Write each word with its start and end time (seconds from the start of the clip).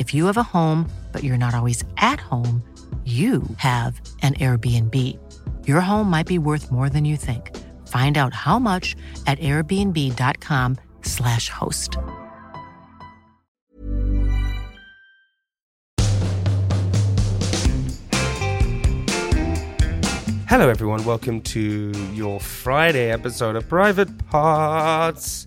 If 0.00 0.12
you 0.14 0.26
have 0.26 0.36
a 0.38 0.42
home, 0.42 0.88
but 1.12 1.22
you're 1.22 1.36
not 1.36 1.54
always 1.54 1.84
at 1.98 2.18
home, 2.18 2.64
you 3.04 3.42
have 3.58 4.00
an 4.22 4.32
Airbnb. 4.36 4.96
Your 5.68 5.82
home 5.82 6.08
might 6.08 6.26
be 6.26 6.38
worth 6.38 6.72
more 6.72 6.88
than 6.88 7.04
you 7.04 7.18
think. 7.18 7.54
Find 7.86 8.16
out 8.16 8.32
how 8.32 8.58
much 8.58 8.96
at 9.26 9.38
airbnb.com/slash 9.40 11.50
host. 11.50 11.98
Hello, 20.48 20.70
everyone. 20.70 21.04
Welcome 21.04 21.42
to 21.42 21.92
your 22.14 22.40
Friday 22.40 23.10
episode 23.10 23.54
of 23.54 23.68
Private 23.68 24.30
Parts. 24.30 25.46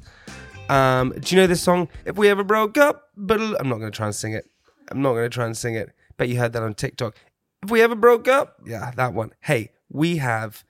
Um, 0.69 1.11
do 1.19 1.35
you 1.35 1.41
know 1.41 1.47
this 1.47 1.63
song? 1.63 1.87
If 2.05 2.17
we 2.17 2.29
ever 2.29 2.43
broke 2.43 2.77
up, 2.77 3.02
but 3.15 3.39
I'm 3.39 3.69
not 3.69 3.79
going 3.79 3.91
to 3.91 3.95
try 3.95 4.07
and 4.07 4.15
sing 4.15 4.33
it. 4.33 4.45
I'm 4.91 5.01
not 5.01 5.13
going 5.13 5.29
to 5.29 5.33
try 5.33 5.45
and 5.45 5.57
sing 5.57 5.75
it. 5.75 5.91
Bet 6.17 6.29
you 6.29 6.37
heard 6.37 6.53
that 6.53 6.63
on 6.63 6.73
TikTok. 6.73 7.15
If 7.63 7.71
we 7.71 7.81
ever 7.81 7.95
broke 7.95 8.27
up, 8.27 8.57
yeah, 8.65 8.91
that 8.95 9.13
one. 9.13 9.31
Hey, 9.41 9.71
we 9.89 10.17
have 10.17 10.63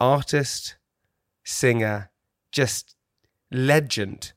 artist, 0.00 0.76
singer, 1.44 2.10
just 2.52 2.94
legend 3.50 4.32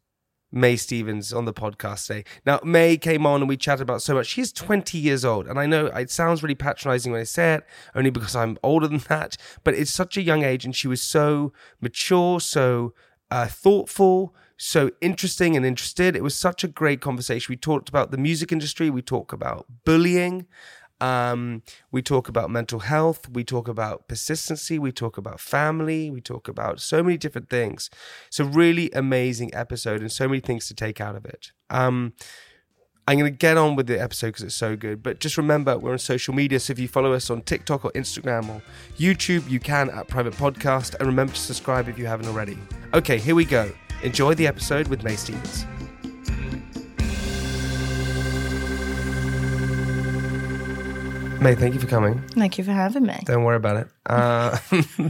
Mae 0.52 0.76
Stephens 0.76 1.32
on 1.32 1.46
the 1.46 1.54
podcast 1.54 2.08
today. 2.08 2.26
Now, 2.46 2.60
Mae 2.64 2.98
came 2.98 3.26
on 3.26 3.42
and 3.42 3.48
we 3.48 3.56
chatted 3.56 3.84
about 3.84 4.02
so 4.02 4.16
much. 4.16 4.28
She's 4.28 4.52
20 4.52 4.98
years 4.98 5.24
old. 5.24 5.48
And 5.48 5.58
I 5.58 5.66
know 5.66 5.86
it 5.88 6.12
sounds 6.12 6.44
really 6.44 6.56
patronizing 6.56 7.12
when 7.12 7.22
I 7.22 7.26
say 7.26 7.56
it, 7.56 7.64
only 7.96 8.10
because 8.10 8.36
I'm 8.36 8.58
older 8.62 8.88
than 8.88 9.00
that, 9.10 9.38
but 9.64 9.74
it's 9.74 9.92
such 9.92 10.18
a 10.18 10.22
young 10.22 10.44
age 10.44 10.66
and 10.66 10.76
she 10.76 10.88
was 10.88 11.02
so 11.02 11.54
mature, 11.80 12.40
so 12.42 12.94
uh, 13.30 13.48
thoughtful, 13.48 14.36
so 14.62 14.92
interesting 15.02 15.58
and 15.58 15.66
interested. 15.66 16.16
It 16.16 16.22
was 16.22 16.36
such 16.36 16.64
a 16.64 16.68
great 16.68 17.02
conversation. 17.02 17.52
We 17.52 17.58
talked 17.58 17.90
about 17.90 18.12
the 18.12 18.18
music 18.18 18.52
industry, 18.52 18.90
we 18.90 19.02
talk 19.02 19.34
about 19.34 19.66
bullying. 19.86 20.46
Um, 21.00 21.64
we 21.92 22.04
talk 22.04 22.30
about 22.30 22.52
mental 22.52 22.82
health. 22.82 23.28
We 23.28 23.44
talk 23.44 23.68
about 23.68 24.08
persistency. 24.08 24.78
We 24.78 24.92
talk 24.92 25.18
about 25.18 25.40
family. 25.40 26.12
We 26.12 26.22
talk 26.22 26.48
about 26.48 26.80
so 26.80 27.02
many 27.02 27.18
different 27.18 27.50
things. 27.50 27.90
It's 28.28 28.40
a 28.40 28.46
really 28.46 28.92
amazing 28.92 29.52
episode 29.56 30.02
and 30.02 30.12
so 30.12 30.28
many 30.28 30.42
things 30.42 30.68
to 30.68 30.76
take 30.76 31.02
out 31.02 31.16
of 31.16 31.26
it. 31.26 31.54
Um, 31.72 32.14
I'm 33.08 33.18
going 33.18 33.34
to 33.34 33.36
get 33.36 33.58
on 33.58 33.76
with 33.76 33.88
the 33.88 34.00
episode 34.00 34.28
because 34.28 34.44
it's 34.44 34.56
so 34.56 34.76
good. 34.76 35.02
But 35.02 35.20
just 35.20 35.38
remember, 35.38 35.76
we're 35.76 35.94
on 35.94 35.98
social 35.98 36.36
media. 36.36 36.60
So 36.60 36.74
if 36.74 36.78
you 36.78 36.88
follow 36.88 37.14
us 37.14 37.32
on 37.32 37.42
TikTok 37.42 37.84
or 37.84 37.92
Instagram 37.94 38.48
or 38.48 38.62
YouTube, 39.00 39.50
you 39.50 39.60
can 39.60 39.90
at 39.90 40.08
Private 40.08 40.36
Podcast. 40.36 40.94
And 41.00 41.08
remember 41.08 41.34
to 41.34 41.40
subscribe 41.40 41.90
if 41.90 41.98
you 41.98 42.06
haven't 42.06 42.28
already. 42.28 42.60
Okay, 42.94 43.18
here 43.18 43.34
we 43.34 43.44
go. 43.44 43.72
Enjoy 44.04 44.34
the 44.34 44.48
episode 44.48 44.88
with 44.88 45.04
Mae 45.04 45.16
Stephens. 45.16 45.66
Mae, 51.40 51.56
thank 51.56 51.74
you 51.76 51.80
for 51.80 51.88
coming. 51.88 52.22
Thank 52.30 52.58
you 52.58 52.64
for 52.64 52.72
having 52.72 53.04
me. 53.06 53.20
Don't 53.26 53.44
worry 53.44 53.58
about 53.58 53.78
it. 53.78 53.88
Uh, 54.08 54.58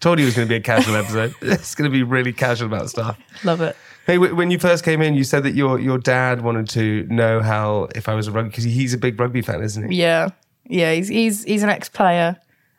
told 0.00 0.18
you 0.18 0.24
it 0.24 0.26
was 0.26 0.36
going 0.36 0.48
to 0.48 0.52
be 0.52 0.56
a 0.56 0.60
casual 0.60 0.96
episode. 0.96 1.34
it's 1.42 1.74
going 1.74 1.90
to 1.90 1.92
be 1.92 2.02
really 2.02 2.32
casual 2.32 2.66
about 2.66 2.90
stuff. 2.90 3.18
Love 3.44 3.60
it. 3.60 3.76
Hey, 4.06 4.18
when 4.18 4.50
you 4.50 4.58
first 4.58 4.84
came 4.84 5.00
in, 5.00 5.14
you 5.14 5.24
said 5.24 5.44
that 5.44 5.54
your 5.54 5.80
your 5.80 5.96
dad 5.96 6.42
wanted 6.42 6.68
to 6.70 7.06
know 7.08 7.40
how 7.40 7.88
if 7.94 8.08
I 8.08 8.14
was 8.14 8.28
a 8.28 8.32
rugby 8.32 8.50
because 8.50 8.64
he's 8.64 8.92
a 8.92 8.98
big 8.98 9.18
rugby 9.18 9.42
fan, 9.42 9.62
isn't 9.62 9.90
he? 9.90 9.96
Yeah. 9.96 10.30
Yeah, 10.66 10.92
he's 10.92 11.08
he's 11.08 11.44
he's 11.44 11.62
an 11.62 11.70
ex 11.70 11.88
player. 11.88 12.36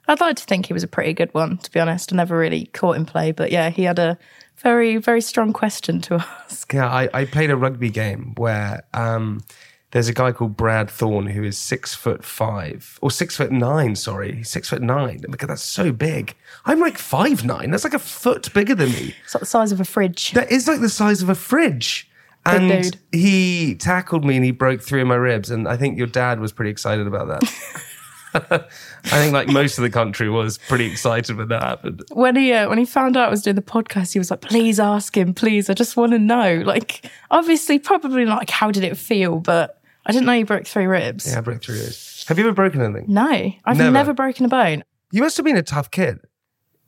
I'd 0.08 0.22
like 0.22 0.36
to 0.36 0.44
think 0.44 0.68
he 0.68 0.74
was 0.74 0.84
a 0.84 0.88
pretty 0.88 1.14
good 1.14 1.34
one, 1.34 1.58
to 1.58 1.72
be 1.72 1.80
honest. 1.80 2.14
I 2.14 2.16
never 2.16 2.38
really 2.38 2.68
caught 2.68 2.96
him 2.96 3.06
play, 3.06 3.32
but 3.32 3.52
yeah, 3.52 3.72
he 3.72 3.84
had 3.84 3.98
a 3.98 4.20
very, 4.58 4.98
very 4.98 5.22
strong 5.22 5.54
question 5.54 6.02
to 6.02 6.16
ask. 6.46 6.74
Yeah, 6.74 6.88
I, 6.88 7.10
I 7.14 7.26
played 7.26 7.50
a 7.50 7.56
rugby 7.56 7.90
game 7.90 8.34
where 8.38 8.84
um, 8.94 9.44
there's 9.92 10.08
a 10.08 10.14
guy 10.14 10.32
called 10.32 10.58
Brad 10.58 10.90
Thorn 10.90 11.28
who 11.28 11.44
is 11.44 11.58
six 11.58 11.94
foot 11.94 12.24
five 12.24 13.00
or 13.02 13.12
six 13.12 13.36
foot 13.38 13.52
nine. 13.52 13.96
Sorry, 13.96 14.44
six 14.44 14.70
foot 14.70 14.82
nine. 14.82 15.22
Because 15.30 15.48
that's 15.48 15.62
so 15.64 15.92
big. 15.92 16.36
I'm 16.66 16.80
like 16.80 16.98
five 16.98 17.46
nine. 17.46 17.72
That's 17.72 17.84
like 17.84 17.94
a 17.94 18.00
foot 18.00 18.54
bigger 18.54 18.76
than 18.76 18.92
me. 18.92 19.16
It's 19.24 19.34
like 19.36 19.40
the 19.42 19.46
size 19.46 19.72
of 19.72 19.80
a 19.80 19.86
fridge. 19.86 20.32
That 20.32 20.52
is 20.52 20.68
like 20.68 20.82
the 20.82 20.90
size 20.90 21.22
of 21.22 21.30
a 21.30 21.36
fridge. 21.36 22.10
Good 22.46 22.62
and 22.62 22.84
dude. 22.84 23.00
he 23.12 23.76
tackled 23.76 24.24
me 24.24 24.36
and 24.36 24.46
he 24.46 24.52
broke 24.52 24.82
three 24.82 25.02
of 25.02 25.08
my 25.08 25.16
ribs. 25.16 25.50
And 25.50 25.68
I 25.68 25.78
think 25.78 25.98
your 25.98 26.08
dad 26.08 26.40
was 26.40 26.52
pretty 26.52 26.72
excited 26.72 27.08
about 27.08 27.28
that. 27.28 27.44
I 29.06 29.20
think 29.22 29.34
like 29.34 29.48
most 29.48 29.78
of 29.78 29.84
the 29.84 29.90
country 29.90 30.30
was 30.30 30.58
pretty 30.58 30.86
excited 30.86 31.38
when 31.38 31.48
that 31.50 31.64
happened. 31.64 32.04
When 32.12 32.36
he 32.36 32.52
uh, 32.54 32.68
when 32.70 32.78
he 32.78 32.86
found 32.86 33.16
out 33.18 33.28
I 33.28 33.32
was 33.32 33.42
doing 33.42 33.56
the 33.56 33.62
podcast, 33.62 34.14
he 34.14 34.20
was 34.20 34.30
like, 34.32 34.42
"Please 34.42 34.80
ask 34.80 35.16
him, 35.16 35.34
please. 35.34 35.70
I 35.70 35.74
just 35.74 35.96
want 35.98 36.12
to 36.12 36.20
know." 36.20 36.62
Like, 36.66 37.10
obviously, 37.32 37.80
probably 37.80 38.26
not 38.26 38.40
like 38.40 38.50
how 38.50 38.72
did 38.72 38.84
it 38.84 38.98
feel, 38.98 39.40
but 39.40 39.82
I 40.06 40.12
didn't 40.12 40.26
know 40.26 40.34
you 40.34 40.46
broke 40.46 40.68
three 40.68 40.86
ribs. 40.86 41.32
Yeah, 41.32 41.38
I 41.38 41.42
broke 41.42 41.64
three 41.64 41.80
ribs. 41.80 42.26
Have 42.28 42.38
you 42.40 42.46
ever 42.46 42.54
broken 42.54 42.82
anything? 42.82 43.06
No, 43.08 43.24
I've 43.66 43.78
Never. 43.78 43.92
never 43.92 44.14
broken 44.14 44.46
a 44.46 44.50
bone. 44.50 44.84
You 45.12 45.22
must 45.22 45.38
have 45.38 45.46
been 45.46 45.58
a 45.58 45.64
tough 45.64 45.92
kid. 45.92 46.20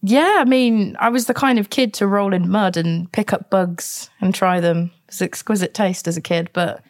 Yeah, 0.02 0.38
I 0.40 0.46
mean, 0.46 0.96
I 1.00 1.09
was 1.09 1.25
the 1.25 1.34
kind 1.34 1.59
of 1.59 1.69
kid 1.69 1.94
to 1.96 2.07
roll 2.07 2.34
in 2.34 2.50
mud 2.50 2.78
and 2.78 3.12
pick 3.12 3.34
up 3.34 3.50
bugs 3.50 4.09
and 4.22 4.34
try 4.34 4.59
them. 4.59 4.91
It 5.06 5.07
was 5.07 5.22
exquisite 5.22 5.74
taste 5.74 6.07
as 6.07 6.18
a 6.18 6.22
kid, 6.22 6.50
but 6.53 6.84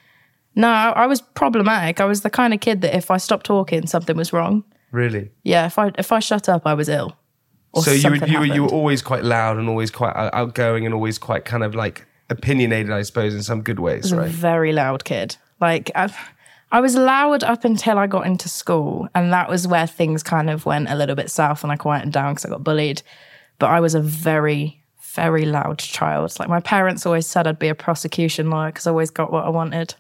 no, 0.57 0.67
I 0.67 0.89
I 0.89 1.05
was 1.05 1.21
problematic. 1.21 2.01
I 2.01 2.05
was 2.05 2.21
the 2.21 2.29
kind 2.29 2.53
of 2.53 2.59
kid 2.59 2.81
that 2.81 2.95
if 2.95 3.11
I 3.11 3.17
stopped 3.17 3.45
talking, 3.45 3.85
something 3.87 4.17
was 4.17 4.33
wrong. 4.33 4.63
Really? 4.91 5.29
Yeah, 5.43 5.67
if 5.67 5.77
I 5.77 5.91
if 5.97 6.11
I 6.11 6.19
shut 6.19 6.49
up, 6.49 6.63
I 6.65 6.73
was 6.73 6.89
ill. 6.89 7.15
So 7.75 7.91
you 7.91 8.09
were, 8.09 8.25
you 8.25 8.39
were 8.39 8.45
you 8.45 8.63
were 8.63 8.69
always 8.69 9.03
quite 9.03 9.23
loud 9.23 9.57
and 9.57 9.69
always 9.69 9.91
quite 9.91 10.15
outgoing 10.15 10.85
and 10.85 10.95
always 10.95 11.19
quite 11.19 11.45
kind 11.45 11.63
of 11.63 11.75
like 11.75 12.05
opinionated, 12.29 12.91
I 12.91 13.03
suppose, 13.03 13.35
in 13.35 13.43
some 13.43 13.61
good 13.61 13.77
I 13.77 13.81
ways, 13.81 14.11
right? 14.13 14.29
very 14.29 14.73
loud 14.73 15.05
kid. 15.05 15.37
Like 15.61 15.91
I, 15.93 16.11
I 16.71 16.81
was 16.81 16.95
loud 16.95 17.43
up 17.43 17.63
until 17.63 17.99
I 17.99 18.07
got 18.07 18.25
into 18.25 18.49
school, 18.49 19.07
and 19.13 19.31
that 19.31 19.49
was 19.49 19.67
where 19.67 19.85
things 19.85 20.23
kind 20.23 20.49
of 20.49 20.65
went 20.65 20.89
a 20.89 20.95
little 20.95 21.15
bit 21.15 21.29
south, 21.29 21.63
and 21.63 21.71
I 21.71 21.75
quieted 21.75 22.11
down 22.11 22.33
because 22.33 22.45
I 22.45 22.49
got 22.49 22.63
bullied. 22.63 23.03
But 23.59 23.67
I 23.67 23.79
was 23.79 23.93
a 23.93 24.01
very 24.01 24.81
very 24.99 25.45
loud 25.45 25.79
child. 25.79 26.35
Like 26.39 26.49
my 26.49 26.61
parents 26.61 27.05
always 27.05 27.27
said 27.27 27.45
I'd 27.47 27.59
be 27.59 27.69
a 27.69 27.75
prosecution 27.75 28.49
lawyer 28.49 28.69
because 28.69 28.87
I 28.87 28.91
always 28.91 29.11
got 29.11 29.31
what 29.31 29.45
I 29.45 29.49
wanted. 29.49 29.93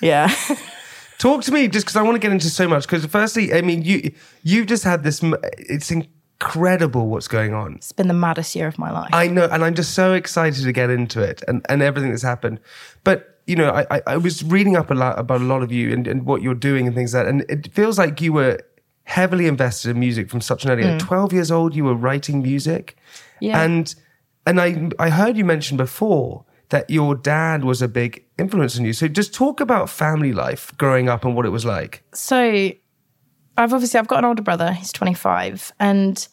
Yeah. 0.00 0.34
Talk 1.18 1.42
to 1.44 1.52
me, 1.52 1.66
just 1.66 1.84
because 1.84 1.96
I 1.96 2.02
want 2.02 2.14
to 2.14 2.20
get 2.20 2.30
into 2.30 2.48
so 2.48 2.68
much. 2.68 2.86
Because 2.86 3.04
firstly, 3.06 3.52
I 3.52 3.60
mean, 3.60 3.82
you 3.82 4.12
you've 4.44 4.66
just 4.66 4.84
had 4.84 5.02
this. 5.02 5.20
It's 5.58 5.90
incredible 5.90 7.08
what's 7.08 7.26
going 7.26 7.54
on. 7.54 7.74
It's 7.76 7.90
been 7.90 8.06
the 8.06 8.14
maddest 8.14 8.54
year 8.54 8.68
of 8.68 8.78
my 8.78 8.92
life. 8.92 9.10
I 9.12 9.26
know, 9.26 9.48
and 9.50 9.64
I'm 9.64 9.74
just 9.74 9.94
so 9.94 10.14
excited 10.14 10.62
to 10.62 10.72
get 10.72 10.90
into 10.90 11.20
it 11.20 11.42
and, 11.48 11.66
and 11.68 11.82
everything 11.82 12.10
that's 12.10 12.22
happened. 12.22 12.60
But 13.02 13.38
you 13.48 13.56
know, 13.56 13.70
I, 13.70 13.86
I, 13.90 14.02
I 14.06 14.16
was 14.18 14.44
reading 14.44 14.76
up 14.76 14.90
a 14.90 14.94
lot 14.94 15.18
about 15.18 15.40
a 15.40 15.44
lot 15.44 15.62
of 15.62 15.72
you 15.72 15.92
and, 15.92 16.06
and 16.06 16.26
what 16.26 16.42
you're 16.42 16.54
doing 16.54 16.86
and 16.86 16.94
things 16.94 17.14
like 17.14 17.24
that. 17.24 17.30
And 17.30 17.44
it 17.48 17.72
feels 17.72 17.98
like 17.98 18.20
you 18.20 18.34
were 18.34 18.60
heavily 19.04 19.46
invested 19.46 19.90
in 19.90 19.98
music 19.98 20.28
from 20.28 20.42
such 20.42 20.64
an 20.66 20.70
early 20.70 20.82
age. 20.82 21.00
Mm. 21.00 21.06
12 21.06 21.32
years 21.32 21.50
old, 21.50 21.74
you 21.74 21.84
were 21.84 21.94
writing 21.94 22.42
music. 22.42 22.98
Yeah. 23.40 23.64
And, 23.64 23.94
and 24.46 24.60
I, 24.60 24.90
I 24.98 25.08
heard 25.08 25.38
you 25.38 25.46
mention 25.46 25.78
before 25.78 26.44
that 26.70 26.88
your 26.90 27.14
dad 27.14 27.64
was 27.64 27.80
a 27.80 27.88
big 27.88 28.24
influence 28.38 28.78
on 28.78 28.84
you. 28.84 28.92
So 28.92 29.08
just 29.08 29.32
talk 29.32 29.60
about 29.60 29.88
family 29.88 30.32
life 30.32 30.72
growing 30.76 31.08
up 31.08 31.24
and 31.24 31.34
what 31.34 31.46
it 31.46 31.50
was 31.50 31.64
like. 31.64 32.02
so 32.14 32.70
I've 33.58 33.72
obviously 33.72 33.98
I've 33.98 34.06
got 34.06 34.20
an 34.20 34.24
older 34.24 34.42
brother. 34.42 34.72
He's 34.72 34.92
25, 34.92 35.72
and 35.80 36.28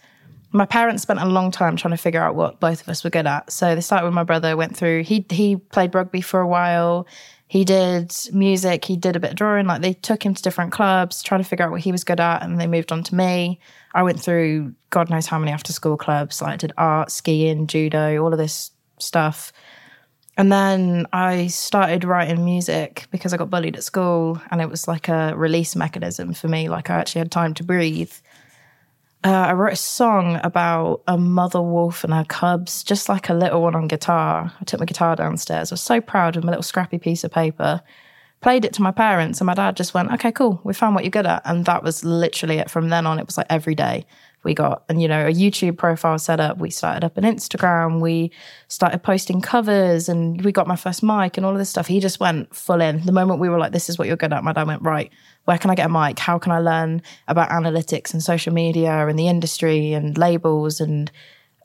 my 0.52 0.66
parents 0.66 1.04
spent 1.04 1.20
a 1.20 1.26
long 1.26 1.52
time 1.52 1.76
trying 1.76 1.92
to 1.94 1.98
figure 1.98 2.22
out 2.22 2.36
what 2.36 2.60
both 2.60 2.82
of 2.82 2.90
us 2.90 3.04
were 3.04 3.10
good 3.10 3.26
at. 3.26 3.52
So 3.52 3.74
they 3.74 3.82
started 3.82 4.06
with 4.06 4.14
my 4.14 4.24
brother. 4.24 4.56
Went 4.56 4.78
through. 4.78 5.04
He 5.04 5.26
he 5.30 5.56
played 5.58 5.96
rugby 5.96 6.22
for 6.22 6.40
a 6.40 6.48
while. 6.48 7.08
He 7.48 7.66
did 7.66 8.14
music. 8.32 8.86
He 8.86 8.96
did 8.96 9.16
a 9.16 9.20
bit 9.20 9.32
of 9.32 9.36
drawing. 9.36 9.66
Like 9.66 9.82
they 9.82 9.94
took 9.94 10.26
him 10.26 10.34
to 10.34 10.42
different 10.42 10.72
clubs, 10.72 11.24
trying 11.24 11.42
to 11.42 11.48
figure 11.48 11.66
out 11.66 11.72
what 11.72 11.82
he 11.82 11.92
was 11.92 12.04
good 12.04 12.20
at, 12.20 12.44
and 12.44 12.60
they 12.60 12.68
moved 12.68 12.92
on 12.92 13.04
to 13.04 13.16
me. 13.16 13.60
I 13.94 14.04
went 14.04 14.20
through 14.20 14.76
God 14.92 15.10
knows 15.10 15.26
how 15.26 15.40
many 15.40 15.52
after 15.52 15.74
school 15.74 15.98
clubs. 15.98 16.42
Like 16.42 16.54
I 16.54 16.58
did 16.58 16.74
art, 16.78 17.12
skiing, 17.12 17.66
judo, 17.66 18.24
all 18.24 18.32
of 18.32 18.38
this 18.38 18.72
stuff. 19.00 19.52
And 20.38 20.52
then 20.52 21.08
I 21.14 21.48
started 21.48 22.04
writing 22.04 22.44
music 22.44 23.08
because 23.10 23.34
I 23.34 23.38
got 23.38 23.50
bullied 23.50 23.78
at 23.78 23.84
school 23.84 24.42
and 24.52 24.62
it 24.62 24.70
was 24.70 24.88
like 24.88 25.08
a 25.08 25.34
release 25.36 25.76
mechanism 25.76 26.34
for 26.34 26.50
me. 26.50 26.68
Like 26.68 26.90
I 26.90 26.96
actually 26.96 27.20
had 27.20 27.32
time 27.32 27.54
to 27.56 27.64
breathe. 27.64 28.12
Uh, 29.24 29.30
I 29.30 29.54
wrote 29.54 29.74
a 29.74 29.78
song 29.78 30.40
about 30.44 31.02
a 31.08 31.18
mother 31.18 31.62
wolf 31.62 32.04
and 32.04 32.14
her 32.14 32.26
cubs, 32.26 32.84
just 32.84 33.08
like 33.10 33.30
a 33.30 33.34
little 33.34 33.62
one 33.62 33.76
on 33.76 33.88
guitar. 33.88 34.54
I 34.60 34.64
took 34.66 34.82
my 34.82 34.86
guitar 34.86 35.16
downstairs. 35.16 35.72
I 35.72 35.76
was 35.76 35.82
so 35.82 36.02
proud 36.02 36.36
of 36.36 36.44
my 36.44 36.52
little 36.52 36.64
scrappy 36.64 37.00
piece 37.00 37.24
of 37.24 37.32
paper. 37.32 37.82
Played 38.42 38.66
it 38.66 38.74
to 38.74 38.84
my 38.84 38.92
parents, 38.92 39.40
and 39.40 39.48
my 39.48 39.56
dad 39.56 39.76
just 39.76 39.96
went, 39.96 40.12
Okay, 40.12 40.32
cool. 40.32 40.62
We 40.64 40.76
found 40.76 40.94
what 40.94 41.06
you're 41.06 41.10
good 41.10 41.26
at. 41.26 41.42
And 41.46 41.66
that 41.66 41.82
was 41.82 42.06
literally 42.06 42.58
it. 42.58 42.70
From 42.70 42.90
then 42.90 43.08
on, 43.08 43.18
it 43.18 43.26
was 43.26 43.38
like 43.38 43.48
every 43.50 43.74
day 43.74 44.06
we 44.46 44.54
got, 44.54 44.84
and 44.88 45.02
you 45.02 45.08
know, 45.08 45.26
a 45.28 45.32
YouTube 45.32 45.78
profile 45.78 46.18
set 46.18 46.40
up. 46.40 46.60
We 46.60 46.70
started 46.70 47.04
up 47.04 47.18
an 47.18 47.24
Instagram. 47.24 48.00
We 48.00 48.32
started 48.68 49.04
posting 49.04 49.42
covers, 49.42 50.08
and 50.08 50.42
we 50.46 50.52
got 50.52 50.68
my 50.68 50.76
first 50.76 51.04
mic 51.04 51.36
and 51.36 51.46
all 51.46 51.52
of 51.52 51.58
this 51.58 51.70
stuff. 51.70 51.88
He 51.88 52.00
just 52.00 52.20
went 52.20 52.56
full 52.56 52.80
in. 52.80 53.04
The 53.06 53.12
moment 53.12 53.42
we 53.42 53.50
were 53.50 53.58
like, 53.58 53.74
This 53.74 53.90
is 53.90 53.98
what 53.98 54.08
you're 54.08 54.16
good 54.16 54.32
at, 54.32 54.44
my 54.44 54.54
dad 54.54 54.68
went, 54.68 54.84
Right, 54.84 55.12
where 55.44 55.58
can 55.58 55.72
I 55.72 55.76
get 55.76 55.88
a 55.88 55.90
mic? 55.90 56.20
How 56.20 56.40
can 56.40 56.52
I 56.52 56.60
learn 56.60 57.02
about 57.28 57.50
analytics 57.50 58.14
and 58.14 58.24
social 58.24 58.54
media 58.54 59.08
and 59.08 59.20
the 59.20 59.28
industry 59.28 59.94
and 59.94 60.18
labels 60.18 60.80
and 60.80 61.12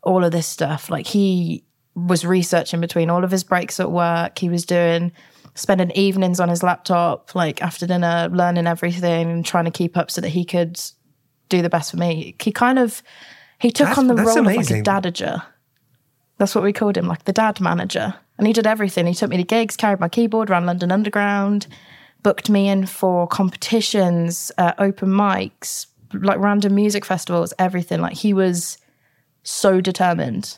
all 0.03 0.25
of 0.25 0.33
this 0.33 0.47
stuff? 0.47 0.91
Like, 0.91 1.07
he 1.07 1.63
was 1.95 2.25
researching 2.25 2.81
between 2.81 3.11
all 3.11 3.25
of 3.25 3.31
his 3.31 3.45
breaks 3.45 3.79
at 3.79 3.93
work. 3.93 4.39
He 4.39 4.49
was 4.49 4.65
doing 4.65 5.13
spending 5.55 5.91
evenings 5.91 6.41
on 6.41 6.49
his 6.49 6.63
laptop, 6.63 7.35
like 7.35 7.61
after 7.61 7.87
dinner, 7.87 8.31
learning 8.33 8.67
everything 8.67 9.31
and 9.31 9.45
trying 9.45 9.67
to 9.67 9.71
keep 9.71 9.97
up 9.97 10.11
so 10.11 10.21
that 10.21 10.29
he 10.29 10.45
could 10.45 10.81
do 11.51 11.61
the 11.61 11.69
best 11.69 11.91
for 11.91 11.99
me. 11.99 12.35
He 12.41 12.51
kind 12.51 12.79
of 12.79 13.03
he 13.59 13.71
took 13.71 13.89
That's- 13.89 13.99
on 13.99 14.07
the 14.07 14.15
role 14.15 14.39
of 14.39 14.47
like 14.47 14.71
a 14.71 14.83
dadager. 14.83 15.43
That's 16.39 16.55
what 16.55 16.65
we 16.65 16.73
called 16.73 16.97
him, 16.97 17.07
like 17.07 17.25
the 17.25 17.35
dad 17.35 17.61
manager. 17.61 18.15
And 18.39 18.47
he 18.47 18.55
did 18.55 18.67
everything. 18.67 19.07
He 19.07 19.13
took 19.13 19.29
me 19.29 19.37
to 19.37 19.45
gigs, 19.45 19.77
carried 19.77 20.01
my 20.01 20.09
keyboard, 20.09 20.49
ran 20.49 20.65
London 20.65 20.91
Underground, 20.91 21.67
booked 22.23 22.49
me 22.49 22.71
in 22.71 22.87
for 22.87 23.27
competitions, 23.27 24.51
uh, 24.57 24.73
open 24.79 25.11
mics, 25.11 25.87
like 26.15 26.39
random 26.39 26.75
music 26.75 27.05
festivals, 27.05 27.53
everything. 27.59 28.01
Like 28.01 28.17
he 28.17 28.33
was 28.33 28.79
so 29.43 29.83
determined. 29.83 30.57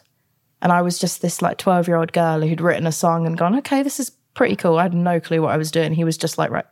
And 0.60 0.70
I 0.70 0.82
was 0.82 1.00
just 1.00 1.22
this 1.22 1.42
like 1.42 1.58
12 1.58 1.88
year 1.88 1.96
old 1.96 2.12
girl 2.12 2.40
who'd 2.40 2.60
written 2.60 2.86
a 2.86 2.92
song 2.92 3.26
and 3.26 3.36
gone, 3.36 3.56
okay, 3.58 3.82
this 3.82 3.98
is 3.98 4.10
pretty 4.34 4.54
cool. 4.54 4.78
I 4.78 4.84
had 4.84 4.94
no 4.94 5.18
clue 5.18 5.42
what 5.42 5.50
I 5.50 5.56
was 5.56 5.72
doing. 5.72 5.92
He 5.92 6.04
was 6.04 6.16
just 6.16 6.38
like, 6.38 6.52
right, 6.52 6.66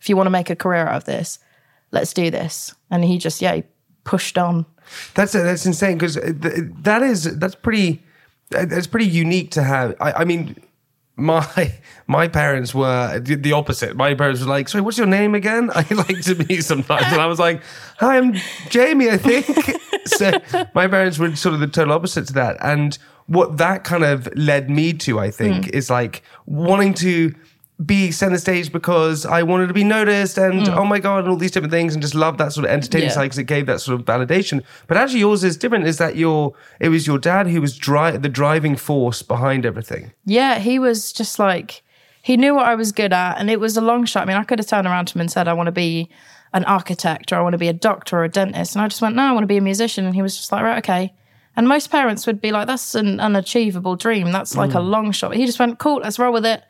if 0.00 0.08
you 0.08 0.16
want 0.16 0.26
to 0.26 0.30
make 0.30 0.48
a 0.48 0.56
career 0.56 0.86
out 0.86 0.96
of 0.96 1.04
this, 1.04 1.38
let's 1.92 2.14
do 2.14 2.30
this. 2.30 2.74
And 2.90 3.04
he 3.04 3.18
just, 3.18 3.42
yeah, 3.42 3.54
he 3.56 3.64
pushed 4.04 4.38
on. 4.38 4.66
That's 5.14 5.34
uh, 5.34 5.42
that's 5.42 5.66
insane 5.66 5.98
because 5.98 6.16
uh, 6.16 6.32
that 6.82 7.02
is 7.02 7.38
that's 7.38 7.54
pretty 7.54 8.02
uh, 8.54 8.64
that's 8.64 8.86
pretty 8.86 9.06
unique 9.06 9.50
to 9.52 9.62
have. 9.62 9.94
I, 10.00 10.12
I 10.12 10.24
mean, 10.24 10.56
my 11.16 11.74
my 12.06 12.28
parents 12.28 12.74
were 12.74 13.18
the, 13.18 13.52
opposite. 13.52 13.96
My 13.96 14.14
parents 14.14 14.40
were 14.40 14.46
like, 14.46 14.68
"Sorry, 14.68 14.80
what's 14.80 14.96
your 14.96 15.06
name 15.06 15.34
again?" 15.34 15.70
I 15.74 15.84
like 15.90 16.22
to 16.22 16.34
meet 16.36 16.64
sometimes, 16.64 17.06
and 17.06 17.20
I 17.20 17.26
was 17.26 17.38
like, 17.38 17.62
"Hi, 17.98 18.16
I'm 18.16 18.34
Jamie, 18.70 19.10
I 19.10 19.18
think." 19.18 19.46
so 20.06 20.32
my 20.74 20.86
parents 20.88 21.18
were 21.18 21.34
sort 21.36 21.54
of 21.54 21.60
the 21.60 21.66
total 21.66 21.92
opposite 21.92 22.26
to 22.28 22.32
that, 22.34 22.56
and 22.60 22.96
what 23.26 23.58
that 23.58 23.84
kind 23.84 24.04
of 24.04 24.26
led 24.36 24.70
me 24.70 24.94
to, 24.94 25.18
I 25.18 25.30
think, 25.30 25.66
hmm. 25.66 25.76
is 25.76 25.90
like 25.90 26.22
wanting 26.46 26.94
to 26.94 27.34
be 27.84 28.10
center 28.10 28.38
stage 28.38 28.72
because 28.72 29.24
I 29.24 29.44
wanted 29.44 29.68
to 29.68 29.74
be 29.74 29.84
noticed 29.84 30.36
and 30.36 30.62
mm. 30.62 30.76
oh 30.76 30.84
my 30.84 30.98
god 30.98 31.20
and 31.20 31.28
all 31.28 31.36
these 31.36 31.52
different 31.52 31.70
things 31.70 31.94
and 31.94 32.02
just 32.02 32.14
love 32.14 32.36
that 32.38 32.52
sort 32.52 32.64
of 32.64 32.72
entertaining 32.72 33.08
Yeah. 33.08 33.14
side 33.14 33.24
because 33.26 33.38
it 33.38 33.44
gave 33.44 33.66
that 33.66 33.80
sort 33.80 34.00
of 34.00 34.04
validation. 34.04 34.64
But 34.88 34.96
actually, 34.96 35.20
yours 35.20 35.44
is 35.44 35.56
different. 35.56 35.86
Is 35.86 35.98
that 35.98 36.16
your? 36.16 36.54
It 36.80 36.88
was 36.88 37.06
your 37.06 37.18
dad 37.18 37.46
who 37.46 37.60
was 37.60 37.76
dri- 37.76 38.16
the 38.16 38.28
driving 38.28 38.74
force 38.76 39.22
behind 39.22 39.64
everything. 39.64 40.12
Yeah, 40.24 40.58
he 40.58 40.78
was 40.78 41.12
just 41.12 41.38
like, 41.38 41.82
he 42.22 42.36
knew 42.36 42.54
what 42.54 42.66
I 42.66 42.74
was 42.74 42.92
good 42.92 43.12
at. 43.12 43.38
And 43.38 43.48
it 43.48 43.60
was 43.60 43.76
a 43.76 43.80
long 43.80 44.04
shot. 44.04 44.24
I 44.24 44.26
mean, 44.26 44.36
I 44.36 44.44
could 44.44 44.58
have 44.58 44.68
turned 44.68 44.86
around 44.86 45.06
to 45.06 45.14
him 45.14 45.22
and 45.22 45.30
said, 45.30 45.48
I 45.48 45.52
want 45.52 45.68
to 45.68 45.72
be 45.72 46.10
an 46.52 46.64
architect 46.64 47.32
or 47.32 47.36
I 47.36 47.42
want 47.42 47.54
to 47.54 47.58
be 47.58 47.68
a 47.68 47.72
doctor 47.72 48.18
or 48.18 48.24
a 48.24 48.28
dentist. 48.28 48.74
And 48.74 48.82
I 48.82 48.88
just 48.88 49.00
went, 49.00 49.16
no, 49.16 49.22
I 49.22 49.32
want 49.32 49.44
to 49.44 49.48
be 49.48 49.56
a 49.56 49.62
musician. 49.62 50.04
And 50.04 50.14
he 50.14 50.22
was 50.22 50.36
just 50.36 50.50
like, 50.52 50.62
right, 50.62 50.78
okay. 50.78 51.14
And 51.56 51.66
most 51.66 51.90
parents 51.90 52.26
would 52.26 52.40
be 52.40 52.52
like, 52.52 52.66
that's 52.66 52.94
an 52.94 53.18
unachievable 53.18 53.96
dream. 53.96 54.30
That's 54.30 54.56
like 54.56 54.74
a 54.74 54.78
mm. 54.78 54.88
long 54.88 55.10
shot. 55.10 55.34
He 55.34 55.46
just 55.46 55.58
went, 55.58 55.78
cool, 55.78 55.96
let's 55.96 56.18
roll 56.18 56.32
with 56.32 56.46
it. 56.46 56.62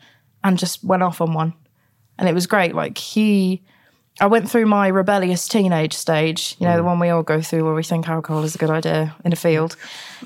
And 0.44 0.58
just 0.58 0.84
went 0.84 1.02
off 1.02 1.20
on 1.20 1.34
one. 1.34 1.54
And 2.18 2.28
it 2.28 2.34
was 2.34 2.46
great. 2.46 2.74
Like 2.74 2.96
he, 2.98 3.62
I 4.20 4.26
went 4.26 4.50
through 4.50 4.66
my 4.66 4.88
rebellious 4.88 5.46
teenage 5.46 5.92
stage, 5.94 6.56
you 6.58 6.66
know, 6.66 6.76
the 6.76 6.82
one 6.82 6.98
we 6.98 7.08
all 7.08 7.22
go 7.22 7.40
through 7.40 7.64
where 7.64 7.74
we 7.74 7.82
think 7.82 8.08
alcohol 8.08 8.42
is 8.42 8.54
a 8.54 8.58
good 8.58 8.70
idea 8.70 9.14
in 9.24 9.32
a 9.32 9.36
field. 9.36 9.76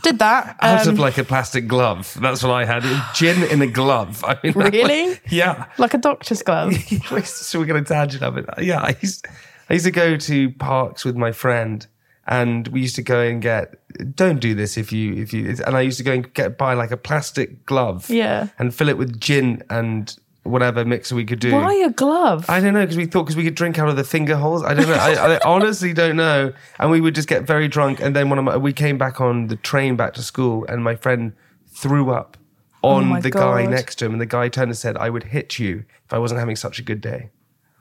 Did 0.02 0.18
that. 0.18 0.56
Out 0.60 0.86
um, 0.86 0.94
of 0.94 0.98
like 0.98 1.18
a 1.18 1.24
plastic 1.24 1.66
glove. 1.68 2.16
That's 2.20 2.42
what 2.42 2.52
I 2.52 2.64
had. 2.64 2.82
Gin 3.14 3.42
in 3.44 3.60
a 3.60 3.66
glove. 3.66 4.24
I 4.24 4.38
mean, 4.42 4.52
that 4.52 4.56
was- 4.56 4.72
Really? 4.72 5.20
yeah. 5.28 5.66
like 5.78 5.92
a 5.94 5.98
doctor's 5.98 6.42
glove. 6.42 6.74
so 7.24 7.58
we're 7.58 7.66
going 7.66 7.84
to 7.84 7.92
tangent 7.92 8.22
of 8.22 8.38
it. 8.38 8.46
Yeah, 8.58 8.80
I 8.80 8.96
used, 9.00 9.26
I 9.68 9.74
used 9.74 9.84
to 9.84 9.90
go 9.90 10.16
to 10.16 10.50
parks 10.52 11.04
with 11.04 11.16
my 11.16 11.32
friend, 11.32 11.86
and 12.26 12.68
we 12.68 12.80
used 12.80 12.96
to 12.96 13.02
go 13.02 13.20
and 13.20 13.42
get. 13.42 13.74
Don't 14.16 14.40
do 14.40 14.54
this 14.54 14.76
if 14.76 14.92
you 14.92 15.14
if 15.14 15.32
you. 15.32 15.56
And 15.66 15.76
I 15.76 15.80
used 15.80 15.98
to 15.98 16.04
go 16.04 16.12
and 16.12 16.32
get 16.34 16.56
buy 16.56 16.74
like 16.74 16.90
a 16.90 16.96
plastic 16.96 17.66
glove. 17.66 18.08
Yeah. 18.08 18.48
And 18.58 18.74
fill 18.74 18.88
it 18.88 18.98
with 18.98 19.20
gin 19.20 19.62
and 19.70 20.16
whatever 20.44 20.84
mixer 20.84 21.14
we 21.14 21.24
could 21.24 21.40
do. 21.40 21.52
Why 21.52 21.74
a 21.74 21.90
glove? 21.90 22.48
I 22.48 22.60
don't 22.60 22.74
know 22.74 22.80
because 22.80 22.96
we 22.96 23.06
thought 23.06 23.24
because 23.24 23.36
we 23.36 23.44
could 23.44 23.54
drink 23.54 23.78
out 23.78 23.88
of 23.88 23.96
the 23.96 24.04
finger 24.04 24.36
holes. 24.36 24.62
I 24.62 24.74
don't 24.74 24.88
know. 24.88 24.94
I, 24.94 25.34
I 25.34 25.40
honestly 25.44 25.92
don't 25.92 26.16
know. 26.16 26.52
And 26.78 26.90
we 26.90 27.00
would 27.00 27.14
just 27.14 27.28
get 27.28 27.44
very 27.44 27.68
drunk. 27.68 28.00
And 28.00 28.14
then 28.14 28.28
one 28.28 28.38
of 28.38 28.44
my, 28.44 28.56
we 28.56 28.72
came 28.72 28.98
back 28.98 29.20
on 29.20 29.48
the 29.48 29.56
train 29.56 29.96
back 29.96 30.14
to 30.14 30.22
school, 30.22 30.64
and 30.68 30.82
my 30.82 30.96
friend 30.96 31.32
threw 31.68 32.10
up 32.10 32.36
oh 32.82 32.90
on 32.90 33.12
Oh 33.12 33.20
the 33.20 33.30
guy 33.30 33.66
next 33.66 33.96
to 33.96 34.06
him, 34.06 34.12
and 34.12 34.20
the 34.20 34.26
guy 34.26 34.48
turned 34.48 34.70
and 34.70 34.78
said, 34.78 34.96
"I 34.96 35.10
would 35.10 35.24
hit 35.24 35.58
you 35.58 35.84
if 36.04 36.12
I 36.12 36.18
wasn't 36.18 36.40
having 36.40 36.56
such 36.56 36.78
a 36.78 36.82
good 36.82 37.00
day." 37.00 37.30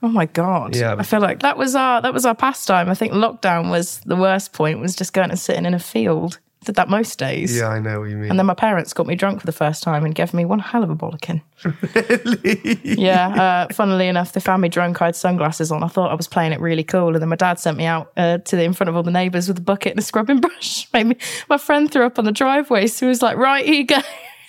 Oh 0.02 0.08
my 0.08 0.26
god! 0.26 0.76
Yeah. 0.76 0.96
I 0.98 1.02
feel 1.02 1.20
like 1.20 1.40
that 1.40 1.56
was 1.56 1.74
our 1.74 2.02
that 2.02 2.12
was 2.12 2.26
our 2.26 2.34
pastime. 2.34 2.88
I 2.88 2.94
think 2.94 3.12
lockdown 3.12 3.70
was 3.70 4.00
the 4.00 4.16
worst 4.16 4.52
point. 4.52 4.80
Was 4.80 4.96
just 4.96 5.12
going 5.12 5.30
and 5.30 5.38
sitting 5.38 5.66
in 5.66 5.74
a 5.74 5.78
field. 5.78 6.38
Did 6.64 6.76
that 6.76 6.88
most 6.88 7.18
days. 7.18 7.56
Yeah, 7.56 7.68
I 7.68 7.80
know 7.80 8.00
what 8.00 8.10
you 8.10 8.16
mean. 8.16 8.30
And 8.30 8.38
then 8.38 8.46
my 8.46 8.54
parents 8.54 8.92
got 8.92 9.08
me 9.08 9.16
drunk 9.16 9.40
for 9.40 9.46
the 9.46 9.52
first 9.52 9.82
time 9.82 10.04
and 10.04 10.14
gave 10.14 10.32
me 10.32 10.44
one 10.44 10.60
hell 10.60 10.84
of 10.84 10.90
a 10.90 10.94
bollocking. 10.94 11.42
really? 11.64 12.80
Yeah. 12.84 13.66
Uh, 13.68 13.74
funnily 13.74 14.06
enough, 14.06 14.32
they 14.32 14.40
found 14.40 14.62
me 14.62 14.68
drunk. 14.68 15.02
I 15.02 15.06
had 15.06 15.16
sunglasses 15.16 15.72
on. 15.72 15.82
I 15.82 15.88
thought 15.88 16.12
I 16.12 16.14
was 16.14 16.28
playing 16.28 16.52
it 16.52 16.60
really 16.60 16.84
cool. 16.84 17.08
And 17.08 17.20
then 17.20 17.28
my 17.28 17.36
dad 17.36 17.58
sent 17.58 17.78
me 17.78 17.84
out 17.84 18.12
uh, 18.16 18.38
to 18.38 18.54
the 18.54 18.62
in 18.62 18.74
front 18.74 18.88
of 18.88 18.94
all 18.94 19.02
the 19.02 19.10
neighbours 19.10 19.48
with 19.48 19.58
a 19.58 19.62
bucket 19.62 19.90
and 19.90 19.98
a 19.98 20.02
scrubbing 20.02 20.40
brush. 20.40 20.86
Made 20.92 21.08
me, 21.08 21.16
my 21.48 21.58
friend 21.58 21.90
threw 21.90 22.06
up 22.06 22.16
on 22.20 22.26
the 22.26 22.32
driveway. 22.32 22.86
So 22.86 23.06
he 23.06 23.08
was 23.08 23.22
like, 23.22 23.36
right, 23.36 23.64
here 23.64 23.74
you 23.74 23.84
go. 23.84 24.00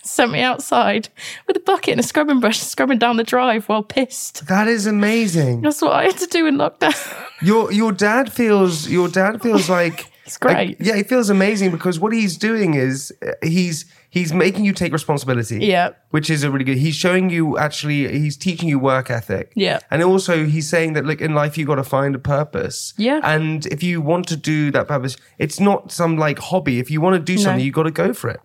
Sent 0.05 0.31
me 0.31 0.41
outside 0.41 1.09
with 1.47 1.57
a 1.57 1.61
bucket 1.61 1.91
and 1.93 1.99
a 1.99 2.03
scrubbing 2.03 2.39
brush, 2.39 2.59
scrubbing 2.59 2.99
down 2.99 3.17
the 3.17 3.23
drive 3.23 3.65
while 3.69 3.83
pissed. 3.83 4.47
That 4.47 4.67
is 4.67 4.85
amazing. 4.85 5.61
That's 5.61 5.81
what 5.81 5.93
I 5.93 6.03
had 6.03 6.17
to 6.17 6.27
do 6.27 6.45
in 6.47 6.55
lockdown. 6.57 6.93
Your 7.41 7.71
your 7.71 7.91
dad 7.91 8.31
feels 8.31 8.87
your 8.89 9.09
dad 9.09 9.41
feels 9.41 9.69
like 9.69 10.09
It's 10.25 10.37
great. 10.37 10.55
like- 10.55 10.77
yeah, 10.79 10.95
he 10.95 11.03
feels 11.03 11.29
amazing 11.29 11.71
because 11.71 11.99
what 11.99 12.13
he's 12.13 12.37
doing 12.37 12.75
is 12.75 13.11
uh, 13.21 13.31
he's 13.43 13.83
he's 14.09 14.31
making 14.33 14.63
you 14.63 14.71
take 14.71 14.93
responsibility. 14.93 15.59
Yeah. 15.59 15.89
which 16.11 16.29
is 16.29 16.43
a 16.43 16.49
really 16.51 16.63
good. 16.63 16.77
He's 16.77 16.95
showing 16.95 17.29
you 17.29 17.57
actually 17.57 18.07
he's 18.17 18.37
teaching 18.37 18.69
you 18.69 18.79
work 18.79 19.09
ethic. 19.09 19.51
Yeah. 19.55 19.79
and 19.91 20.01
also 20.01 20.45
he's 20.45 20.69
saying 20.69 20.93
that 20.93 21.05
like 21.05 21.19
in 21.19 21.33
life 21.33 21.57
you 21.57 21.65
got 21.65 21.75
to 21.75 21.83
find 21.83 22.15
a 22.15 22.19
purpose. 22.19 22.93
Yeah. 22.97 23.19
and 23.23 23.65
if 23.65 23.83
you 23.83 23.99
want 23.99 24.27
to 24.29 24.37
do 24.37 24.71
that 24.71 24.87
purpose, 24.87 25.17
it's 25.37 25.59
not 25.59 25.91
some 25.91 26.17
like 26.17 26.39
hobby. 26.39 26.79
If 26.79 26.89
you 26.89 27.01
want 27.01 27.15
to 27.15 27.19
do 27.33 27.37
something, 27.37 27.63
you 27.65 27.71
got 27.73 27.83
to 27.83 27.91
go 27.91 28.13
for 28.13 28.29
it. 28.29 28.39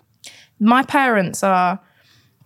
My 0.60 0.82
parents 0.82 1.42
are 1.42 1.80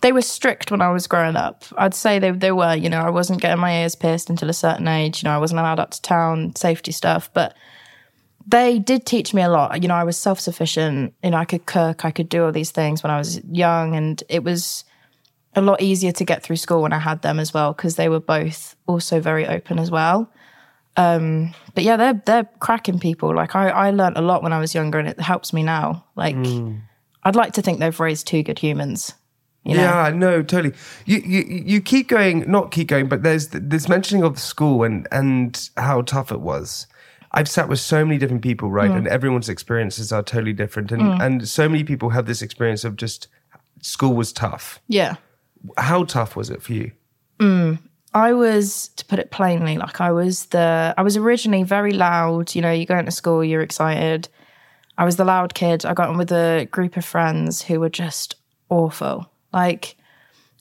they 0.01 0.11
were 0.11 0.21
strict 0.21 0.69
when 0.69 0.81
I 0.81 0.91
was 0.91 1.07
growing 1.07 1.35
up. 1.35 1.63
I'd 1.77 1.93
say 1.93 2.19
they 2.19 2.31
they 2.31 2.51
were, 2.51 2.75
you 2.75 2.89
know, 2.89 3.01
I 3.01 3.09
wasn't 3.09 3.41
getting 3.41 3.59
my 3.59 3.81
ears 3.81 3.95
pierced 3.95 4.29
until 4.29 4.49
a 4.49 4.53
certain 4.53 4.87
age, 4.87 5.23
you 5.23 5.29
know, 5.29 5.35
I 5.35 5.39
wasn't 5.39 5.59
allowed 5.59 5.79
up 5.79 5.91
to 5.91 6.01
town, 6.01 6.55
safety 6.55 6.91
stuff, 6.91 7.29
but 7.33 7.55
they 8.45 8.77
did 8.79 9.05
teach 9.05 9.33
me 9.33 9.41
a 9.41 9.49
lot. 9.49 9.81
You 9.81 9.87
know, 9.87 9.95
I 9.95 10.03
was 10.03 10.17
self-sufficient, 10.17 11.13
you 11.23 11.29
know, 11.29 11.37
I 11.37 11.45
could 11.45 11.65
cook, 11.65 12.03
I 12.03 12.11
could 12.11 12.27
do 12.27 12.43
all 12.43 12.51
these 12.51 12.71
things 12.71 13.01
when 13.01 13.11
I 13.11 13.17
was 13.17 13.41
young 13.45 13.95
and 13.95 14.21
it 14.27 14.43
was 14.43 14.83
a 15.55 15.61
lot 15.61 15.81
easier 15.81 16.11
to 16.11 16.25
get 16.25 16.43
through 16.43 16.57
school 16.57 16.81
when 16.81 16.93
I 16.93 16.99
had 16.99 17.21
them 17.21 17.39
as 17.39 17.53
well 17.53 17.73
because 17.73 17.95
they 17.95 18.09
were 18.09 18.19
both 18.19 18.75
also 18.87 19.19
very 19.21 19.47
open 19.47 19.79
as 19.79 19.89
well. 19.89 20.29
Um, 20.97 21.53
but 21.73 21.83
yeah, 21.83 21.97
they're 21.97 22.21
they're 22.25 22.49
cracking 22.59 22.99
people. 22.99 23.33
Like 23.33 23.55
I 23.55 23.69
I 23.69 23.91
learned 23.91 24.17
a 24.17 24.21
lot 24.21 24.43
when 24.43 24.53
I 24.53 24.59
was 24.59 24.75
younger, 24.75 24.99
and 24.99 25.07
it 25.07 25.19
helps 25.19 25.51
me 25.51 25.63
now. 25.63 26.05
Like 26.15 26.35
I'd 27.23 27.35
like 27.35 27.53
to 27.53 27.61
think 27.61 27.79
they've 27.79 27.99
raised 27.99 28.27
two 28.27 28.43
good 28.43 28.59
humans. 28.59 29.13
You 29.63 29.75
know? 29.77 29.83
Yeah, 29.83 30.11
no, 30.13 30.43
totally. 30.43 30.75
You, 31.05 31.19
you 31.19 31.63
you 31.65 31.81
keep 31.81 32.09
going, 32.09 32.49
not 32.51 32.71
keep 32.71 32.87
going, 32.89 33.07
but 33.07 33.23
there's 33.23 33.47
this 33.47 33.87
mentioning 33.87 34.23
of 34.23 34.35
the 34.35 34.41
school 34.41 34.83
and 34.83 35.07
and 35.11 35.69
how 35.77 36.01
tough 36.01 36.31
it 36.31 36.41
was. 36.41 36.85
I've 37.31 37.49
sat 37.49 37.69
with 37.69 37.79
so 37.79 38.05
many 38.05 38.19
different 38.19 38.43
people, 38.43 38.69
right, 38.69 38.91
Mm. 38.91 38.97
and 38.97 39.07
everyone's 39.07 39.49
experiences 39.49 40.11
are 40.11 40.21
totally 40.21 40.53
different, 40.53 40.91
and 40.91 41.01
and 41.21 41.47
so 41.47 41.69
many 41.69 41.83
people 41.83 42.09
have 42.09 42.25
this 42.25 42.41
experience 42.41 42.83
of 42.83 42.97
just 42.97 43.27
school 43.81 44.13
was 44.13 44.33
tough. 44.33 44.81
Yeah. 44.87 45.15
How 45.77 46.03
tough 46.03 46.35
was 46.35 46.49
it 46.49 46.61
for 46.61 46.73
you? 46.73 46.91
I 48.15 48.33
was, 48.33 48.89
to 48.97 49.05
put 49.05 49.19
it 49.19 49.31
plainly, 49.31 49.77
like 49.77 49.99
I 49.99 50.11
was 50.11 50.45
the, 50.47 50.93
I 50.97 51.01
was 51.01 51.17
originally 51.17 51.63
very 51.63 51.91
loud. 51.93 52.53
You 52.55 52.61
know, 52.61 52.71
you 52.71 52.85
go 52.85 52.97
into 52.97 53.11
school, 53.11 53.43
you're 53.43 53.61
excited. 53.61 54.29
I 54.97 55.05
was 55.05 55.15
the 55.15 55.25
loud 55.25 55.53
kid. 55.53 55.85
I 55.85 55.93
got 55.93 56.09
on 56.09 56.17
with 56.17 56.31
a 56.31 56.67
group 56.71 56.97
of 56.97 57.05
friends 57.05 57.61
who 57.63 57.79
were 57.79 57.89
just 57.89 58.35
awful. 58.69 59.29
Like, 59.51 59.95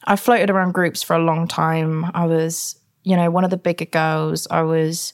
I 0.05 0.17
floated 0.17 0.51
around 0.51 0.73
groups 0.73 1.03
for 1.03 1.15
a 1.15 1.23
long 1.23 1.47
time. 1.47 2.07
I 2.15 2.27
was, 2.27 2.79
you 3.05 3.17
know, 3.17 3.31
one 3.31 3.45
of 3.45 3.51
the 3.51 3.57
bigger 3.57 3.85
girls. 3.85 4.47
I 4.51 4.63
was 4.63 5.13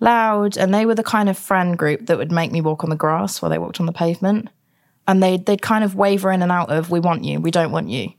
loud, 0.00 0.56
and 0.56 0.72
they 0.72 0.86
were 0.86 0.94
the 0.94 1.02
kind 1.02 1.28
of 1.28 1.36
friend 1.36 1.76
group 1.76 2.06
that 2.06 2.16
would 2.16 2.32
make 2.32 2.52
me 2.52 2.60
walk 2.60 2.84
on 2.84 2.90
the 2.90 2.96
grass 2.96 3.42
while 3.42 3.50
they 3.50 3.58
walked 3.58 3.80
on 3.80 3.86
the 3.86 3.92
pavement. 3.92 4.48
And 5.06 5.22
they'd, 5.22 5.44
they'd 5.44 5.62
kind 5.62 5.84
of 5.84 5.94
waver 5.94 6.30
in 6.30 6.42
and 6.42 6.52
out 6.52 6.70
of, 6.70 6.90
we 6.90 7.00
want 7.00 7.24
you, 7.24 7.40
we 7.40 7.50
don't 7.50 7.72
want 7.72 7.88
you. 7.88 8.12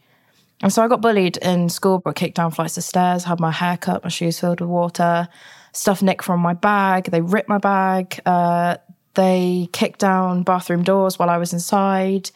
And 0.62 0.72
so 0.72 0.84
I 0.84 0.88
got 0.88 1.02
bullied 1.02 1.38
in 1.38 1.70
school, 1.70 2.00
got 2.00 2.16
kicked 2.16 2.36
down 2.36 2.52
flights 2.52 2.78
of 2.78 2.84
stairs, 2.84 3.24
had 3.24 3.40
my 3.40 3.52
hair 3.52 3.78
cut, 3.78 4.04
my 4.04 4.10
shoes 4.10 4.40
filled 4.40 4.62
with 4.62 4.70
water, 4.70 5.28
stuff 5.74 6.04
nicked 6.04 6.24
from 6.24 6.40
my 6.40 6.54
bag. 6.54 7.06
They 7.06 7.22
ripped 7.22 7.50
my 7.50 7.58
bag. 7.58 8.20
Uh, 8.26 8.78
they 9.14 9.70
kicked 9.74 10.00
down 10.00 10.44
bathroom 10.44 10.84
doors 10.84 11.20
while 11.20 11.30
I 11.30 11.38
was 11.38 11.54
inside, 11.54 12.32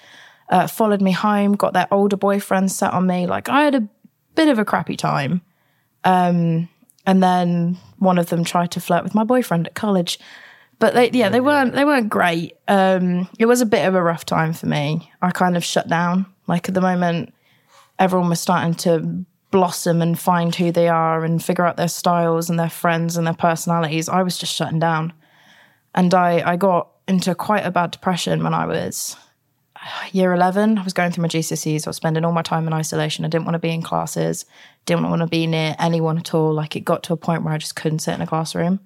uh, 0.50 0.67
followed 0.67 1.01
me 1.01 1.12
home, 1.12 1.53
got 1.53 1.74
their 1.74 1.88
older 1.91 2.17
boyfriend 2.17 2.72
set 2.72 2.94
on 2.94 3.08
me. 3.08 3.27
Like 3.27 3.50
I 3.50 3.63
had 3.63 3.75
a 3.75 3.88
bit 4.36 4.50
of 4.50 4.60
a 4.60 4.65
crappy 4.65 4.98
time. 4.98 5.41
Um, 6.03 6.70
and 7.05 7.22
then 7.22 7.77
one 8.00 8.17
of 8.17 8.29
them 8.29 8.44
tried 8.44 8.72
to 8.72 8.82
flirt 8.82 9.03
with 9.03 9.15
my 9.15 9.24
boyfriend 9.24 9.67
at 9.67 9.75
college. 9.75 10.20
But 10.79 10.94
they, 10.94 11.10
yeah, 11.12 11.29
they 11.29 11.39
weren't 11.39 11.74
they 11.74 11.86
weren't 11.86 12.10
great. 12.10 12.58
Um, 12.67 13.29
it 13.39 13.46
was 13.46 13.62
a 13.62 13.65
bit 13.65 13.88
of 13.88 13.96
a 13.96 14.03
rough 14.03 14.25
time 14.25 14.53
for 14.53 14.67
me. 14.67 15.12
I 15.22 15.32
kind 15.32 15.55
of 15.55 15.63
shut 15.63 15.88
down. 15.88 16.25
Like 16.48 16.67
at 16.67 16.75
the 16.75 16.82
moment, 16.82 17.34
everyone 17.98 18.29
was 18.29 18.41
starting 18.41 18.74
to 18.75 19.25
blossom 19.51 20.01
and 20.01 20.20
find 20.20 20.53
who 20.53 20.72
they 20.72 20.89
are 20.89 21.24
and 21.24 21.41
figure 21.41 21.65
out 21.65 21.77
their 21.77 21.88
styles 21.88 22.50
and 22.50 22.60
their 22.60 22.70
friends 22.70 23.15
and 23.15 23.25
their 23.25 23.34
personalities. 23.34 24.10
I 24.10 24.22
was 24.22 24.38
just 24.38 24.53
shutting 24.53 24.79
down. 24.79 25.13
And 25.96 26.14
I, 26.14 26.44
I 26.46 26.58
got 26.58 26.90
into 27.08 27.34
quite 27.34 27.66
a 27.66 27.72
bad 27.72 27.92
depression 27.92 28.44
when 28.44 28.54
I 28.54 28.66
was 28.66 29.16
uh, 29.75 30.08
year 30.12 30.34
11. 30.34 30.78
I 30.78 30.84
was 30.84 30.94
going 30.94 31.12
through 31.12 31.24
my 31.24 31.28
GCSEs. 31.30 31.88
I 31.88 31.90
was 31.90 31.96
spending 31.96 32.25
all 32.25 32.34
my 32.34 32.42
time 32.42 32.68
in 32.68 32.74
isolation. 32.74 33.24
I 33.24 33.30
didn't 33.30 33.46
want 33.46 33.56
to 33.56 33.60
be 33.60 33.72
in 33.72 33.82
classes, 33.82 34.46
didn't 34.86 35.10
want 35.10 35.22
to 35.22 35.28
be 35.28 35.48
near 35.48 35.75
anyone 35.80 36.18
at 36.18 36.34
all. 36.34 36.54
Like 36.54 36.75
it 36.75 36.82
got 36.82 37.02
to 37.04 37.14
a 37.14 37.18
point 37.18 37.44
where 37.44 37.54
I 37.54 37.58
just 37.58 37.78
couldn't 37.78 38.00
sit 38.00 38.14
in 38.14 38.22
a 38.22 38.28
classroom. 38.28 38.82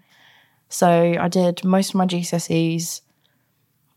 So 0.70 0.88
I 0.88 1.28
did 1.28 1.64
most 1.66 1.90
of 1.90 1.96
my 1.96 2.06
GCSEs 2.06 3.02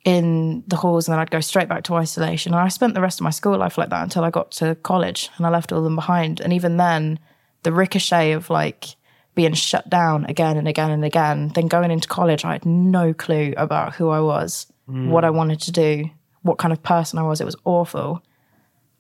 in 0.05 0.65
the 0.67 0.77
halls 0.77 1.07
and 1.07 1.13
then 1.13 1.21
I'd 1.21 1.31
go 1.31 1.41
straight 1.41 1.69
back 1.69 1.85
to 1.85 1.95
isolation. 1.95 2.55
And 2.55 2.63
I 2.63 2.69
spent 2.69 2.95
the 2.95 3.03
rest 3.03 3.21
of 3.21 3.25
my 3.25 3.31
school 3.31 3.59
life 3.59 3.77
like 3.77 3.91
that 3.91 4.03
until 4.03 4.25
I 4.25 4.31
got 4.31 4.51
to 4.53 4.75
college 4.77 5.29
and 5.37 5.47
I 5.47 5.51
left 5.51 5.71
all 5.71 5.79
of 5.79 5.85
them 5.85 5.97
behind. 5.97 6.41
And 6.41 6.53
even 6.53 6.79
then, 6.79 7.19
the 7.63 7.73
ricochet 7.73 8.33
of 8.33 8.49
like 8.49 8.97
being 9.35 9.55
shut 9.55 9.89
down 9.89 10.27
again 10.27 10.57
and 10.57 10.69
again 10.69 10.91
and 10.91 11.05
again, 11.05 11.49
then 11.55 11.67
going 11.69 11.91
into 11.91 12.09
college, 12.09 12.45
I 12.45 12.53
had 12.53 12.67
no 12.67 13.15
clue 13.15 13.55
about 13.57 13.95
who 13.95 14.11
I 14.11 14.21
was, 14.21 14.67
what 14.87 15.25
I 15.25 15.31
wanted 15.31 15.61
to 15.63 15.73
do, 15.73 16.05
what 16.43 16.59
kind 16.59 16.73
of 16.73 16.83
person 16.83 17.19
I 17.19 17.23
was. 17.23 17.41
It 17.41 17.45
was 17.47 17.57
awful. 17.65 18.23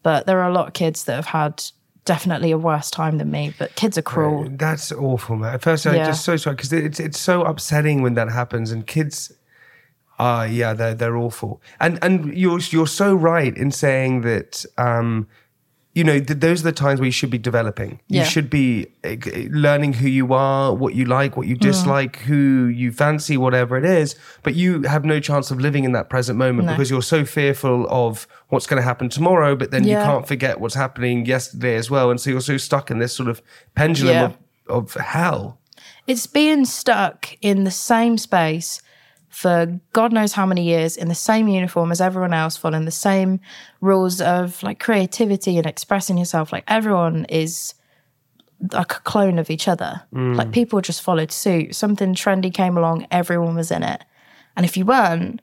But 0.02 0.26
there 0.26 0.40
are 0.40 0.48
a 0.48 0.52
lot 0.52 0.68
of 0.68 0.72
kids 0.72 1.04
that 1.04 1.14
have 1.16 1.26
had 1.26 1.62
definitely 2.04 2.50
a 2.50 2.58
worse 2.58 2.90
time 2.90 3.18
than 3.18 3.30
me, 3.30 3.52
but 3.58 3.74
kids 3.76 3.96
are 3.98 4.02
cruel. 4.02 4.48
That's 4.50 4.90
awful, 4.90 5.36
man. 5.36 5.54
At 5.54 5.62
First, 5.62 5.86
I'm 5.86 5.94
Yeah. 5.94 6.06
just 6.06 6.24
so 6.24 6.36
sorry 6.36 6.56
because 6.56 6.72
it's 6.72 6.98
it's 6.98 7.20
so 7.20 7.42
upsetting 7.42 8.02
when 8.02 8.14
that 8.14 8.30
happens, 8.30 8.72
and 8.72 8.86
kids, 8.86 9.32
ah, 10.18 10.44
yeah, 10.44 10.72
they're 10.72 10.94
they're 10.94 11.16
awful. 11.16 11.60
And 11.78 11.98
and 12.02 12.36
you're 12.36 12.58
you're 12.70 12.86
so 12.88 13.14
right 13.14 13.56
in 13.56 13.70
saying 13.70 14.22
that. 14.22 14.64
Um, 14.78 15.28
you 15.94 16.04
know, 16.04 16.18
th- 16.18 16.40
those 16.40 16.60
are 16.60 16.64
the 16.64 16.72
times 16.72 17.00
where 17.00 17.06
you 17.06 17.12
should 17.12 17.28
be 17.30 17.36
developing. 17.38 18.00
You 18.08 18.24
should 18.24 18.48
be 18.48 18.86
uh, 19.04 19.16
learning 19.50 19.92
who 19.94 20.08
you 20.08 20.32
are, 20.32 20.74
what 20.74 20.94
you 20.94 21.04
like, 21.04 21.36
what 21.36 21.46
you 21.46 21.56
Mm. 21.56 21.60
dislike, 21.60 22.16
who 22.20 22.66
you 22.66 22.92
fancy, 22.92 23.36
whatever 23.36 23.76
it 23.76 23.84
is. 23.84 24.14
But 24.42 24.54
you 24.54 24.82
have 24.82 25.04
no 25.04 25.20
chance 25.20 25.50
of 25.50 25.60
living 25.60 25.84
in 25.84 25.92
that 25.92 26.08
present 26.08 26.38
moment 26.38 26.66
No. 26.66 26.72
because 26.72 26.88
you're 26.90 27.02
so 27.02 27.24
fearful 27.26 27.86
of 27.90 28.26
what's 28.48 28.66
going 28.66 28.78
to 28.80 28.82
happen 28.84 29.10
tomorrow. 29.10 29.54
But 29.54 29.70
then 29.70 29.84
you 29.84 29.96
can't 29.96 30.26
forget 30.26 30.60
what's 30.60 30.74
happening 30.74 31.26
yesterday 31.26 31.76
as 31.76 31.90
well. 31.90 32.10
And 32.10 32.18
so 32.20 32.30
you're 32.30 32.40
so 32.40 32.56
stuck 32.56 32.90
in 32.90 32.98
this 32.98 33.12
sort 33.14 33.28
of 33.28 33.42
pendulum 33.74 34.14
Yeah. 34.14 34.24
of, 34.68 34.94
of 34.96 35.02
hell. 35.02 35.58
It's 36.06 36.26
being 36.26 36.64
stuck 36.64 37.36
in 37.42 37.64
the 37.64 37.70
same 37.70 38.16
space 38.18 38.80
for 39.32 39.80
God 39.94 40.12
knows 40.12 40.34
how 40.34 40.44
many 40.44 40.62
years 40.62 40.98
in 40.98 41.08
the 41.08 41.14
same 41.14 41.48
uniform 41.48 41.90
as 41.90 42.02
everyone 42.02 42.34
else, 42.34 42.58
following 42.58 42.84
the 42.84 42.90
same 42.90 43.40
rules 43.80 44.20
of 44.20 44.62
like 44.62 44.78
creativity 44.78 45.56
and 45.56 45.66
expressing 45.66 46.18
yourself. 46.18 46.52
Like 46.52 46.64
everyone 46.68 47.24
is 47.30 47.72
like 48.72 48.92
a 48.92 49.00
clone 49.00 49.38
of 49.38 49.48
each 49.48 49.68
other. 49.68 50.02
Mm. 50.14 50.36
Like 50.36 50.52
people 50.52 50.82
just 50.82 51.00
followed 51.00 51.32
suit. 51.32 51.74
Something 51.74 52.14
trendy 52.14 52.52
came 52.52 52.76
along, 52.76 53.06
everyone 53.10 53.54
was 53.54 53.70
in 53.70 53.82
it. 53.82 54.04
And 54.54 54.66
if 54.66 54.76
you 54.76 54.84
weren't, 54.84 55.40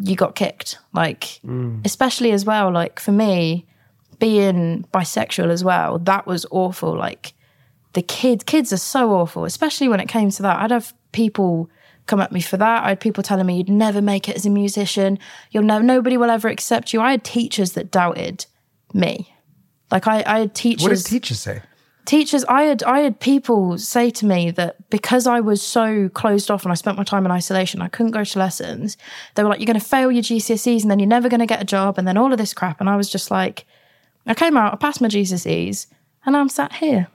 you 0.00 0.16
got 0.16 0.34
kicked. 0.34 0.78
Like, 0.94 1.40
mm. 1.44 1.84
especially 1.84 2.32
as 2.32 2.46
well, 2.46 2.72
like 2.72 2.98
for 2.98 3.12
me, 3.12 3.66
being 4.18 4.86
bisexual 4.94 5.50
as 5.50 5.62
well, 5.62 5.98
that 5.98 6.26
was 6.26 6.46
awful. 6.50 6.96
Like, 6.96 7.34
the 7.92 8.02
kids 8.02 8.44
kids 8.44 8.72
are 8.72 8.76
so 8.76 9.10
awful 9.10 9.44
especially 9.44 9.88
when 9.88 9.98
it 9.98 10.06
came 10.06 10.30
to 10.30 10.42
that 10.42 10.60
i'd 10.60 10.70
have 10.70 10.94
people 11.10 11.68
come 12.10 12.20
at 12.20 12.32
me 12.32 12.40
for 12.40 12.56
that 12.56 12.82
i 12.84 12.88
had 12.88 12.98
people 13.00 13.22
telling 13.22 13.46
me 13.46 13.56
you'd 13.56 13.68
never 13.68 14.02
make 14.02 14.28
it 14.28 14.34
as 14.34 14.44
a 14.44 14.50
musician 14.50 15.18
you'll 15.52 15.62
never 15.62 15.84
nobody 15.84 16.16
will 16.16 16.28
ever 16.28 16.48
accept 16.48 16.92
you 16.92 17.00
i 17.00 17.12
had 17.12 17.22
teachers 17.22 17.72
that 17.72 17.90
doubted 17.90 18.44
me 18.92 19.32
like 19.92 20.08
i, 20.08 20.22
I 20.26 20.40
had 20.40 20.54
teachers 20.54 20.82
What 20.82 20.96
did 20.96 21.04
teachers 21.06 21.38
say? 21.38 21.62
teachers 22.06 22.44
i 22.46 22.62
had 22.62 22.82
i 22.82 22.98
had 22.98 23.20
people 23.20 23.78
say 23.78 24.10
to 24.10 24.26
me 24.26 24.50
that 24.50 24.90
because 24.90 25.28
i 25.28 25.38
was 25.38 25.62
so 25.62 26.08
closed 26.08 26.50
off 26.50 26.64
and 26.64 26.72
i 26.72 26.74
spent 26.74 26.96
my 26.98 27.04
time 27.04 27.24
in 27.24 27.30
isolation 27.30 27.80
i 27.80 27.86
couldn't 27.88 28.10
go 28.10 28.24
to 28.24 28.38
lessons 28.38 28.96
they 29.36 29.44
were 29.44 29.48
like 29.48 29.60
you're 29.60 29.66
going 29.66 29.78
to 29.78 29.84
fail 29.84 30.10
your 30.10 30.22
gcse's 30.22 30.82
and 30.82 30.90
then 30.90 30.98
you're 30.98 31.06
never 31.08 31.28
going 31.28 31.40
to 31.40 31.46
get 31.46 31.62
a 31.62 31.64
job 31.64 31.96
and 31.96 32.08
then 32.08 32.16
all 32.16 32.32
of 32.32 32.38
this 32.38 32.52
crap 32.52 32.80
and 32.80 32.90
i 32.90 32.96
was 32.96 33.08
just 33.08 33.30
like 33.30 33.64
i 34.26 34.34
came 34.34 34.56
out 34.56 34.72
i 34.72 34.76
passed 34.76 35.00
my 35.00 35.06
gcse's 35.06 35.86
and 36.26 36.36
i'm 36.36 36.48
sat 36.48 36.72
here 36.72 37.06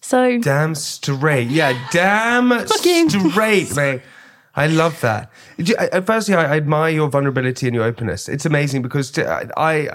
so 0.00 0.38
Damn 0.38 0.74
straight. 0.74 1.48
Yeah, 1.48 1.78
damn 1.90 2.66
straight, 2.66 3.76
mate. 3.76 4.00
I 4.56 4.66
love 4.66 5.00
that. 5.00 5.30
Firstly, 6.04 6.34
I 6.34 6.56
admire 6.56 6.90
your 6.90 7.08
vulnerability 7.08 7.66
and 7.66 7.74
your 7.74 7.84
openness. 7.84 8.28
It's 8.28 8.44
amazing 8.44 8.82
because 8.82 9.16
I, 9.18 9.46
I 9.56 9.88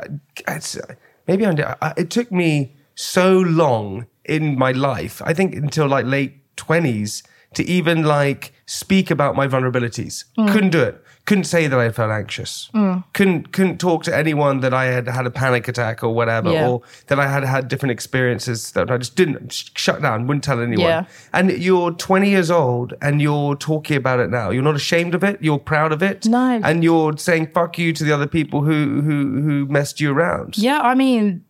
maybe 1.27 1.45
I'm, 1.45 1.57
it 1.97 2.09
took 2.09 2.31
me 2.31 2.75
so 2.95 3.39
long 3.39 4.07
in 4.23 4.57
my 4.57 4.71
life. 4.71 5.21
I 5.25 5.33
think 5.33 5.55
until 5.55 5.87
like 5.87 6.05
late 6.05 6.55
twenties 6.55 7.21
to 7.55 7.63
even 7.69 8.03
like 8.03 8.53
speak 8.65 9.11
about 9.11 9.35
my 9.35 9.47
vulnerabilities. 9.47 10.25
Mm. 10.37 10.51
Couldn't 10.51 10.69
do 10.71 10.81
it. 10.81 11.01
Couldn't 11.25 11.45
say 11.45 11.65
that 11.65 11.79
I 11.79 11.89
felt 11.89 12.11
anxious. 12.11 12.69
Couldn't 13.13 13.51
couldn't 13.51 13.79
talk 13.79 14.03
to 14.03 14.15
anyone 14.15 14.59
that 14.59 14.75
I 14.75 14.85
had 14.85 15.07
had 15.07 15.25
a 15.25 15.31
panic 15.31 15.67
attack 15.67 16.03
or 16.03 16.13
whatever, 16.13 16.51
Yeah. 16.51 16.69
or 16.69 16.81
that 17.07 17.19
I 17.19 17.27
had 17.27 17.43
had 17.43 17.67
different 17.67 17.93
experiences 17.93 18.71
that 18.73 18.91
I 18.91 18.97
just 18.97 19.15
didn't 19.15 19.51
sh- 19.51 19.71
shut 19.75 20.03
down, 20.03 20.27
wouldn't 20.27 20.43
tell 20.43 20.59
anyone. 20.61 20.85
Yeah. 20.85 21.05
And 21.33 21.49
you're 21.51 21.89
20 21.91 22.29
years 22.29 22.51
old 22.51 22.93
and 23.01 23.23
you're 23.23 23.55
talking 23.55 23.97
about 23.97 24.19
it 24.19 24.29
now. 24.29 24.51
You're 24.51 24.61
not 24.61 24.75
ashamed 24.75 25.15
of 25.15 25.23
it. 25.23 25.39
You're 25.41 25.57
proud 25.57 25.91
of 25.91 26.03
it. 26.03 26.27
No. 26.27 26.59
And 26.63 26.83
you're 26.83 27.17
saying 27.17 27.49
fuck 27.55 27.79
you 27.79 27.91
to 27.93 28.03
the 28.03 28.11
other 28.11 28.27
people 28.27 28.61
who 28.61 29.01
who 29.01 29.41
who 29.41 29.65
messed 29.65 29.99
you 29.99 30.11
around. 30.13 30.59
Yeah, 30.59 30.79
I 30.79 30.93
mean, 30.93 31.43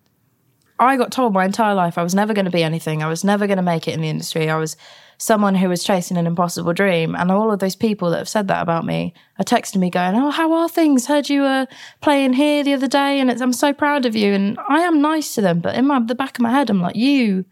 I 0.80 0.96
got 0.96 1.12
told 1.12 1.34
my 1.34 1.44
entire 1.44 1.74
life 1.76 1.98
I 1.98 2.04
was 2.04 2.16
never 2.16 2.34
going 2.34 2.46
to 2.46 2.52
be 2.52 2.64
anything. 2.64 3.04
I 3.04 3.08
was 3.08 3.26
never 3.26 3.46
going 3.46 3.58
to 3.58 3.64
make 3.64 3.90
it 3.90 3.94
in 3.94 4.00
the 4.02 4.10
industry. 4.10 4.50
I 4.50 4.56
was 4.56 4.78
someone 5.18 5.56
who 5.56 5.70
was 5.70 5.84
chasing 5.84 6.18
an 6.18 6.28
impossible 6.28 6.74
dream. 6.74 7.16
And 7.16 7.32
all 7.32 7.52
of 7.52 7.60
those 7.60 7.76
people 7.76 8.10
that 8.12 8.18
have 8.18 8.30
said 8.30 8.48
that 8.48 8.62
about 8.62 8.86
me 8.86 9.14
are 9.40 9.46
texting 9.46 9.78
me 9.78 9.90
going, 9.90 10.16
Oh, 10.16 10.32
how 10.32 10.54
are 10.54 10.70
things? 10.70 11.08
Heard 11.08 11.30
you 11.30 11.42
were 11.42 11.68
playing 12.02 12.34
here 12.34 12.64
the 12.64 12.74
other 12.74 12.88
day 12.88 13.20
and 13.20 13.30
I'm 13.30 13.54
so 13.54 13.74
proud 13.74 14.06
of 14.06 14.16
you. 14.16 14.34
And 14.34 14.58
I 14.70 14.82
am 14.82 15.02
nice 15.02 15.36
to 15.36 15.42
them. 15.42 15.60
But 15.60 15.76
in 15.76 15.88
my, 15.88 16.00
the 16.00 16.16
back 16.16 16.38
of 16.38 16.44
my 16.44 16.52
head, 16.52 16.70
I'm 16.70 16.82
like, 16.82 16.96
You. 16.96 17.46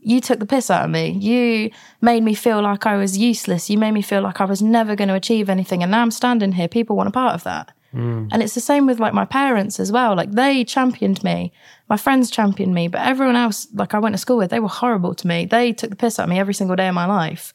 You 0.00 0.20
took 0.20 0.38
the 0.38 0.46
piss 0.46 0.70
out 0.70 0.84
of 0.84 0.90
me. 0.90 1.10
You 1.10 1.72
made 2.00 2.22
me 2.22 2.32
feel 2.32 2.62
like 2.62 2.86
I 2.86 2.96
was 2.96 3.18
useless. 3.18 3.68
You 3.68 3.78
made 3.78 3.90
me 3.90 4.00
feel 4.00 4.22
like 4.22 4.40
I 4.40 4.44
was 4.44 4.62
never 4.62 4.94
going 4.94 5.08
to 5.08 5.14
achieve 5.14 5.50
anything. 5.50 5.82
And 5.82 5.90
now 5.90 6.02
I'm 6.02 6.12
standing 6.12 6.52
here. 6.52 6.68
People 6.68 6.94
want 6.94 7.08
a 7.08 7.12
part 7.12 7.34
of 7.34 7.42
that. 7.42 7.72
And 7.92 8.42
it's 8.42 8.54
the 8.54 8.60
same 8.60 8.86
with 8.86 9.00
like 9.00 9.14
my 9.14 9.24
parents 9.24 9.80
as 9.80 9.90
well. 9.90 10.14
Like 10.14 10.32
they 10.32 10.62
championed 10.64 11.22
me, 11.24 11.52
my 11.88 11.96
friends 11.96 12.30
championed 12.30 12.74
me, 12.74 12.88
but 12.88 13.00
everyone 13.00 13.36
else, 13.36 13.66
like 13.74 13.94
I 13.94 13.98
went 13.98 14.14
to 14.14 14.18
school 14.18 14.36
with, 14.36 14.50
they 14.50 14.60
were 14.60 14.68
horrible 14.68 15.14
to 15.14 15.26
me. 15.26 15.46
They 15.46 15.72
took 15.72 15.90
the 15.90 15.96
piss 15.96 16.18
out 16.18 16.24
of 16.24 16.28
me 16.28 16.38
every 16.38 16.54
single 16.54 16.76
day 16.76 16.88
of 16.88 16.94
my 16.94 17.06
life. 17.06 17.54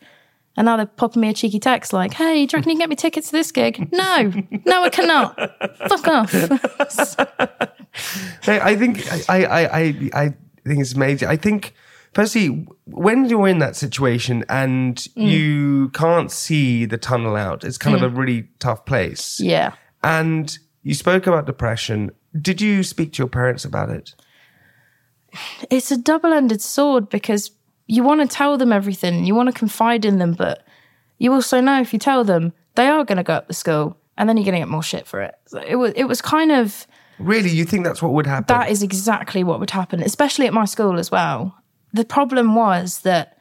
And 0.57 0.65
now 0.65 0.77
they're 0.77 0.85
popping 0.85 1.21
me 1.21 1.29
a 1.29 1.33
cheeky 1.33 1.59
text 1.59 1.93
like, 1.93 2.13
hey, 2.13 2.45
do 2.45 2.55
you 2.55 2.59
reckon 2.59 2.69
you 2.71 2.75
can 2.75 2.79
get 2.79 2.89
me 2.89 2.95
tickets 2.95 3.27
to 3.27 3.31
this 3.33 3.51
gig? 3.51 3.89
No, 3.91 4.31
no, 4.65 4.83
I 4.83 4.89
cannot. 4.89 5.35
Fuck 5.87 6.07
off. 6.07 6.33
I, 8.47 8.59
I 8.71 8.75
think 8.75 9.29
I, 9.29 9.43
I, 9.45 9.65
I, 9.65 9.81
I 10.13 10.33
think 10.67 10.81
it's 10.81 10.93
amazing. 10.93 11.27
I 11.29 11.37
think 11.37 11.73
firstly, 12.13 12.67
when 12.85 13.25
you're 13.25 13.47
in 13.47 13.59
that 13.59 13.75
situation 13.75 14.43
and 14.49 14.95
Mm. 15.15 15.29
you 15.29 15.89
can't 15.89 16.31
see 16.31 16.85
the 16.85 16.97
tunnel 16.97 17.35
out, 17.35 17.63
it's 17.63 17.77
kind 17.77 17.95
of 17.95 18.01
a 18.03 18.09
really 18.09 18.47
tough 18.59 18.85
place. 18.85 19.39
yeah. 19.39 19.73
And 20.03 20.57
you 20.83 20.93
spoke 20.93 21.27
about 21.27 21.45
depression. 21.45 22.11
Did 22.39 22.61
you 22.61 22.83
speak 22.83 23.13
to 23.13 23.19
your 23.19 23.29
parents 23.29 23.65
about 23.65 23.89
it? 23.89 24.15
it's 25.69 25.91
a 25.91 25.97
double-ended 25.97 26.61
sword 26.61 27.09
because 27.09 27.51
you 27.87 28.03
want 28.03 28.21
to 28.21 28.27
tell 28.27 28.57
them 28.57 28.71
everything, 28.71 29.25
you 29.25 29.35
want 29.35 29.47
to 29.47 29.57
confide 29.57 30.05
in 30.05 30.19
them, 30.19 30.33
but 30.33 30.65
you 31.17 31.33
also 31.33 31.59
know 31.59 31.81
if 31.81 31.93
you 31.93 31.99
tell 31.99 32.23
them, 32.23 32.53
they 32.75 32.87
are 32.87 33.03
going 33.03 33.17
to 33.17 33.23
go 33.23 33.33
up 33.33 33.47
the 33.47 33.53
school, 33.53 33.97
and 34.17 34.27
then 34.27 34.37
you're 34.37 34.45
going 34.45 34.53
to 34.53 34.59
get 34.59 34.67
more 34.67 34.83
shit 34.83 35.07
for 35.07 35.21
it. 35.21 35.35
So 35.47 35.61
it 35.61 35.75
was 35.75 35.93
it 35.95 36.05
was 36.05 36.21
kind 36.21 36.51
of 36.51 36.87
Really, 37.19 37.49
you 37.49 37.63
think 37.63 37.85
that's 37.85 38.01
what 38.01 38.13
would 38.13 38.25
happen? 38.25 38.45
that 38.47 38.69
is 38.69 38.81
exactly 38.81 39.43
what 39.43 39.59
would 39.59 39.69
happen, 39.69 40.01
especially 40.01 40.47
at 40.47 40.53
my 40.53 40.65
school 40.65 40.99
as 40.99 41.11
well. 41.11 41.55
The 41.93 42.05
problem 42.05 42.55
was 42.55 43.01
that 43.01 43.37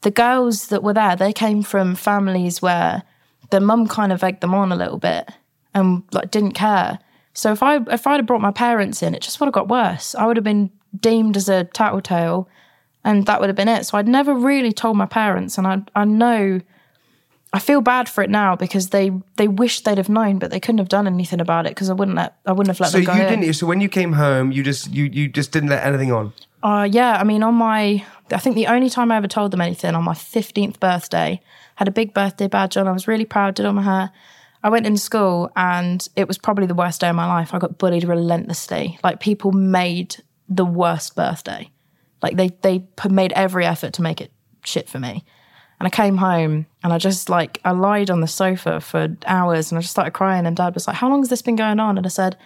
the 0.00 0.10
girls 0.10 0.68
that 0.68 0.82
were 0.82 0.94
there, 0.94 1.14
they 1.14 1.32
came 1.32 1.62
from 1.62 1.94
families 1.94 2.60
where 2.60 3.04
the 3.50 3.60
mum 3.60 3.86
kind 3.86 4.12
of 4.12 4.24
egged 4.24 4.40
them 4.40 4.54
on 4.54 4.72
a 4.72 4.76
little 4.76 4.98
bit 4.98 5.30
and 5.74 6.02
like 6.12 6.30
didn't 6.30 6.52
care. 6.52 6.98
So 7.34 7.52
if 7.52 7.62
I 7.62 7.76
if 7.90 8.06
I'd 8.06 8.18
have 8.18 8.26
brought 8.26 8.40
my 8.40 8.52
parents 8.52 9.02
in, 9.02 9.14
it 9.14 9.22
just 9.22 9.40
would 9.40 9.46
have 9.46 9.54
got 9.54 9.68
worse. 9.68 10.14
I 10.14 10.26
would 10.26 10.36
have 10.36 10.44
been 10.44 10.70
deemed 10.98 11.36
as 11.36 11.48
a 11.48 11.64
tattletale, 11.64 12.48
and 13.04 13.26
that 13.26 13.40
would 13.40 13.48
have 13.48 13.56
been 13.56 13.68
it. 13.68 13.86
So 13.86 13.98
I'd 13.98 14.08
never 14.08 14.34
really 14.34 14.72
told 14.72 14.96
my 14.96 15.06
parents, 15.06 15.58
and 15.58 15.66
I 15.66 15.82
I 15.94 16.04
know 16.04 16.60
I 17.54 17.58
feel 17.58 17.80
bad 17.80 18.08
for 18.08 18.22
it 18.22 18.30
now 18.30 18.56
because 18.56 18.90
they 18.90 19.10
they 19.36 19.48
wish 19.48 19.80
they'd 19.80 19.98
have 19.98 20.08
known, 20.08 20.38
but 20.38 20.50
they 20.50 20.60
couldn't 20.60 20.78
have 20.78 20.88
done 20.88 21.06
anything 21.06 21.40
about 21.40 21.66
it 21.66 21.70
because 21.70 21.90
I 21.90 21.94
wouldn't 21.94 22.16
let 22.16 22.36
I 22.46 22.52
wouldn't 22.52 22.74
have 22.74 22.80
let 22.80 22.90
so 22.90 22.98
them 22.98 23.02
you 23.02 23.06
go 23.06 23.26
in. 23.26 23.40
didn't. 23.40 23.54
So 23.54 23.66
when 23.66 23.80
you 23.80 23.88
came 23.88 24.12
home, 24.12 24.52
you 24.52 24.62
just 24.62 24.90
you 24.90 25.04
you 25.04 25.28
just 25.28 25.52
didn't 25.52 25.68
let 25.70 25.84
anything 25.84 26.12
on. 26.12 26.32
Uh, 26.62 26.88
yeah, 26.90 27.16
I 27.18 27.24
mean, 27.24 27.42
on 27.42 27.54
my, 27.54 28.04
I 28.30 28.38
think 28.38 28.54
the 28.54 28.68
only 28.68 28.88
time 28.88 29.10
I 29.10 29.16
ever 29.16 29.26
told 29.26 29.50
them 29.50 29.60
anything 29.60 29.96
on 29.96 30.04
my 30.04 30.14
15th 30.14 30.78
birthday, 30.78 31.40
had 31.74 31.88
a 31.88 31.90
big 31.90 32.14
birthday 32.14 32.46
badge 32.46 32.76
on. 32.76 32.86
I 32.86 32.92
was 32.92 33.08
really 33.08 33.24
proud, 33.24 33.56
did 33.56 33.66
all 33.66 33.72
my 33.72 33.82
hair. 33.82 34.12
I 34.62 34.68
went 34.68 34.86
into 34.86 35.00
school 35.00 35.50
and 35.56 36.06
it 36.14 36.28
was 36.28 36.38
probably 36.38 36.66
the 36.66 36.74
worst 36.74 37.00
day 37.00 37.08
of 37.08 37.16
my 37.16 37.26
life. 37.26 37.52
I 37.52 37.58
got 37.58 37.78
bullied 37.78 38.04
relentlessly. 38.04 38.98
Like 39.02 39.20
people 39.20 39.52
made 39.52 40.16
the 40.48 40.64
worst 40.64 41.16
birthday. 41.16 41.70
Like 42.22 42.36
they, 42.36 42.50
they 42.62 42.84
made 43.10 43.32
every 43.32 43.66
effort 43.66 43.92
to 43.94 44.02
make 44.02 44.20
it 44.20 44.30
shit 44.64 44.88
for 44.88 45.00
me. 45.00 45.24
And 45.80 45.88
I 45.88 45.90
came 45.90 46.16
home 46.16 46.66
and 46.84 46.92
I 46.92 46.98
just 46.98 47.28
like, 47.28 47.60
I 47.64 47.72
lied 47.72 48.08
on 48.08 48.20
the 48.20 48.28
sofa 48.28 48.80
for 48.80 49.16
hours 49.26 49.72
and 49.72 49.78
I 49.78 49.82
just 49.82 49.90
started 49.90 50.12
crying. 50.12 50.46
And 50.46 50.56
dad 50.56 50.74
was 50.74 50.86
like, 50.86 50.96
How 50.96 51.08
long 51.08 51.22
has 51.22 51.28
this 51.28 51.42
been 51.42 51.56
going 51.56 51.80
on? 51.80 51.98
And 51.98 52.06
I 52.06 52.10
said, 52.10 52.36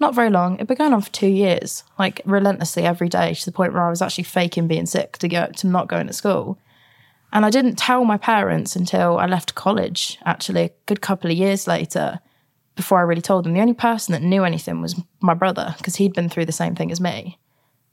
not 0.00 0.14
very 0.14 0.30
long. 0.30 0.54
It'd 0.56 0.66
been 0.66 0.76
going 0.76 0.92
on 0.92 1.00
for 1.00 1.12
two 1.12 1.28
years, 1.28 1.84
like 1.98 2.20
relentlessly 2.24 2.82
every 2.84 3.08
day, 3.08 3.34
to 3.34 3.44
the 3.44 3.52
point 3.52 3.72
where 3.72 3.82
I 3.82 3.90
was 3.90 4.02
actually 4.02 4.24
faking 4.24 4.66
being 4.66 4.86
sick 4.86 5.18
to 5.18 5.28
go 5.28 5.46
to 5.56 5.66
not 5.66 5.88
going 5.88 6.06
to 6.08 6.12
school. 6.12 6.58
And 7.34 7.44
I 7.44 7.50
didn't 7.50 7.76
tell 7.76 8.04
my 8.04 8.16
parents 8.16 8.76
until 8.76 9.18
I 9.18 9.26
left 9.26 9.56
college, 9.56 10.18
actually, 10.24 10.62
a 10.62 10.70
good 10.86 11.00
couple 11.00 11.30
of 11.30 11.36
years 11.36 11.66
later, 11.66 12.20
before 12.76 12.98
I 12.98 13.02
really 13.02 13.20
told 13.20 13.44
them. 13.44 13.52
The 13.52 13.60
only 13.60 13.74
person 13.74 14.12
that 14.12 14.22
knew 14.22 14.44
anything 14.44 14.80
was 14.80 14.98
my 15.20 15.34
brother, 15.34 15.74
because 15.76 15.96
he'd 15.96 16.14
been 16.14 16.28
through 16.28 16.46
the 16.46 16.52
same 16.52 16.76
thing 16.76 16.92
as 16.92 17.00
me. 17.00 17.38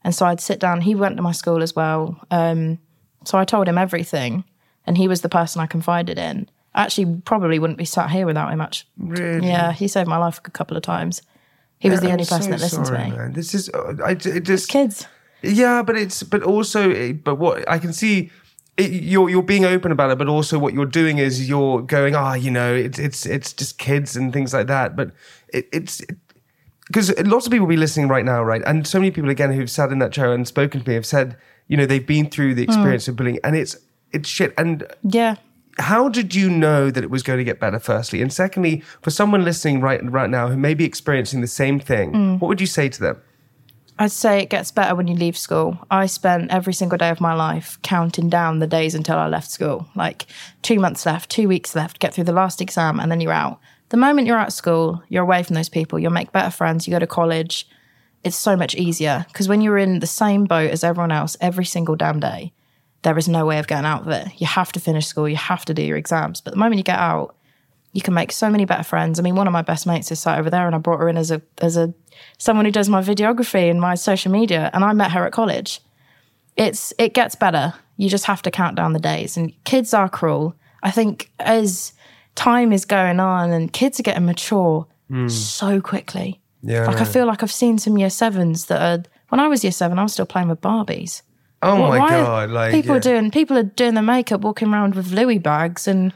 And 0.04 0.14
so 0.14 0.28
I'd 0.28 0.40
sit 0.40 0.60
down, 0.60 0.82
he 0.82 0.96
went 0.96 1.18
to 1.18 1.24
my 1.24 1.32
school 1.32 1.64
as 1.64 1.76
well. 1.76 2.20
Um, 2.30 2.78
so 3.26 3.38
I 3.38 3.46
told 3.46 3.68
him 3.68 3.78
everything, 3.80 4.44
and 4.86 4.98
he 4.98 5.08
was 5.08 5.22
the 5.22 5.30
person 5.30 5.60
I 5.60 5.66
confided 5.66 6.20
in. 6.20 6.48
I 6.74 6.84
actually 6.84 7.22
probably 7.26 7.60
wouldn't 7.60 7.80
be 7.80 7.86
sat 7.86 8.12
here 8.12 8.26
without 8.28 8.52
him, 8.52 8.60
much. 8.60 8.88
Really? 8.98 9.48
Yeah, 9.48 9.72
he 9.72 9.88
saved 9.88 10.08
my 10.08 10.18
life 10.18 10.40
a 10.46 10.52
couple 10.52 10.78
of 10.78 10.84
times. 10.84 11.22
He 11.80 11.90
was 11.90 12.00
the 12.00 12.08
I'm 12.08 12.14
only 12.14 12.26
person 12.26 12.44
so 12.44 12.50
that 12.52 12.60
listened 12.60 12.88
sorry, 12.88 13.06
to 13.06 13.10
me. 13.10 13.18
Man. 13.18 13.34
This 13.34 13.56
is 13.56 13.70
uh, 13.70 13.96
I 14.06 14.12
it 14.12 14.44
just 14.44 14.70
Kids. 14.70 15.08
Yeah, 15.42 15.82
but 15.82 15.98
it's 15.98 16.22
but 16.22 16.44
also 16.44 17.14
but 17.14 17.36
what 17.36 17.68
I 17.68 17.80
can 17.80 17.92
see. 17.92 18.30
It, 18.78 18.92
you're 19.04 19.30
you're 19.30 19.44
being 19.44 19.66
open 19.66 19.92
about 19.92 20.12
it, 20.12 20.18
but 20.18 20.28
also 20.28 20.58
what 20.58 20.74
you're 20.74 20.86
doing 20.86 21.18
is 21.18 21.48
you're 21.50 21.82
going, 21.82 22.16
ah, 22.16 22.34
you 22.34 22.50
know, 22.52 22.74
it's 22.74 22.98
it's 23.00 23.26
it's 23.26 23.54
just 23.54 23.78
kids 23.78 24.16
and 24.16 24.32
things 24.32 24.54
like 24.54 24.68
that. 24.68 24.96
But 24.96 25.12
it, 25.54 25.68
it's 25.74 26.02
because 26.88 27.16
lots 27.26 27.46
of 27.46 27.52
people 27.52 27.68
will 27.68 27.72
be 27.74 27.78
listening 27.78 28.08
right 28.08 28.26
now, 28.26 28.42
right? 28.44 28.62
And 28.66 28.88
so 28.88 29.00
many 29.00 29.12
people 29.12 29.30
again 29.30 29.52
who've 29.52 29.70
sat 29.70 29.92
in 29.92 30.00
that 30.00 30.12
chair 30.12 30.34
and 30.34 30.48
spoken 30.48 30.82
to 30.82 30.88
me 30.88 30.96
have 30.96 31.06
said, 31.06 31.38
you 31.68 31.78
know, 31.78 31.86
they've 31.86 32.06
been 32.06 32.30
through 32.30 32.52
Hmm. 32.52 32.56
the 32.58 32.64
experience 32.64 33.08
of 33.08 33.16
bullying, 33.18 33.40
and 33.44 33.56
it's 33.56 33.76
it's 34.14 34.28
shit. 34.30 34.54
And 34.58 34.86
Yeah. 35.04 35.36
how 35.80 36.10
did 36.10 36.34
you 36.36 36.50
know 36.50 36.92
that 36.92 37.04
it 37.04 37.10
was 37.10 37.24
going 37.24 37.38
to 37.40 37.46
get 37.46 37.60
better 37.60 37.80
firstly 37.80 38.22
and 38.22 38.32
secondly 38.32 38.84
for 39.02 39.10
someone 39.10 39.44
listening 39.44 39.80
right 39.82 40.02
right 40.12 40.30
now 40.30 40.48
who 40.50 40.58
may 40.58 40.74
be 40.74 40.84
experiencing 40.86 41.40
the 41.42 41.48
same 41.48 41.80
thing 41.80 42.12
Hmm. 42.14 42.34
what 42.40 42.48
would 42.50 42.60
you 42.62 42.68
say 42.68 42.90
to 42.90 43.00
them 43.00 43.18
I'd 44.02 44.12
say 44.12 44.40
it 44.40 44.50
gets 44.50 44.72
better 44.72 44.96
when 44.96 45.08
you 45.08 45.14
leave 45.14 45.38
school. 45.38 45.78
I 45.92 46.08
spent 46.08 46.50
every 46.50 46.74
single 46.74 46.98
day 46.98 47.10
of 47.10 47.22
my 47.22 47.36
life 47.36 47.78
counting 47.84 48.30
down 48.30 48.58
the 48.58 48.66
days 48.66 48.96
until 48.96 49.16
I 49.16 49.28
left 49.28 49.52
school. 49.52 49.88
Like 49.94 50.26
two 50.64 50.80
months 50.80 51.06
left, 51.06 51.30
two 51.30 51.48
weeks 51.48 51.76
left, 51.76 52.00
get 52.00 52.12
through 52.12 52.24
the 52.24 52.32
last 52.32 52.62
exam, 52.62 53.00
and 53.00 53.12
then 53.12 53.22
you're 53.22 53.32
out. 53.32 53.60
The 53.90 53.98
moment 53.98 54.26
you're 54.26 54.40
out 54.40 54.48
of 54.48 54.54
school, 54.56 55.04
you're 55.10 55.22
away 55.22 55.44
from 55.44 55.54
those 55.54 55.70
people. 55.70 56.00
You'll 56.00 56.10
make 56.10 56.32
better 56.32 56.50
friends. 56.50 56.88
You 56.88 56.94
go 56.94 56.98
to 56.98 57.06
college. 57.06 57.68
It's 58.24 58.36
so 58.36 58.56
much 58.56 58.74
easier 58.74 59.24
because 59.28 59.48
when 59.48 59.62
you're 59.62 59.78
in 59.78 60.00
the 60.00 60.08
same 60.08 60.46
boat 60.46 60.72
as 60.72 60.84
everyone 60.84 61.12
else 61.12 61.38
every 61.40 61.66
single 61.66 61.96
damn 61.96 62.20
day, 62.20 62.54
there 63.04 63.20
is 63.20 63.28
no 63.28 63.46
way 63.46 63.60
of 63.60 63.68
getting 63.68 63.86
out 63.86 64.02
of 64.02 64.08
it. 64.08 64.30
You 64.42 64.48
have 64.48 64.72
to 64.72 64.80
finish 64.80 65.06
school. 65.06 65.30
You 65.30 65.36
have 65.36 65.64
to 65.66 65.76
do 65.76 65.84
your 65.84 65.98
exams. 65.98 66.42
But 66.42 66.54
the 66.54 66.60
moment 66.60 66.78
you 66.78 66.84
get 66.84 66.98
out, 66.98 67.36
you 67.94 68.02
can 68.02 68.14
make 68.14 68.32
so 68.32 68.50
many 68.50 68.66
better 68.66 68.84
friends. 68.84 69.20
I 69.20 69.24
mean, 69.24 69.36
one 69.36 69.48
of 69.48 69.54
my 69.54 69.62
best 69.62 69.86
mates 69.86 70.12
is 70.12 70.20
sat 70.20 70.40
over 70.40 70.50
there, 70.50 70.66
and 70.66 70.76
I 70.76 70.78
brought 70.78 71.00
her 71.00 71.10
in 71.10 71.18
as 71.18 71.32
a 71.32 71.42
as 71.60 71.78
a 71.78 71.94
someone 72.38 72.66
who 72.66 72.72
does 72.72 72.90
my 72.90 73.02
videography 73.02 73.70
and 73.70 73.82
my 73.82 73.96
social 73.96 74.32
media, 74.32 74.70
and 74.74 74.84
I 74.84 74.94
met 74.94 75.12
her 75.12 75.26
at 75.26 75.34
college. 75.34 75.82
It's 76.56 76.94
it 76.98 77.14
gets 77.14 77.36
better. 77.36 77.74
You 77.98 78.10
just 78.10 78.26
have 78.26 78.42
to 78.44 78.52
count 78.52 78.76
down 78.76 78.94
the 78.94 79.00
days, 79.00 79.36
and 79.36 79.52
kids 79.66 79.94
are 79.94 80.10
cruel. 80.10 80.56
I 80.84 80.92
think 80.92 81.32
as 81.40 81.94
time 82.36 82.72
is 82.72 82.86
going 82.86 83.20
on, 83.20 83.52
and 83.52 83.72
kids 83.72 84.00
are 84.00 84.04
getting 84.04 84.26
mature 84.26 84.88
hmm. 85.10 85.28
so 85.28 85.82
quickly. 85.82 86.40
Yeah. 86.64 86.86
like 86.86 87.02
I 87.02 87.06
feel 87.06 87.26
like 87.26 87.44
I've 87.44 87.52
seen 87.52 87.78
some 87.78 87.98
year 87.98 88.10
sevens 88.10 88.66
that 88.68 88.82
are. 88.82 89.04
When 89.30 89.40
I 89.40 89.48
was 89.48 89.64
year 89.64 89.72
seven, 89.72 89.98
I 89.98 90.04
was 90.04 90.14
still 90.14 90.26
playing 90.26 90.50
with 90.50 90.60
Barbies. 90.62 91.22
oh 91.62 91.80
Why- 91.80 92.00
my 92.00 92.10
god 92.10 92.50
like 92.50 92.72
people 92.74 92.92
yeah. 92.92 92.98
are 92.98 93.00
doing 93.00 93.32
people 93.32 93.58
are 93.58 93.64
doing 93.64 93.96
their 93.96 94.04
makeup, 94.04 94.42
walking 94.42 94.74
around 94.74 94.96
with 94.96 95.12
Louis 95.12 95.40
bags, 95.40 95.88
and 95.88 96.14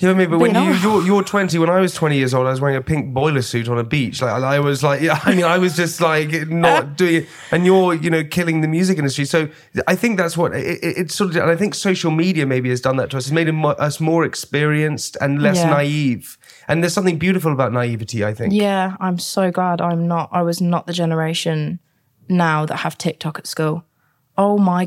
You 0.00 0.06
know 0.06 0.14
what 0.14 0.20
I 0.20 0.22
mean? 0.26 0.30
But 0.30 0.38
when 0.38 0.54
you, 0.54 0.72
you're, 0.74 1.02
you're 1.02 1.22
20, 1.24 1.58
when 1.58 1.68
I 1.68 1.80
was 1.80 1.92
20 1.92 2.16
years 2.16 2.32
old, 2.32 2.46
I 2.46 2.50
was 2.50 2.60
wearing 2.60 2.76
a 2.76 2.80
pink 2.80 3.12
boiler 3.12 3.42
suit 3.42 3.68
on 3.68 3.78
a 3.78 3.82
beach. 3.82 4.22
Like, 4.22 4.30
I 4.30 4.60
was 4.60 4.84
like, 4.84 5.00
yeah, 5.00 5.18
I 5.24 5.34
mean, 5.34 5.44
I 5.44 5.58
was 5.58 5.74
just 5.74 6.00
like 6.00 6.30
not 6.48 6.96
doing 6.96 7.14
it. 7.24 7.28
And 7.50 7.66
you're, 7.66 7.94
you 7.94 8.08
know, 8.08 8.22
killing 8.22 8.60
the 8.60 8.68
music 8.68 8.98
industry. 8.98 9.24
So 9.24 9.48
I 9.88 9.96
think 9.96 10.16
that's 10.16 10.36
what 10.36 10.54
it, 10.54 10.64
it, 10.84 10.98
it's 10.98 11.16
sort 11.16 11.30
of, 11.30 11.36
and 11.38 11.50
I 11.50 11.56
think 11.56 11.74
social 11.74 12.12
media 12.12 12.46
maybe 12.46 12.68
has 12.70 12.80
done 12.80 12.96
that 12.98 13.10
to 13.10 13.16
us. 13.16 13.24
It's 13.26 13.32
made 13.32 13.48
us 13.48 13.98
more 13.98 14.24
experienced 14.24 15.16
and 15.20 15.42
less 15.42 15.56
Yeah. 15.56 15.70
naive. 15.70 16.38
And 16.68 16.80
there's 16.80 16.94
something 16.94 17.18
beautiful 17.18 17.52
about 17.52 17.72
naivety, 17.72 18.24
I 18.24 18.34
think. 18.34 18.52
Yeah, 18.54 18.94
I'm 19.00 19.18
so 19.18 19.50
glad 19.50 19.80
I'm 19.80 20.06
not. 20.06 20.28
I 20.30 20.42
was 20.42 20.60
not 20.60 20.86
the 20.86 20.92
generation 20.92 21.80
now 22.28 22.64
that 22.66 22.76
have 22.76 22.96
TikTok 22.98 23.38
at 23.40 23.48
school. 23.48 23.84
Oh 24.36 24.58
my 24.58 24.86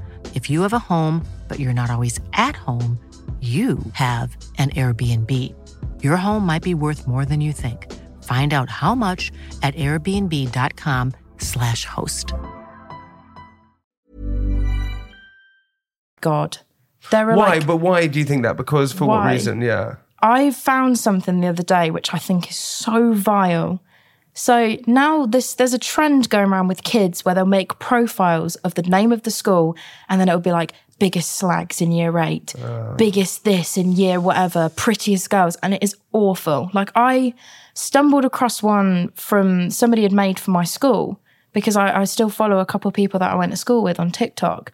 If 0.35 0.49
you 0.49 0.61
have 0.61 0.73
a 0.73 0.79
home, 0.79 1.25
but 1.47 1.59
you're 1.59 1.73
not 1.73 1.89
always 1.91 2.19
at 2.33 2.55
home, 2.55 2.97
you 3.41 3.79
have 3.93 4.35
an 4.59 4.69
Airbnb. 4.71 5.55
Your 6.03 6.17
home 6.17 6.45
might 6.45 6.61
be 6.61 6.75
worth 6.75 7.07
more 7.07 7.25
than 7.25 7.41
you 7.41 7.51
think. 7.51 7.91
Find 8.23 8.53
out 8.53 8.69
how 8.69 8.93
much 8.93 9.31
at 9.63 9.73
airbnb.com/slash 9.75 11.85
host. 11.85 12.33
God. 16.21 16.59
There 17.09 17.31
are 17.31 17.35
Why? 17.35 17.55
like 17.55 17.65
but 17.65 17.77
why 17.77 18.05
do 18.07 18.19
you 18.19 18.25
think 18.25 18.43
that? 18.43 18.57
Because 18.57 18.93
for 18.93 19.05
what 19.05 19.25
reason? 19.25 19.61
Yeah. 19.61 19.95
I 20.21 20.51
found 20.51 20.99
something 20.99 21.41
the 21.41 21.47
other 21.47 21.63
day 21.63 21.89
which 21.89 22.13
I 22.13 22.19
think 22.19 22.51
is 22.51 22.57
so 22.57 23.13
vile. 23.13 23.81
So 24.33 24.77
now 24.87 25.25
this 25.25 25.55
there's 25.55 25.73
a 25.73 25.79
trend 25.79 26.29
going 26.29 26.49
around 26.49 26.67
with 26.67 26.83
kids 26.83 27.25
where 27.25 27.35
they'll 27.35 27.45
make 27.45 27.79
profiles 27.79 28.55
of 28.57 28.75
the 28.75 28.83
name 28.83 29.11
of 29.11 29.23
the 29.23 29.31
school 29.31 29.75
and 30.07 30.19
then 30.19 30.29
it'll 30.29 30.39
be 30.39 30.51
like 30.51 30.73
biggest 30.99 31.31
slags 31.31 31.81
in 31.81 31.91
year 31.91 32.17
eight, 32.19 32.53
ah. 32.63 32.93
biggest 32.95 33.43
this 33.43 33.75
in 33.75 33.91
year 33.91 34.19
whatever, 34.19 34.69
prettiest 34.69 35.29
girls, 35.29 35.55
and 35.57 35.73
it 35.73 35.83
is 35.83 35.95
awful. 36.13 36.69
Like 36.73 36.91
I 36.95 37.33
stumbled 37.73 38.23
across 38.23 38.61
one 38.61 39.09
from 39.15 39.71
somebody 39.71 40.03
had 40.03 40.11
made 40.11 40.39
for 40.39 40.51
my 40.51 40.63
school 40.63 41.19
because 41.53 41.75
I, 41.75 42.01
I 42.01 42.03
still 42.05 42.29
follow 42.29 42.59
a 42.59 42.65
couple 42.65 42.87
of 42.87 42.93
people 42.93 43.19
that 43.19 43.31
I 43.31 43.35
went 43.35 43.51
to 43.51 43.57
school 43.57 43.83
with 43.83 43.99
on 43.99 44.11
TikTok. 44.11 44.71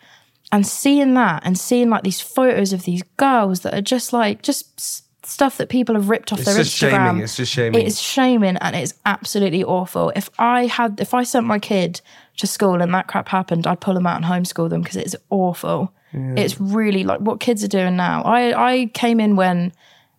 And 0.51 0.65
seeing 0.65 1.13
that 1.15 1.43
and 1.45 1.57
seeing 1.57 1.89
like 1.89 2.03
these 2.03 2.21
photos 2.21 2.71
of 2.73 2.83
these 2.83 3.03
girls 3.17 3.61
that 3.61 3.73
are 3.73 3.81
just 3.81 4.13
like 4.13 4.41
just 4.41 5.06
stuff 5.27 5.57
that 5.57 5.69
people 5.69 5.95
have 5.95 6.09
ripped 6.09 6.31
off 6.33 6.39
their 6.39 6.55
Instagram. 6.55 6.59
It's 6.59 6.79
their 6.79 6.85
just 6.87 6.95
Instagram. 6.95 7.05
shaming. 7.07 7.21
It's 7.23 7.35
just 7.37 7.51
shaming. 7.53 7.81
It 7.81 7.87
is 7.87 8.01
shaming 8.01 8.57
and 8.57 8.75
it's 8.75 8.93
absolutely 9.05 9.63
awful. 9.63 10.11
If 10.15 10.29
I 10.39 10.65
had, 10.67 10.99
if 10.99 11.13
I 11.13 11.23
sent 11.23 11.45
my 11.45 11.59
kid 11.59 12.01
to 12.37 12.47
school 12.47 12.81
and 12.81 12.93
that 12.93 13.07
crap 13.07 13.27
happened, 13.29 13.67
I'd 13.67 13.79
pull 13.81 13.93
them 13.93 14.07
out 14.07 14.17
and 14.17 14.25
homeschool 14.25 14.69
them 14.69 14.81
because 14.81 14.95
it's 14.97 15.15
awful. 15.29 15.93
It's 16.13 16.59
really 16.59 17.03
like 17.03 17.19
what 17.19 17.39
kids 17.39 17.63
are 17.63 17.67
doing 17.67 17.95
now. 17.95 18.23
I 18.23 18.71
I 18.71 18.85
came 18.95 19.19
in 19.19 19.35
when 19.35 19.71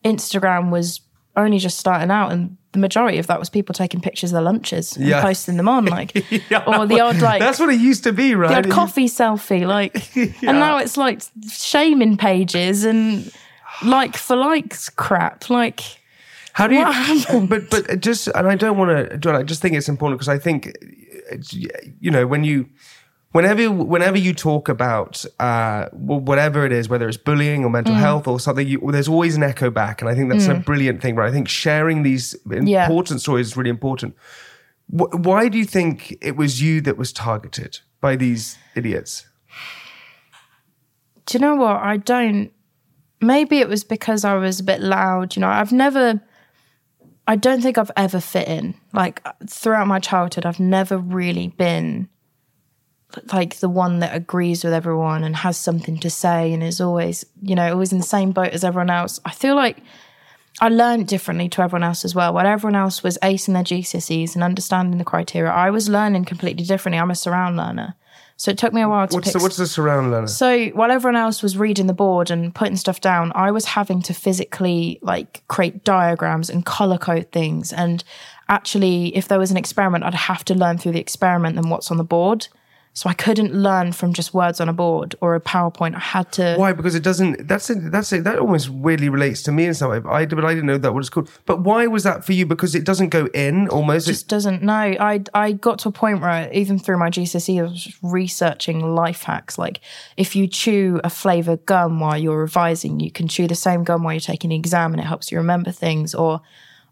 Instagram 0.04 0.70
was 0.70 1.00
only 1.36 1.58
just 1.58 1.78
starting 1.78 2.10
out 2.10 2.32
and. 2.32 2.56
The 2.72 2.80
majority 2.80 3.16
of 3.16 3.26
that 3.28 3.38
was 3.40 3.48
people 3.48 3.72
taking 3.72 4.02
pictures 4.02 4.30
of 4.30 4.34
their 4.34 4.42
lunches 4.42 4.94
and 4.94 5.06
Yeah. 5.06 5.22
posting 5.22 5.56
them 5.56 5.70
on, 5.70 5.86
like, 5.98 6.12
Yeah, 6.50 6.64
or 6.66 6.84
the 6.86 7.00
odd 7.00 7.16
like 7.22 7.40
That's 7.40 7.58
what 7.58 7.70
it 7.70 7.80
used 7.80 8.04
to 8.04 8.12
be, 8.12 8.34
right? 8.34 8.50
the 8.50 8.56
odd 8.68 8.70
coffee 8.70 9.06
selfie, 9.08 9.66
like, 9.66 10.14
and 10.16 10.60
now 10.60 10.76
it's 10.76 10.98
like 10.98 11.22
shaming 11.50 12.18
pages 12.18 12.84
and 12.84 13.32
like 13.84 14.16
for 14.16 14.36
likes 14.36 14.88
crap. 14.90 15.48
Like, 15.50 15.80
How 16.52 16.66
do 16.66 16.74
you? 16.74 17.46
But 17.48 17.70
but 17.70 18.00
just 18.00 18.28
and 18.28 18.46
I 18.48 18.54
don't 18.56 18.76
want 18.78 18.90
to. 19.10 19.18
John, 19.18 19.34
I 19.36 19.42
just 19.42 19.62
think 19.62 19.74
it's 19.76 19.88
important 19.88 20.18
because 20.18 20.28
I 20.28 20.38
think, 20.38 20.72
it's, 21.30 21.52
you 21.52 22.10
know, 22.10 22.26
when 22.26 22.42
you, 22.44 22.66
whenever 23.32 23.70
whenever 23.70 24.18
you 24.18 24.34
talk 24.34 24.68
about 24.68 25.24
uh, 25.38 25.88
whatever 25.92 26.64
it 26.66 26.72
is, 26.72 26.88
whether 26.88 27.08
it's 27.08 27.18
bullying 27.18 27.64
or 27.64 27.68
Mm. 27.68 27.72
mental 27.72 27.94
health 27.94 28.26
or 28.26 28.40
something, 28.40 28.66
you, 28.66 28.80
there's 28.90 29.08
always 29.08 29.36
an 29.36 29.42
echo 29.42 29.70
back, 29.70 30.00
and 30.02 30.10
I 30.10 30.14
think 30.14 30.30
that's 30.32 30.46
a 30.48 30.54
brilliant 30.54 31.00
thing. 31.02 31.14
Right? 31.16 31.28
I 31.28 31.32
think 31.32 31.48
sharing 31.48 32.02
these 32.02 32.34
Yeah. 32.50 32.84
important 32.86 33.20
stories 33.20 33.48
is 33.48 33.56
really 33.56 33.70
important. 33.70 34.14
Wh- 34.90 35.14
why 35.26 35.48
do 35.48 35.58
you 35.58 35.66
think 35.66 36.16
it 36.20 36.34
was 36.36 36.60
you 36.62 36.80
that 36.80 36.96
was 36.96 37.12
targeted 37.12 37.80
by 38.00 38.16
these 38.16 38.56
idiots? 38.74 39.26
do 41.26 41.36
you 41.36 41.42
know 41.42 41.56
what? 41.56 41.76
I 41.82 41.98
don't. 41.98 42.50
Maybe 43.20 43.58
it 43.58 43.68
was 43.68 43.84
because 43.84 44.24
I 44.24 44.34
was 44.34 44.60
a 44.60 44.64
bit 44.64 44.80
loud. 44.80 45.36
You 45.36 45.40
know, 45.40 45.48
I've 45.48 45.72
never. 45.72 46.20
I 47.26 47.36
don't 47.36 47.60
think 47.60 47.76
I've 47.76 47.90
ever 47.96 48.20
fit 48.20 48.48
in. 48.48 48.74
Like 48.92 49.22
throughout 49.46 49.86
my 49.86 49.98
childhood, 49.98 50.46
I've 50.46 50.60
never 50.60 50.96
really 50.96 51.48
been 51.48 52.08
like 53.32 53.56
the 53.56 53.68
one 53.68 54.00
that 54.00 54.14
agrees 54.14 54.64
with 54.64 54.72
everyone 54.72 55.24
and 55.24 55.36
has 55.36 55.56
something 55.56 55.98
to 55.98 56.10
say 56.10 56.52
and 56.52 56.62
is 56.62 56.80
always, 56.80 57.24
you 57.42 57.54
know, 57.54 57.72
always 57.72 57.92
in 57.92 57.98
the 57.98 58.04
same 58.04 58.32
boat 58.32 58.52
as 58.52 58.64
everyone 58.64 58.90
else. 58.90 59.20
I 59.24 59.32
feel 59.32 59.56
like 59.56 59.78
I 60.60 60.68
learned 60.68 61.08
differently 61.08 61.48
to 61.50 61.62
everyone 61.62 61.84
else 61.84 62.04
as 62.04 62.14
well. 62.14 62.34
While 62.34 62.46
everyone 62.46 62.76
else 62.76 63.02
was 63.02 63.18
acing 63.22 63.54
their 63.54 63.62
GCSEs 63.62 64.34
and 64.34 64.42
understanding 64.42 64.98
the 64.98 65.04
criteria, 65.04 65.50
I 65.50 65.70
was 65.70 65.88
learning 65.88 66.24
completely 66.24 66.64
differently. 66.64 66.98
I'm 66.98 67.10
a 67.10 67.14
surround 67.14 67.56
learner. 67.56 67.94
So 68.38 68.52
it 68.52 68.56
took 68.58 68.72
me 68.72 68.80
a 68.82 68.88
while 68.88 69.08
to 69.08 69.16
What's 69.16 69.26
pick 69.26 69.32
the, 69.32 69.42
what's 69.42 69.56
the 69.56 69.66
surround 69.66 70.12
learner? 70.12 70.28
so 70.28 70.66
while 70.68 70.92
everyone 70.92 71.16
else 71.16 71.42
was 71.42 71.58
reading 71.58 71.88
the 71.88 71.92
board 71.92 72.30
and 72.30 72.54
putting 72.54 72.76
stuff 72.76 73.00
down, 73.00 73.32
I 73.34 73.50
was 73.50 73.64
having 73.64 74.00
to 74.02 74.14
physically 74.14 75.00
like 75.02 75.42
create 75.48 75.82
diagrams 75.82 76.48
and 76.48 76.64
color 76.64 76.98
code 76.98 77.32
things. 77.32 77.72
And 77.72 78.04
actually, 78.48 79.14
if 79.16 79.26
there 79.26 79.40
was 79.40 79.50
an 79.50 79.56
experiment, 79.56 80.04
I'd 80.04 80.14
have 80.14 80.44
to 80.46 80.54
learn 80.54 80.78
through 80.78 80.92
the 80.92 81.00
experiment 81.00 81.56
than 81.56 81.68
what's 81.68 81.90
on 81.90 81.96
the 81.96 82.04
board. 82.04 82.46
So 82.98 83.08
I 83.08 83.14
couldn't 83.14 83.54
learn 83.54 83.92
from 83.92 84.12
just 84.12 84.34
words 84.34 84.60
on 84.60 84.68
a 84.68 84.72
board 84.72 85.14
or 85.20 85.36
a 85.36 85.40
PowerPoint. 85.40 85.94
I 85.94 86.00
had 86.00 86.32
to. 86.32 86.56
Why? 86.56 86.72
Because 86.72 86.96
it 86.96 87.04
doesn't. 87.04 87.46
That's 87.46 87.70
it. 87.70 87.92
That's 87.92 88.12
it. 88.12 88.24
That 88.24 88.40
almost 88.40 88.70
weirdly 88.70 89.08
relates 89.08 89.40
to 89.44 89.52
me 89.52 89.66
in 89.66 89.74
some 89.74 89.92
way. 89.92 90.00
I 90.04 90.26
but 90.26 90.44
I 90.44 90.52
didn't 90.52 90.66
know 90.66 90.78
that 90.78 90.92
what 90.92 90.98
it's 90.98 91.08
called. 91.08 91.30
But 91.46 91.60
why 91.60 91.86
was 91.86 92.02
that 92.02 92.24
for 92.24 92.32
you? 92.32 92.44
Because 92.44 92.74
it 92.74 92.82
doesn't 92.82 93.10
go 93.10 93.26
in 93.26 93.68
almost. 93.68 94.08
It 94.08 94.14
just 94.14 94.26
doesn't 94.26 94.64
know. 94.64 94.74
I 94.74 95.22
I 95.32 95.52
got 95.52 95.78
to 95.80 95.90
a 95.90 95.92
point 95.92 96.20
where 96.22 96.52
even 96.52 96.80
through 96.80 96.98
my 96.98 97.08
GCSE, 97.08 97.60
I 97.60 97.62
was 97.62 97.96
researching 98.02 98.96
life 98.96 99.22
hacks. 99.22 99.58
Like 99.58 99.78
if 100.16 100.34
you 100.34 100.48
chew 100.48 101.00
a 101.04 101.10
flavor 101.10 101.56
gum 101.56 102.00
while 102.00 102.18
you're 102.18 102.40
revising, 102.40 102.98
you 102.98 103.12
can 103.12 103.28
chew 103.28 103.46
the 103.46 103.54
same 103.54 103.84
gum 103.84 104.02
while 104.02 104.14
you're 104.14 104.20
taking 104.20 104.50
the 104.50 104.56
exam, 104.56 104.92
and 104.92 105.00
it 105.00 105.06
helps 105.06 105.30
you 105.30 105.38
remember 105.38 105.70
things. 105.70 106.16
Or 106.16 106.40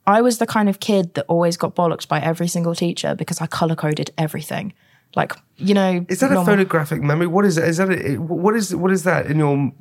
I 0.06 0.22
was 0.22 0.38
the 0.38 0.46
kind 0.46 0.68
of 0.68 0.78
kid 0.78 1.14
that 1.14 1.24
always 1.26 1.56
got 1.56 1.74
bollocked 1.74 2.06
by 2.06 2.20
every 2.20 2.46
single 2.46 2.76
teacher 2.76 3.16
because 3.16 3.40
I 3.40 3.48
color 3.48 3.74
coded 3.74 4.12
everything. 4.16 4.72
Like 5.16 5.32
you 5.56 5.72
know, 5.72 6.04
Is 6.08 6.20
that 6.20 6.30
a 6.30 6.44
photographic 6.44 7.00
memory? 7.02 7.26
What 7.26 7.46
is 7.46 7.56
it? 7.56 7.64
Is 7.64 7.78
that 7.78 7.90
a, 7.90 8.16
what 8.16 8.54
is 8.54 8.76
what 8.76 8.92
is 8.92 9.04
that 9.04 9.26
in 9.26 9.38
your 9.38 9.54
m- 9.54 9.72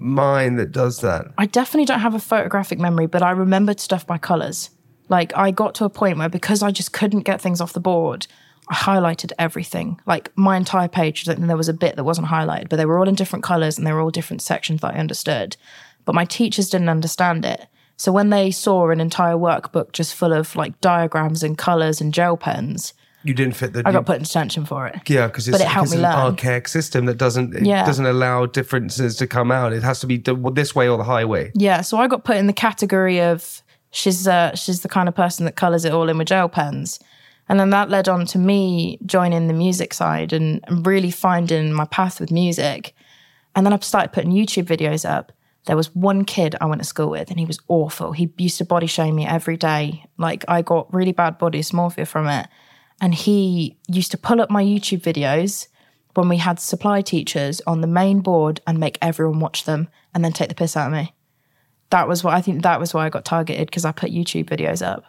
mind 0.00 0.58
that 0.58 0.72
does 0.72 1.00
that? 1.00 1.26
I 1.38 1.46
definitely 1.46 1.84
don't 1.84 2.00
have 2.00 2.14
a 2.14 2.18
photographic 2.18 2.80
memory, 2.80 3.06
but 3.06 3.22
I 3.22 3.30
remembered 3.30 3.78
stuff 3.78 4.04
by 4.04 4.18
colors. 4.18 4.70
Like 5.08 5.36
I 5.36 5.52
got 5.52 5.76
to 5.76 5.84
a 5.84 5.90
point 5.90 6.18
where 6.18 6.28
because 6.28 6.62
I 6.64 6.72
just 6.72 6.92
couldn't 6.92 7.20
get 7.20 7.40
things 7.40 7.60
off 7.60 7.72
the 7.72 7.80
board, 7.80 8.26
I 8.68 8.74
highlighted 8.74 9.30
everything. 9.38 10.00
Like 10.06 10.32
my 10.36 10.56
entire 10.56 10.88
page, 10.88 11.28
I 11.28 11.34
there 11.34 11.56
was 11.56 11.68
a 11.68 11.74
bit 11.74 11.94
that 11.94 12.04
wasn't 12.04 12.26
highlighted, 12.26 12.68
but 12.68 12.76
they 12.76 12.86
were 12.86 12.98
all 12.98 13.08
in 13.08 13.14
different 13.14 13.44
colors 13.44 13.78
and 13.78 13.86
they 13.86 13.92
were 13.92 14.00
all 14.00 14.10
different 14.10 14.42
sections 14.42 14.80
that 14.80 14.94
I 14.94 14.98
understood. 14.98 15.56
But 16.04 16.16
my 16.16 16.24
teachers 16.24 16.68
didn't 16.68 16.88
understand 16.88 17.44
it. 17.44 17.68
So 17.96 18.10
when 18.10 18.30
they 18.30 18.50
saw 18.50 18.90
an 18.90 19.00
entire 19.00 19.34
workbook 19.34 19.92
just 19.92 20.14
full 20.14 20.32
of 20.32 20.56
like 20.56 20.80
diagrams 20.80 21.44
and 21.44 21.56
colors 21.56 22.00
and 22.00 22.12
gel 22.12 22.36
pens, 22.36 22.92
You 23.22 23.34
didn't 23.34 23.54
fit 23.54 23.72
the. 23.72 23.82
I 23.84 23.92
got 23.92 24.06
put 24.06 24.16
in 24.16 24.22
detention 24.22 24.64
for 24.64 24.86
it. 24.86 24.96
yeah, 25.08 25.26
because 25.26 25.46
it's, 25.46 25.56
but 25.56 25.60
it 25.64 25.68
helped 25.68 25.90
me 25.90 25.96
an 25.98 26.02
learn. 26.04 26.12
archaic 26.14 26.68
system 26.68 27.04
that 27.06 27.18
doesn't 27.18 27.54
it 27.54 27.66
Yeah. 27.66 27.84
doesn't 27.84 28.06
allow 28.06 28.46
differences 28.46 29.16
to 29.16 29.26
come 29.26 29.50
out. 29.52 29.72
It 29.72 29.82
has 29.82 30.00
to 30.00 30.06
be 30.06 30.22
this 30.52 30.74
way 30.74 30.88
or 30.88 30.96
the 30.96 31.04
highway. 31.04 31.52
Yeah, 31.54 31.82
so 31.82 31.98
I 31.98 32.06
got 32.08 32.24
put 32.24 32.36
in 32.36 32.46
the 32.46 32.52
category 32.54 33.20
of 33.20 33.62
she's 33.90 34.26
uh, 34.26 34.54
she's 34.54 34.80
the 34.82 34.88
kind 34.88 35.08
of 35.08 35.14
person 35.14 35.44
that 35.44 35.56
colors 35.56 35.84
it 35.84 35.92
all 35.92 36.08
in 36.08 36.16
with 36.18 36.28
gel 36.28 36.48
pens, 36.48 36.98
and 37.48 37.60
then 37.60 37.70
that 37.70 37.90
led 37.90 38.08
on 38.08 38.24
to 38.26 38.38
me 38.38 38.98
joining 39.04 39.48
the 39.48 39.54
music 39.54 39.92
side 39.92 40.32
and, 40.32 40.60
and 40.68 40.86
really 40.86 41.10
finding 41.10 41.72
my 41.72 41.84
path 41.86 42.20
with 42.20 42.30
music. 42.30 42.94
And 43.54 43.66
then 43.66 43.72
I 43.72 43.78
started 43.80 44.12
putting 44.12 44.30
YouTube 44.30 44.64
videos 44.64 45.08
up. 45.08 45.32
There 45.66 45.76
was 45.76 45.94
one 45.94 46.24
kid 46.24 46.54
I 46.60 46.64
went 46.66 46.80
to 46.80 46.86
school 46.88 47.10
with, 47.10 47.28
and 47.30 47.38
he 47.38 47.44
was 47.44 47.58
awful. 47.68 48.12
He 48.12 48.32
used 48.38 48.56
to 48.58 48.64
body 48.64 48.86
shame 48.86 49.16
me 49.16 49.26
every 49.26 49.58
day. 49.58 50.04
Like 50.16 50.44
I 50.48 50.62
got 50.62 50.92
really 50.94 51.12
bad 51.12 51.36
body 51.36 51.60
dysmorphia 51.60 52.06
from 52.06 52.28
it, 52.28 52.46
and 53.00 53.14
he 53.14 53.76
used 53.88 54.10
to 54.12 54.18
pull 54.18 54.40
up 54.40 54.50
my 54.50 54.62
YouTube 54.64 55.00
videos 55.02 55.68
when 56.14 56.28
we 56.28 56.38
had 56.38 56.58
supply 56.58 57.02
teachers 57.02 57.60
on 57.66 57.80
the 57.80 57.86
main 57.86 58.20
board 58.20 58.60
and 58.66 58.78
make 58.78 58.98
everyone 59.00 59.40
watch 59.40 59.64
them, 59.64 59.88
and 60.14 60.24
then 60.24 60.32
take 60.32 60.48
the 60.48 60.54
piss 60.54 60.76
out 60.76 60.88
of 60.88 60.92
me 60.92 61.14
that 61.90 62.08
was 62.08 62.24
what 62.24 62.34
I 62.34 62.40
think 62.40 62.62
that 62.62 62.80
was 62.80 62.94
why 62.94 63.06
I 63.06 63.10
got 63.10 63.24
targeted 63.24 63.66
because 63.66 63.84
I 63.84 63.92
put 63.92 64.10
YouTube 64.10 64.44
videos 64.48 64.84
up. 64.84 65.04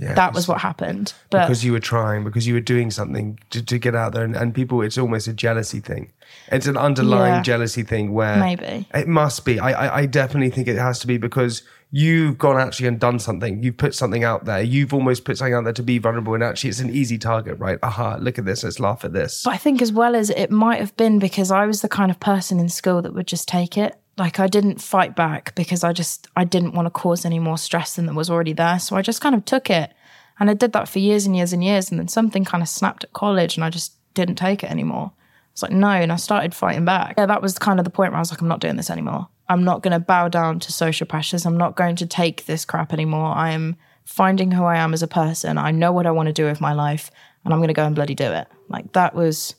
Yeah, 0.00 0.14
that 0.14 0.34
was 0.34 0.48
what 0.48 0.60
happened. 0.60 1.14
But 1.30 1.42
because 1.46 1.64
you 1.64 1.70
were 1.70 1.78
trying, 1.80 2.24
because 2.24 2.48
you 2.48 2.54
were 2.54 2.60
doing 2.60 2.90
something 2.90 3.38
to, 3.50 3.64
to 3.64 3.78
get 3.78 3.94
out 3.94 4.12
there, 4.12 4.24
and, 4.24 4.34
and 4.34 4.52
people, 4.52 4.82
it's 4.82 4.98
almost 4.98 5.28
a 5.28 5.32
jealousy 5.32 5.78
thing. 5.78 6.10
It's 6.50 6.66
an 6.66 6.76
underlying 6.76 7.34
Yeah. 7.34 7.42
jealousy 7.42 7.84
thing 7.84 8.12
where 8.12 8.36
Maybe. 8.40 8.88
it 8.92 9.06
must 9.06 9.44
be. 9.44 9.60
I, 9.60 9.70
I, 9.86 9.96
I 10.00 10.06
definitely 10.06 10.50
think 10.50 10.66
it 10.66 10.76
has 10.76 10.98
to 11.00 11.06
be 11.06 11.16
because 11.16 11.62
you've 11.94 12.36
gone 12.38 12.58
actually 12.58 12.88
and 12.88 12.98
done 12.98 13.20
something. 13.20 13.62
You've 13.62 13.76
put 13.76 13.94
something 13.94 14.24
out 14.24 14.46
there. 14.46 14.60
You've 14.60 14.92
almost 14.92 15.24
put 15.24 15.38
something 15.38 15.54
out 15.54 15.62
there 15.62 15.72
to 15.72 15.82
be 15.82 15.98
vulnerable, 15.98 16.34
and 16.34 16.42
actually, 16.42 16.70
it's 16.70 16.80
an 16.80 16.90
easy 16.90 17.18
target, 17.18 17.56
right? 17.60 17.78
Aha! 17.84 18.16
Look 18.20 18.36
at 18.36 18.44
this. 18.44 18.64
Let's 18.64 18.80
laugh 18.80 19.04
at 19.04 19.12
this. 19.12 19.44
But 19.44 19.54
I 19.54 19.58
think 19.58 19.80
as 19.80 19.92
well 19.92 20.16
as 20.16 20.28
it 20.30 20.50
might 20.50 20.80
have 20.80 20.96
been 20.96 21.20
because 21.20 21.52
I 21.52 21.66
was 21.66 21.82
the 21.82 21.88
kind 21.88 22.10
of 22.10 22.18
person 22.18 22.58
in 22.58 22.68
school 22.68 23.00
that 23.02 23.14
would 23.14 23.28
just 23.28 23.46
take 23.46 23.78
it. 23.78 23.96
Like 24.18 24.40
I 24.40 24.48
didn't 24.48 24.80
fight 24.80 25.14
back 25.14 25.54
because 25.54 25.84
I 25.84 25.92
just 25.92 26.26
I 26.36 26.42
didn't 26.44 26.72
want 26.72 26.86
to 26.86 26.90
cause 26.90 27.24
any 27.24 27.38
more 27.38 27.58
stress 27.58 27.94
than 27.94 28.06
that 28.06 28.14
was 28.14 28.28
already 28.28 28.52
there. 28.52 28.80
So 28.80 28.96
I 28.96 29.02
just 29.02 29.20
kind 29.20 29.34
of 29.36 29.44
took 29.44 29.70
it. 29.70 29.92
And 30.40 30.50
I 30.50 30.54
did 30.54 30.72
that 30.72 30.88
for 30.88 30.98
years 30.98 31.26
and 31.26 31.36
years 31.36 31.52
and 31.52 31.62
years. 31.62 31.90
And 31.90 32.00
then 32.00 32.08
something 32.08 32.44
kind 32.44 32.62
of 32.62 32.68
snapped 32.68 33.04
at 33.04 33.12
college 33.12 33.56
and 33.56 33.64
I 33.64 33.70
just 33.70 33.92
didn't 34.14 34.34
take 34.34 34.64
it 34.64 34.70
anymore. 34.70 35.12
It's 35.54 35.62
like, 35.62 35.70
no. 35.70 35.88
And 35.88 36.10
I 36.10 36.16
started 36.16 36.52
fighting 36.52 36.84
back. 36.84 37.14
Yeah, 37.16 37.26
that 37.26 37.40
was 37.40 37.56
kind 37.60 37.78
of 37.78 37.84
the 37.84 37.90
point 37.90 38.10
where 38.10 38.18
I 38.18 38.20
was 38.20 38.32
like, 38.32 38.40
I'm 38.40 38.48
not 38.48 38.58
doing 38.58 38.74
this 38.74 38.90
anymore. 38.90 39.28
I'm 39.48 39.62
not 39.62 39.82
going 39.82 39.92
to 39.92 40.00
bow 40.00 40.28
down 40.28 40.58
to 40.58 40.72
social 40.72 41.06
pressures. 41.06 41.46
I'm 41.46 41.56
not 41.56 41.76
going 41.76 41.94
to 41.96 42.06
take 42.06 42.46
this 42.46 42.64
crap 42.64 42.92
anymore. 42.92 43.28
I 43.28 43.52
am 43.52 43.76
finding 44.04 44.50
who 44.50 44.64
I 44.64 44.78
am 44.78 44.92
as 44.92 45.02
a 45.02 45.06
person. 45.06 45.56
I 45.56 45.70
know 45.70 45.92
what 45.92 46.06
I 46.06 46.10
want 46.10 46.26
to 46.26 46.32
do 46.32 46.44
with 46.44 46.60
my 46.60 46.72
life 46.72 47.08
and 47.44 47.54
I'm 47.54 47.60
going 47.60 47.68
to 47.68 47.74
go 47.74 47.86
and 47.86 47.94
bloody 47.94 48.16
do 48.16 48.32
it. 48.32 48.48
Like 48.68 48.92
that 48.94 49.14
was, 49.14 49.54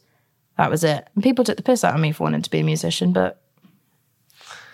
that 0.57 0.69
was 0.69 0.83
it. 0.83 1.07
And 1.15 1.23
people 1.23 1.45
took 1.45 1.55
the 1.55 1.63
piss 1.63 1.85
out 1.85 1.95
of 1.95 2.01
me 2.01 2.11
for 2.11 2.23
wanting 2.23 2.41
to 2.41 2.49
be 2.49 2.59
a 2.59 2.63
musician, 2.63 3.13
but 3.13 3.41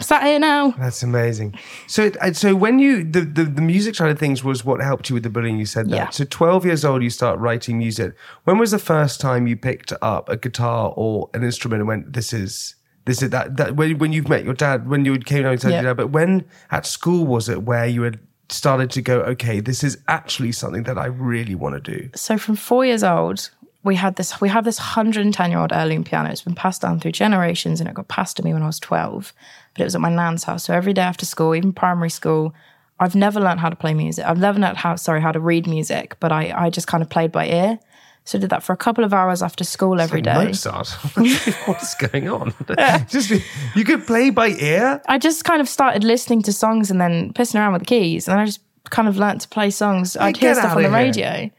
sat 0.02 0.24
here 0.24 0.40
now. 0.40 0.72
That's 0.72 1.04
amazing. 1.04 1.58
So, 1.88 2.12
so 2.34 2.56
when 2.56 2.80
you 2.80 3.04
the, 3.04 3.22
the 3.22 3.44
the 3.44 3.62
music 3.62 3.96
side 3.96 4.12
of 4.12 4.20
things 4.20 4.44
was 4.44 4.66
what 4.66 4.82
helped 4.82 5.10
you 5.10 5.14
with 5.16 5.24
the 5.24 5.30
bullying. 5.30 5.58
You 5.58 5.66
said 5.66 5.90
that. 5.90 5.96
Yeah. 5.96 6.10
So, 6.10 6.26
twelve 6.26 6.66
years 6.66 6.84
old, 6.86 7.04
you 7.04 7.10
start 7.10 7.40
writing 7.40 7.78
music. 7.78 8.16
When 8.44 8.58
was 8.58 8.72
the 8.72 8.80
first 8.80 9.22
time 9.22 9.48
you 9.48 9.56
picked 9.56 9.94
up 10.02 10.30
a 10.30 10.38
guitar 10.38 10.94
or 10.96 11.30
an 11.34 11.44
instrument 11.44 11.82
and 11.82 11.88
went, 11.88 12.14
"This 12.14 12.34
is 12.34 12.76
this 13.06 13.22
is 13.22 13.30
that 13.32 13.58
that 13.58 13.76
when 13.76 13.98
when 13.98 14.14
you've 14.14 14.30
met 14.30 14.44
your 14.44 14.54
dad 14.54 14.88
when 14.88 15.06
you 15.06 15.18
came 15.20 15.44
home 15.44 15.54
and 15.54 15.64
Yeah. 15.64 15.82
your 15.82 15.84
dad." 15.84 15.98
But 15.98 16.08
when 16.08 16.46
at 16.72 16.86
school 16.86 17.26
was 17.26 17.50
it 17.50 17.64
where 17.64 17.86
you 17.86 18.04
had 18.04 18.20
started 18.50 18.92
to 18.92 19.02
go, 19.02 19.22
"Okay, 19.22 19.60
this 19.60 19.84
is 19.84 19.98
actually 20.08 20.52
something 20.52 20.84
that 20.84 20.98
I 20.98 21.06
really 21.06 21.56
want 21.56 21.84
to 21.84 21.92
do." 21.92 22.10
so 22.16 22.38
from 22.38 22.56
four 22.56 22.86
years 22.86 23.04
old, 23.04 23.50
we 23.84 23.96
had 23.96 24.16
this 24.16 24.40
we 24.40 24.50
have 24.50 24.66
this 24.66 24.78
110 24.80 25.50
year 25.52 25.60
old 25.60 25.74
heirloom 25.74 26.04
piano. 26.04 26.30
It's 26.30 26.42
been 26.44 26.56
passed 26.56 26.82
down 26.82 27.00
through 27.00 27.14
generations 27.14 27.80
and 27.80 27.90
it 27.90 27.96
got 27.96 28.08
passed 28.08 28.38
to 28.38 28.44
me 28.44 28.54
when 28.54 28.62
I 28.62 28.68
was 28.68 28.80
12. 28.80 29.34
But 29.74 29.82
it 29.82 29.84
was 29.86 29.96
at 29.96 30.02
my 30.02 30.10
nan's 30.10 30.44
house. 30.44 30.66
So 30.66 30.74
every 30.74 30.94
day 30.94 31.02
after 31.02 31.26
school, 31.26 31.56
even 31.56 31.74
primary 31.74 32.10
school, 32.10 32.54
I've 33.00 33.16
never 33.16 33.40
learned 33.40 33.60
how 33.60 33.70
to 33.70 33.76
play 33.76 33.94
music. 33.94 34.26
I've 34.26 34.38
never 34.38 34.60
learned 34.60 34.78
how 34.78 34.96
sorry, 34.96 35.22
how 35.22 35.32
to 35.32 35.40
read 35.40 35.68
music, 35.68 36.18
but 36.20 36.32
I, 36.32 36.54
I 36.66 36.70
just 36.70 36.88
kind 36.88 37.02
of 37.02 37.10
played 37.10 37.32
by 37.32 37.48
ear. 37.48 37.80
So 38.24 38.38
I 38.38 38.42
did 38.42 38.52
that 38.52 38.62
for 38.62 38.74
a 38.74 38.78
couple 38.78 39.04
of 39.04 39.14
hours 39.14 39.42
after 39.42 39.64
school 39.64 40.00
every 40.00 40.22
day. 40.22 40.46
Mozart. 40.46 40.88
What's 41.66 41.96
going 41.96 42.30
on? 42.30 42.54
Just 43.10 43.32
you 43.76 43.84
could 43.84 44.06
play 44.06 44.30
by 44.30 44.50
ear. 44.50 45.02
I 45.08 45.18
just 45.18 45.44
kind 45.44 45.60
of 45.60 45.68
started 45.68 46.04
listening 46.04 46.44
to 46.44 46.54
songs 46.54 46.92
and 46.92 47.02
then 47.02 47.34
pissing 47.34 47.56
around 47.56 47.74
with 47.74 47.82
the 47.82 47.88
keys. 47.88 48.28
And 48.28 48.40
I 48.40 48.46
just 48.46 48.62
kind 48.92 49.08
of 49.08 49.18
learnt 49.18 49.42
to 49.42 49.50
play 49.50 49.72
songs. 49.72 50.16
I'd 50.16 50.38
hear 50.38 50.54
stuff 50.54 50.76
on 50.76 50.84
the 50.84 50.90
here. 50.90 50.98
radio. 50.98 51.50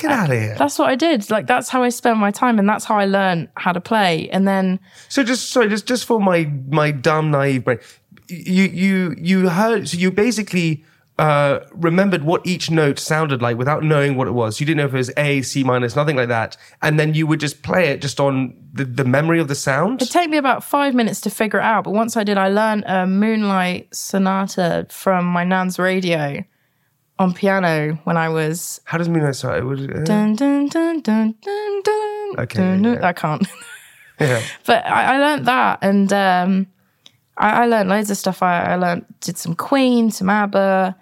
Get 0.00 0.10
out 0.10 0.30
of 0.30 0.38
here. 0.38 0.56
That's 0.58 0.78
what 0.78 0.88
I 0.88 0.96
did. 0.96 1.30
Like 1.30 1.46
that's 1.46 1.68
how 1.68 1.82
I 1.82 1.90
spent 1.90 2.18
my 2.18 2.30
time 2.30 2.58
and 2.58 2.68
that's 2.68 2.86
how 2.86 2.96
I 2.96 3.04
learned 3.04 3.48
how 3.56 3.72
to 3.72 3.80
play. 3.80 4.30
And 4.30 4.48
then 4.48 4.80
So 5.08 5.22
just 5.22 5.50
sorry, 5.50 5.68
just 5.68 5.86
just 5.86 6.06
for 6.06 6.20
my 6.20 6.50
my 6.68 6.90
dumb 6.90 7.30
naive 7.30 7.64
brain, 7.64 7.78
you 8.28 8.64
you 8.64 9.14
you 9.18 9.48
heard 9.50 9.88
so 9.88 9.98
you 9.98 10.10
basically 10.10 10.84
uh, 11.20 11.66
remembered 11.72 12.24
what 12.24 12.46
each 12.46 12.70
note 12.70 12.98
sounded 12.98 13.42
like 13.42 13.58
without 13.58 13.84
knowing 13.84 14.16
what 14.16 14.26
it 14.26 14.30
was. 14.30 14.58
You 14.58 14.64
didn't 14.64 14.78
know 14.78 14.86
if 14.86 14.94
it 14.94 14.96
was 14.96 15.10
A, 15.18 15.42
C 15.42 15.62
minus, 15.62 15.94
nothing 15.94 16.16
like 16.16 16.28
that, 16.28 16.56
and 16.80 16.98
then 16.98 17.12
you 17.12 17.26
would 17.26 17.40
just 17.40 17.62
play 17.62 17.88
it 17.88 18.00
just 18.00 18.18
on 18.20 18.54
the, 18.72 18.86
the 18.86 19.04
memory 19.04 19.38
of 19.38 19.48
the 19.48 19.54
sound. 19.54 20.00
It'd 20.00 20.10
take 20.10 20.30
me 20.30 20.38
about 20.38 20.64
five 20.64 20.94
minutes 20.94 21.20
to 21.22 21.30
figure 21.30 21.58
it 21.58 21.64
out, 21.64 21.84
but 21.84 21.90
once 21.90 22.16
I 22.16 22.24
did, 22.24 22.38
I 22.38 22.48
learned 22.48 22.84
a 22.86 23.06
Moonlight 23.06 23.94
Sonata 23.94 24.86
from 24.88 25.26
my 25.26 25.44
nan's 25.44 25.78
radio 25.78 26.42
on 27.20 27.34
piano 27.34 28.00
when 28.04 28.16
I 28.16 28.30
was 28.30 28.80
How 28.84 28.96
does 28.96 29.08
that? 29.08 29.36
Sorry, 29.36 29.60
it 29.60 29.64
would, 29.64 29.94
uh, 29.94 30.04
dun 30.04 30.34
dun 30.34 30.68
dun 30.68 31.00
dun 31.00 31.34
dun 31.42 31.82
dun. 31.82 32.34
Okay, 32.38 32.58
dun, 32.58 32.82
dun. 32.82 32.94
yeah. 32.94 33.06
I 33.06 33.12
can't, 33.12 33.46
yeah. 34.20 34.42
but 34.64 34.86
I, 34.86 35.14
I 35.14 35.18
learned 35.18 35.46
that, 35.46 35.78
and 35.82 36.12
um, 36.14 36.66
I, 37.36 37.62
I 37.62 37.66
learned 37.66 37.90
loads 37.90 38.10
of 38.10 38.16
stuff. 38.16 38.42
I, 38.42 38.72
I 38.72 38.76
learned 38.76 39.04
did 39.20 39.36
some 39.36 39.54
Queen, 39.54 40.10
some 40.10 40.30
ABBA, 40.30 40.96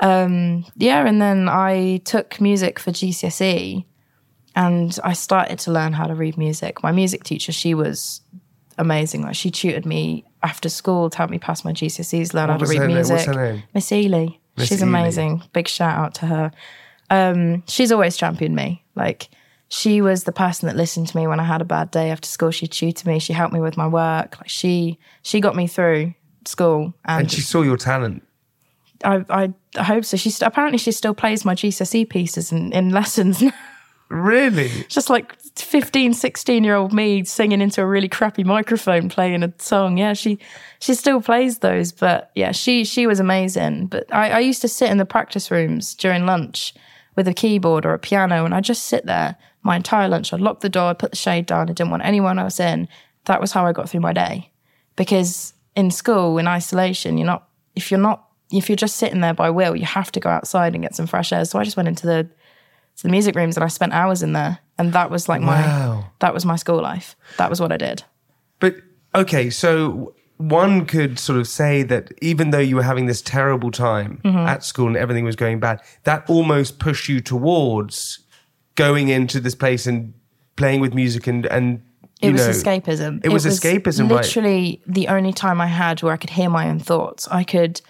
um, 0.00 0.64
yeah, 0.76 1.06
and 1.06 1.22
then 1.22 1.48
I 1.48 1.98
took 2.04 2.40
music 2.40 2.80
for 2.80 2.90
GCSE, 2.90 3.84
and 4.56 4.98
I 5.04 5.12
started 5.12 5.60
to 5.60 5.70
learn 5.70 5.92
how 5.92 6.08
to 6.08 6.14
read 6.16 6.36
music. 6.36 6.82
My 6.82 6.90
music 6.90 7.22
teacher, 7.22 7.52
she 7.52 7.72
was 7.72 8.20
amazing. 8.78 9.22
Like 9.22 9.36
she 9.36 9.52
tutored 9.52 9.86
me 9.86 10.24
after 10.42 10.68
school 10.68 11.08
to 11.08 11.16
help 11.16 11.30
me 11.30 11.38
pass 11.38 11.64
my 11.64 11.72
GCSEs, 11.72 12.34
learn 12.34 12.48
What 12.48 12.60
how 12.60 12.66
to 12.66 12.80
read 12.80 12.88
music. 12.88 13.14
What's 13.14 13.26
her 13.26 13.52
name? 13.52 13.62
Miss 13.72 13.92
Ely. 13.92 14.26
Miss 14.56 14.68
she's 14.68 14.82
Ely. 14.82 14.88
amazing. 14.88 15.42
Big 15.52 15.68
shout 15.68 15.98
out 15.98 16.14
to 16.16 16.26
her. 16.26 16.52
Um, 17.10 17.62
she's 17.66 17.92
always 17.92 18.16
championed 18.16 18.54
me. 18.54 18.84
Like 18.94 19.28
she 19.68 20.00
was 20.00 20.24
the 20.24 20.32
person 20.32 20.66
that 20.66 20.76
listened 20.76 21.08
to 21.08 21.16
me 21.16 21.26
when 21.26 21.40
I 21.40 21.44
had 21.44 21.60
a 21.60 21.64
bad 21.64 21.90
day 21.90 22.10
after 22.10 22.28
school. 22.28 22.50
She 22.50 22.66
tutored 22.66 23.06
me. 23.06 23.18
She 23.18 23.32
helped 23.32 23.54
me 23.54 23.60
with 23.60 23.76
my 23.76 23.86
work. 23.86 24.38
Like 24.38 24.48
she 24.48 24.98
she 25.22 25.40
got 25.40 25.56
me 25.56 25.66
through 25.66 26.14
school, 26.44 26.94
and, 27.04 27.22
And 27.22 27.32
she 27.32 27.40
saw 27.40 27.62
your 27.62 27.76
talent. 27.76 28.26
I, 29.04 29.24
I 29.28 29.54
I 29.76 29.82
hope 29.82 30.04
so. 30.04 30.16
She 30.16 30.30
st- 30.30 30.46
apparently 30.46 30.78
she 30.78 30.92
still 30.92 31.14
plays 31.14 31.44
my 31.44 31.54
GCSE 31.54 32.08
pieces 32.08 32.52
in, 32.52 32.72
in 32.72 32.90
lessons. 32.90 33.42
Really? 34.12 34.68
Just 34.88 35.08
like 35.08 35.34
15, 35.56 36.14
16 36.14 36.64
year 36.64 36.74
old 36.74 36.92
me 36.92 37.24
singing 37.24 37.60
into 37.60 37.82
a 37.82 37.86
really 37.86 38.08
crappy 38.08 38.44
microphone 38.44 39.08
playing 39.08 39.42
a 39.42 39.52
song. 39.58 39.98
Yeah, 39.98 40.14
she 40.14 40.38
she 40.78 40.94
still 40.94 41.20
plays 41.20 41.58
those. 41.58 41.92
But 41.92 42.30
yeah, 42.34 42.52
she 42.52 42.84
she 42.84 43.06
was 43.06 43.20
amazing. 43.20 43.86
But 43.86 44.12
I, 44.14 44.30
I 44.30 44.38
used 44.40 44.62
to 44.62 44.68
sit 44.68 44.90
in 44.90 44.98
the 44.98 45.04
practice 45.04 45.50
rooms 45.50 45.94
during 45.94 46.26
lunch 46.26 46.74
with 47.16 47.28
a 47.28 47.34
keyboard 47.34 47.84
or 47.84 47.92
a 47.92 47.98
piano 47.98 48.44
and 48.44 48.54
I 48.54 48.60
just 48.60 48.84
sit 48.84 49.06
there 49.06 49.36
my 49.62 49.76
entire 49.76 50.08
lunch. 50.08 50.32
I'd 50.32 50.40
lock 50.40 50.60
the 50.60 50.68
door, 50.68 50.90
I'd 50.90 50.98
put 50.98 51.12
the 51.12 51.16
shade 51.16 51.46
down, 51.46 51.68
I 51.68 51.72
didn't 51.72 51.90
want 51.90 52.04
anyone 52.04 52.38
else 52.38 52.58
in. 52.58 52.88
That 53.26 53.40
was 53.40 53.52
how 53.52 53.66
I 53.66 53.72
got 53.72 53.88
through 53.88 54.00
my 54.00 54.12
day. 54.12 54.50
Because 54.96 55.54
in 55.76 55.90
school, 55.90 56.38
in 56.38 56.48
isolation, 56.48 57.18
you're 57.18 57.26
not 57.26 57.48
if 57.74 57.90
you're 57.90 58.00
not 58.00 58.26
if 58.50 58.68
you're 58.68 58.76
just 58.76 58.96
sitting 58.96 59.20
there 59.20 59.34
by 59.34 59.50
will, 59.50 59.74
you 59.74 59.86
have 59.86 60.12
to 60.12 60.20
go 60.20 60.28
outside 60.28 60.74
and 60.74 60.82
get 60.82 60.94
some 60.94 61.06
fresh 61.06 61.32
air. 61.32 61.44
So 61.44 61.58
I 61.58 61.64
just 61.64 61.76
went 61.76 61.88
into 61.88 62.06
the 62.06 62.28
to 62.96 63.02
the 63.04 63.08
music 63.08 63.34
rooms 63.34 63.56
and 63.56 63.64
I 63.64 63.68
spent 63.68 63.92
hours 63.92 64.22
in 64.22 64.32
there. 64.32 64.58
And 64.78 64.92
that 64.92 65.10
was 65.10 65.28
like 65.28 65.40
my 65.40 65.60
Wow. 65.60 66.04
that 66.20 66.34
was 66.34 66.44
my 66.44 66.56
school 66.56 66.80
life. 66.80 67.14
That 67.38 67.50
was 67.50 67.60
what 67.60 67.72
I 67.72 67.76
did. 67.76 68.04
But 68.58 68.76
okay, 69.14 69.50
so 69.50 70.14
one 70.38 70.86
could 70.86 71.18
sort 71.18 71.38
of 71.38 71.46
say 71.46 71.82
that 71.84 72.10
even 72.20 72.50
though 72.50 72.58
you 72.58 72.74
were 72.76 72.82
having 72.82 73.06
this 73.06 73.22
terrible 73.22 73.70
time 73.70 74.20
Mm-hmm. 74.24 74.38
at 74.38 74.64
school 74.64 74.88
and 74.88 74.96
everything 74.96 75.24
was 75.24 75.36
going 75.36 75.60
bad, 75.60 75.80
that 76.04 76.28
almost 76.28 76.78
pushed 76.78 77.08
you 77.08 77.20
towards 77.20 78.20
going 78.74 79.08
into 79.08 79.38
this 79.40 79.54
place 79.54 79.86
and 79.86 80.14
playing 80.56 80.80
with 80.80 80.94
music 80.94 81.26
and 81.26 81.46
and 81.46 81.82
you 82.20 82.28
It 82.30 82.32
was 82.32 82.46
know, 82.46 82.50
escapism. 82.72 83.20
It 83.24 83.28
was 83.30 83.44
escapism, 83.46 84.02
right? 84.10 84.22
Literally 84.22 84.80
the 84.86 85.08
only 85.08 85.32
time 85.32 85.60
I 85.60 85.66
had 85.66 86.02
where 86.02 86.12
I 86.12 86.16
could 86.16 86.30
hear 86.30 86.48
my 86.48 86.68
own 86.68 86.78
thoughts. 86.78 87.26
I 87.28 87.42
could, 87.44 87.80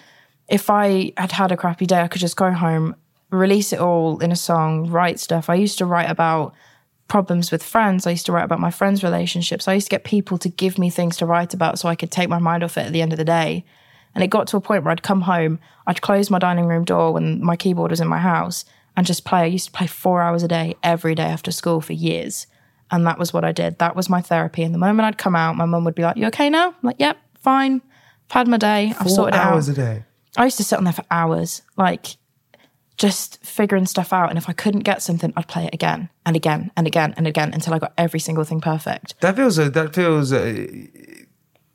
if 0.49 0.71
I 0.71 1.13
had 1.19 1.33
had 1.33 1.53
a 1.53 1.57
crappy 1.57 1.85
day, 1.87 2.01
I 2.01 2.09
could 2.09 2.21
just 2.21 2.37
go 2.37 2.51
home, 2.51 2.97
release 3.33 3.73
it 3.73 3.81
all 3.81 4.19
in 4.21 4.31
a 4.31 4.37
song, 4.37 4.91
write 4.91 5.19
stuff. 5.19 5.49
I 5.49 5.55
used 5.55 5.79
to 5.79 5.87
write 5.87 6.11
about 6.11 6.55
problems 7.09 7.51
with 7.51 7.63
friends. 7.63 8.07
I 8.07 8.11
used 8.11 8.27
to 8.27 8.33
write 8.33 8.45
about 8.45 8.61
my 8.61 8.71
friends' 8.71 9.03
relationships. 9.03 9.67
I 9.67 9.75
used 9.75 9.87
to 9.87 9.91
get 9.91 10.05
people 10.05 10.39
to 10.39 10.49
give 10.49 10.79
me 10.79 10.91
things 10.91 11.17
to 11.19 11.27
write 11.27 11.55
about 11.55 11.79
so 11.79 11.89
I 11.89 11.95
could 11.95 12.11
take 12.11 12.29
my 12.29 12.39
mind 12.39 12.63
off 12.63 12.79
it 12.79 12.87
at 12.87 12.93
the 12.93 13.03
end 13.03 13.13
of 13.13 13.19
the 13.19 13.25
day. 13.25 13.65
And 14.15 14.23
it 14.23 14.29
got 14.29 14.47
to 14.49 14.59
a 14.59 14.61
point 14.61 14.85
where 14.85 14.93
I'd 14.93 15.03
come 15.03 15.23
home, 15.23 15.59
I'd 15.87 16.03
close 16.03 16.31
my 16.31 16.39
dining 16.39 16.67
room 16.67 16.85
door 16.85 17.13
when 17.13 17.43
my 17.43 17.57
keyboard 17.57 17.91
was 17.91 18.01
in 18.01 18.09
my 18.09 18.19
house 18.19 18.65
and 18.97 19.07
just 19.07 19.25
play. 19.25 19.41
I 19.41 19.47
used 19.47 19.67
to 19.67 19.73
play 19.73 19.87
four 19.87 20.21
hours 20.21 20.43
a 20.43 20.49
day 20.49 20.77
every 20.83 21.15
day 21.15 21.25
after 21.25 21.51
school 21.51 21.81
for 21.81 21.95
years. 21.95 22.47
And 22.91 23.07
that 23.07 23.19
was 23.19 23.33
what 23.33 23.45
I 23.45 23.53
did. 23.53 23.79
That 23.79 23.97
was 23.97 24.11
my 24.11 24.21
therapy. 24.21 24.63
And 24.63 24.75
the 24.75 24.79
moment 24.79 25.07
I'd 25.07 25.17
come 25.17 25.35
out, 25.35 25.57
my 25.57 25.65
mum 25.65 25.85
would 25.85 25.95
be 25.95 26.03
like, 26.03 26.19
You 26.19 26.27
okay 26.27 26.51
now? 26.51 26.69
I'm 26.69 26.75
like, 26.83 26.97
Yep, 26.99 27.17
fine. 27.39 27.81
I've 28.29 28.33
had 28.33 28.49
my 28.49 28.59
day. 28.59 28.89
I've 28.91 28.99
four 28.99 29.09
sorted 29.09 29.35
it 29.35 29.41
out. 29.41 29.53
hours 29.55 29.69
a 29.69 29.75
day. 29.75 30.05
I 30.37 30.45
used 30.45 30.59
to 30.59 30.65
sit 30.65 30.77
on 30.77 30.85
there 30.85 30.93
for 30.93 31.05
hours, 31.11 31.63
like 31.77 32.17
just 33.03 33.45
figuring 33.45 33.85
stuff 33.85 34.13
out. 34.13 34.29
And 34.31 34.39
if 34.39 34.49
I 34.49 34.53
couldn't 34.53 34.85
get 34.85 35.03
something, 35.03 35.33
I'd 35.37 35.49
play 35.49 35.65
it 35.65 35.75
again 35.75 36.09
and 36.25 36.37
again 36.37 36.71
and 36.77 36.87
again 36.87 37.13
and 37.17 37.27
again 37.27 37.53
until 37.53 37.75
I 37.75 37.81
got 37.81 37.93
every 37.99 38.21
single 38.21 38.45
thing 38.45 38.61
perfect. 38.61 39.21
That 39.21 39.35
feels 39.35 39.59
a, 39.59 39.69
that 39.71 39.93
feels 39.93 40.33
a, 40.33 40.89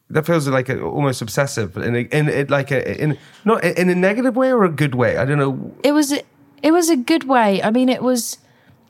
that 0.10 0.26
feels 0.26 0.48
like 0.48 0.70
a, 0.70 0.82
almost 0.82 1.22
obsessive 1.22 1.76
in 1.76 1.96
a, 1.98 2.00
in 2.00 2.30
it 2.30 2.50
like 2.50 2.72
a, 2.72 3.04
in 3.04 3.18
not 3.44 3.62
in 3.62 3.90
a 3.90 3.96
negative 3.96 4.38
way 4.38 4.54
or 4.54 4.64
a 4.64 4.72
good 4.72 4.96
way. 4.96 5.18
I 5.18 5.26
don't 5.26 5.38
know. 5.38 5.76
It 5.84 5.92
was 5.92 6.14
it 6.14 6.72
was 6.72 6.90
a 6.90 6.96
good 6.96 7.26
way. 7.26 7.62
I 7.62 7.72
mean, 7.72 7.90
it 7.90 8.02
was 8.02 8.38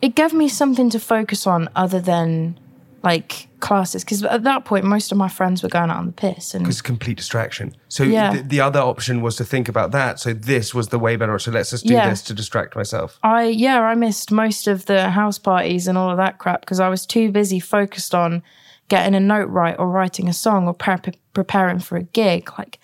it 0.03 0.13
gave 0.13 0.31
me 0.31 0.47
something 0.47 0.91
to 0.91 0.99
focus 0.99 1.47
on 1.47 1.69
other 1.75 1.99
than 1.99 2.59
like 3.01 3.46
classes 3.59 4.03
because 4.03 4.23
at 4.23 4.43
that 4.43 4.65
point 4.65 4.85
most 4.85 5.11
of 5.11 5.17
my 5.17 5.27
friends 5.27 5.63
were 5.63 5.69
going 5.69 5.89
out 5.89 5.97
on 5.97 6.05
the 6.07 6.11
piss 6.11 6.53
and 6.53 6.67
It's 6.67 6.81
complete 6.81 7.17
distraction. 7.17 7.75
So 7.89 8.03
Yeah. 8.03 8.33
the, 8.33 8.41
the 8.43 8.61
other 8.61 8.79
option 8.79 9.21
was 9.21 9.35
to 9.37 9.43
think 9.45 9.67
about 9.67 9.91
that. 9.91 10.19
So 10.19 10.33
this 10.33 10.73
was 10.75 10.89
the 10.89 10.99
way 10.99 11.15
better. 11.15 11.37
So 11.39 11.51
let's 11.51 11.71
just 11.71 11.85
do 11.85 11.93
Yeah. 11.93 12.09
this 12.09 12.21
to 12.23 12.33
distract 12.33 12.75
myself. 12.75 13.19
I 13.23 13.45
yeah, 13.45 13.81
I 13.81 13.95
missed 13.95 14.31
most 14.31 14.67
of 14.67 14.85
the 14.85 15.09
house 15.09 15.39
parties 15.39 15.87
and 15.87 15.97
all 15.97 16.09
of 16.11 16.17
that 16.17 16.37
crap 16.37 16.61
because 16.61 16.79
I 16.79 16.89
was 16.89 17.05
too 17.05 17.31
busy 17.31 17.59
focused 17.59 18.13
on 18.13 18.43
getting 18.89 19.15
a 19.15 19.19
note 19.19 19.49
right 19.49 19.75
or 19.79 19.89
writing 19.89 20.29
a 20.29 20.33
song 20.33 20.67
or 20.67 20.73
pre- 20.73 21.19
preparing 21.33 21.79
for 21.79 21.97
a 21.97 22.03
gig. 22.03 22.49
Like 22.57 22.79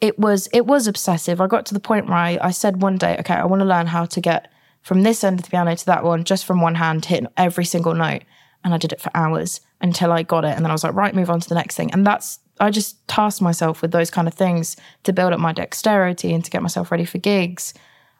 it 0.00 0.18
was 0.18 0.48
it 0.52 0.66
was 0.66 0.86
obsessive. 0.86 1.40
I 1.40 1.46
got 1.46 1.66
to 1.66 1.74
the 1.74 1.80
point 1.80 2.06
where 2.06 2.16
I, 2.18 2.38
I 2.42 2.50
said 2.50 2.82
one 2.82 2.96
day, 2.96 3.16
okay, 3.20 3.34
I 3.34 3.44
want 3.46 3.60
to 3.60 3.66
learn 3.66 3.86
how 3.86 4.04
to 4.04 4.20
get 4.20 4.50
from 4.82 5.02
this 5.02 5.22
end 5.24 5.38
of 5.40 5.44
the 5.44 5.50
piano 5.50 5.74
to 5.76 5.86
that 5.86 6.04
one, 6.04 6.24
just 6.24 6.44
from 6.44 6.60
one 6.60 6.74
hand, 6.76 7.04
hitting 7.06 7.28
every 7.36 7.64
single 7.64 7.94
note. 7.94 8.22
And 8.64 8.72
I 8.74 8.78
did 8.78 8.92
it 8.92 9.00
for 9.00 9.10
hours 9.14 9.60
until 9.80 10.12
I 10.12 10.22
got 10.22 10.44
it. 10.44 10.56
And 10.56 10.64
then 10.64 10.70
I 10.70 10.74
was 10.74 10.84
like, 10.84 10.94
right, 10.94 11.14
move 11.14 11.30
on 11.30 11.40
to 11.40 11.48
the 11.48 11.54
next 11.54 11.76
thing. 11.76 11.92
And 11.92 12.06
that's 12.06 12.38
I 12.60 12.70
just 12.70 13.06
tasked 13.08 13.40
myself 13.40 13.80
with 13.82 13.90
those 13.90 14.10
kind 14.10 14.28
of 14.28 14.34
things 14.34 14.76
to 15.04 15.12
build 15.12 15.32
up 15.32 15.40
my 15.40 15.52
dexterity 15.52 16.32
and 16.34 16.44
to 16.44 16.50
get 16.50 16.62
myself 16.62 16.90
ready 16.90 17.04
for 17.06 17.18
gigs. 17.18 17.72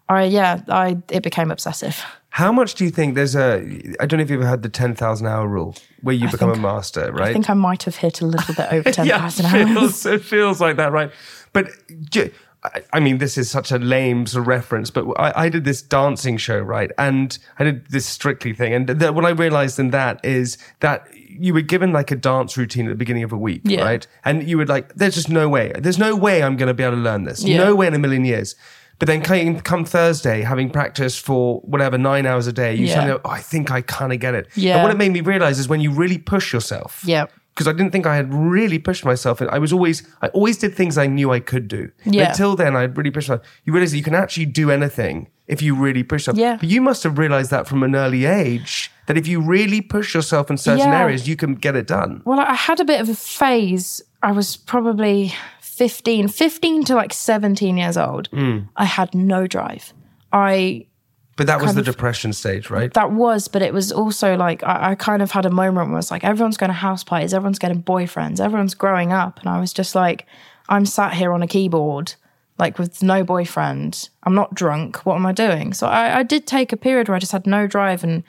I 0.09 0.25
yeah, 0.25 0.63
I 0.69 0.99
it 1.11 1.23
became 1.23 1.51
obsessive. 1.51 2.03
How 2.31 2.53
much 2.53 2.75
do 2.75 2.85
you 2.85 2.91
think 2.91 3.15
there's 3.17 3.37
a? 3.37 3.59
I 4.01 4.07
don't 4.07 4.19
know 4.19 4.23
if 4.23 4.31
you've 4.31 4.41
ever 4.41 4.49
heard 4.49 4.63
the 4.63 4.69
ten 4.69 4.95
thousand 4.95 5.27
hour 5.27 5.47
rule, 5.47 5.77
where 6.03 6.15
you 6.15 6.29
become 6.29 6.51
think- 6.51 6.59
a 6.59 6.63
master, 6.63 7.13
right? 7.13 7.29
I 7.29 7.33
think 7.33 7.51
I 7.51 7.55
might 7.55 7.83
have 7.85 7.97
hit 7.97 8.21
a 8.21 8.27
little 8.27 8.55
bit 8.55 8.67
over 8.73 8.91
ten 8.91 9.07
yeah, 9.07 9.23
hours. 9.23 9.41
feels, 9.41 10.07
it 10.07 10.25
feels 10.25 10.61
like 10.61 10.77
that, 10.77 10.91
right? 10.91 11.13
But 11.53 11.71
I- 12.63 12.83
I 12.93 13.01
mean, 13.01 13.19
this 13.19 13.39
is 13.39 13.51
such 13.51 13.73
a 13.73 13.79
lame 13.79 14.27
sort 14.27 14.43
of 14.43 14.47
reference, 14.49 14.91
but 14.91 15.07
I, 15.19 15.45
I 15.45 15.49
did 15.49 15.65
this 15.65 15.81
dancing 15.81 16.37
show, 16.37 16.59
right? 16.61 16.91
And 16.99 17.39
I 17.59 17.65
did 17.65 17.87
this 17.89 18.05
strictly 18.07 18.53
thing. 18.53 18.75
And 18.75 18.87
th- 18.87 19.13
what 19.13 19.25
I 19.25 19.31
realized 19.31 19.79
in 19.79 19.91
that 19.91 20.23
is 20.25 20.59
that 20.81 21.07
you 21.15 21.55
were 21.55 21.63
given 21.63 21.93
like 21.93 22.11
a 22.11 22.17
dance 22.17 22.57
routine 22.59 22.87
at 22.87 22.91
the 22.91 22.97
beginning 22.97 23.23
of 23.23 23.33
a 23.33 23.39
week, 23.39 23.63
Yeah. 23.65 23.83
right? 23.83 24.07
And 24.27 24.47
you 24.49 24.59
would 24.59 24.69
like, 24.69 24.95
there's 24.95 25.15
just 25.15 25.31
no 25.31 25.49
way. 25.49 25.73
There's 25.79 25.99
no 25.99 26.15
way 26.15 26.43
I'm 26.43 26.57
going 26.57 26.67
to 26.69 26.75
be 26.75 26.83
able 26.83 26.97
to 26.97 27.01
learn 27.03 27.25
this. 27.25 27.43
Yeah. 27.43 27.57
No 27.59 27.75
way 27.75 27.87
in 27.87 27.95
a 27.95 27.99
million 27.99 28.25
years. 28.27 28.57
But 28.99 29.07
then 29.07 29.23
come, 29.23 29.61
come 29.61 29.87
Thursday, 29.87 30.43
having 30.43 30.69
practiced 30.69 31.21
for 31.25 31.61
whatever, 31.61 31.97
nine 31.97 32.27
hours 32.27 32.47
a 32.47 32.53
day, 32.53 32.75
you 32.75 32.85
Yeah. 32.85 32.95
suddenly, 32.97 33.15
go, 33.15 33.21
oh, 33.25 33.31
I 33.31 33.39
think 33.41 33.71
I 33.71 33.81
kind 33.81 34.13
of 34.13 34.21
get 34.21 34.35
it. 34.35 34.49
Yeah. 34.55 34.75
And 34.75 34.83
what 34.83 34.93
it 34.93 34.99
made 34.99 35.13
me 35.13 35.23
realize 35.23 35.59
is 35.59 35.67
when 35.69 35.81
you 35.81 35.91
really 35.91 36.19
push 36.19 36.53
yourself 36.53 37.01
Yeah. 37.07 37.25
Because 37.61 37.69
I 37.75 37.77
didn't 37.77 37.93
think 37.93 38.07
I 38.07 38.17
had 38.17 38.33
really 38.33 38.79
pushed 38.79 39.05
myself. 39.05 39.43
And 39.43 39.51
I 39.51 39.59
was 39.59 39.71
always, 39.71 40.03
I 40.23 40.29
always 40.29 40.57
did 40.57 40.75
things 40.75 40.97
I 40.97 41.07
knew 41.07 41.31
I 41.31 41.41
could 41.41 41.69
do. 41.69 41.91
Yeah. 42.07 42.31
Until 42.31 42.57
then, 42.57 42.75
I 42.75 42.81
had 42.81 42.97
really 42.97 43.11
pushed 43.11 43.29
myself. 43.29 43.47
You 43.67 43.75
realize 43.75 43.91
that 43.91 43.99
you 43.99 44.03
can 44.03 44.15
actually 44.15 44.47
do 44.47 44.71
anything 44.71 45.29
if 45.47 45.61
you 45.61 45.75
really 45.75 46.03
push 46.03 46.23
yourself. 46.23 46.39
Yeah. 46.39 46.57
But 46.59 46.71
you 46.71 46.81
must 46.81 47.03
have 47.03 47.19
realized 47.19 47.51
that 47.51 47.69
from 47.69 47.83
an 47.83 47.95
early 47.95 48.25
age 48.25 48.91
that 49.09 49.19
if 49.19 49.27
you 49.27 49.43
really 49.43 49.83
push 49.83 50.15
yourself 50.15 50.49
in 50.51 50.57
certain 50.57 50.89
Yeah. 50.89 51.01
areas, 51.03 51.29
you 51.29 51.37
can 51.37 51.55
get 51.55 51.77
it 51.77 51.87
done. 51.87 52.23
Well, 52.25 52.41
I 52.41 52.55
had 52.55 52.81
a 52.81 52.85
bit 52.87 52.99
of 53.03 53.11
a 53.11 53.15
phase. 53.15 54.01
I 54.23 54.33
was 54.33 54.57
probably 54.57 55.35
15, 55.61 56.29
15 56.29 56.85
to 56.85 56.95
like 56.95 57.13
17 57.13 57.77
years 57.77 57.99
old. 57.99 58.29
Hmm. 58.29 58.61
I 58.75 58.87
had 58.87 59.15
no 59.15 59.47
drive. 59.47 59.93
I 60.33 60.87
But 61.41 61.47
that 61.47 61.63
was 61.63 61.73
the 61.73 61.81
of- 61.81 61.87
depression 61.87 62.35
stage, 62.35 62.69
right? 62.69 62.93
that 62.93 63.13
was, 63.13 63.49
but 63.49 63.63
it 63.63 63.73
was 63.73 63.91
also 63.91 64.37
like 64.37 64.63
I, 64.63 64.91
I 64.91 64.95
kind 64.95 65.23
of 65.23 65.31
had 65.31 65.47
a 65.47 65.51
moment 65.51 65.89
where 65.89 65.99
it's 65.99 66.11
like 66.11 66.23
everyone's 66.23 66.59
going 66.59 66.69
to 66.69 66.75
house 66.75 67.03
parties, 67.03 67.33
everyone's 67.33 67.59
getting 67.59 67.83
boyfriends, 67.83 68.41
everyone's 68.41 68.75
growing 68.75 69.11
up, 69.11 69.41
and 69.41 69.49
I 69.49 69.59
was 69.59 69.73
just 69.73 69.95
like, 69.95 70.27
I'm 70.69 70.85
sat 70.85 71.15
here 71.15 71.33
on 71.33 71.43
a 71.43 71.47
keyboard, 71.47 72.13
like 72.59 72.79
with 72.79 73.03
no 73.03 73.25
boyfriend. 73.25 74.11
I'm 74.25 74.35
not 74.35 74.55
drunk. 74.55 75.07
What 75.07 75.15
am 75.15 75.25
I 75.25 75.33
doing? 75.33 75.73
So 75.73 75.87
I, 75.87 76.19
I 76.19 76.23
did 76.25 76.47
take 76.47 76.75
a 76.75 76.77
period 76.77 77.09
where 77.09 77.17
I 77.17 77.21
just 77.21 77.33
had 77.33 77.47
no 77.47 77.67
drive, 77.67 78.05
and 78.05 78.23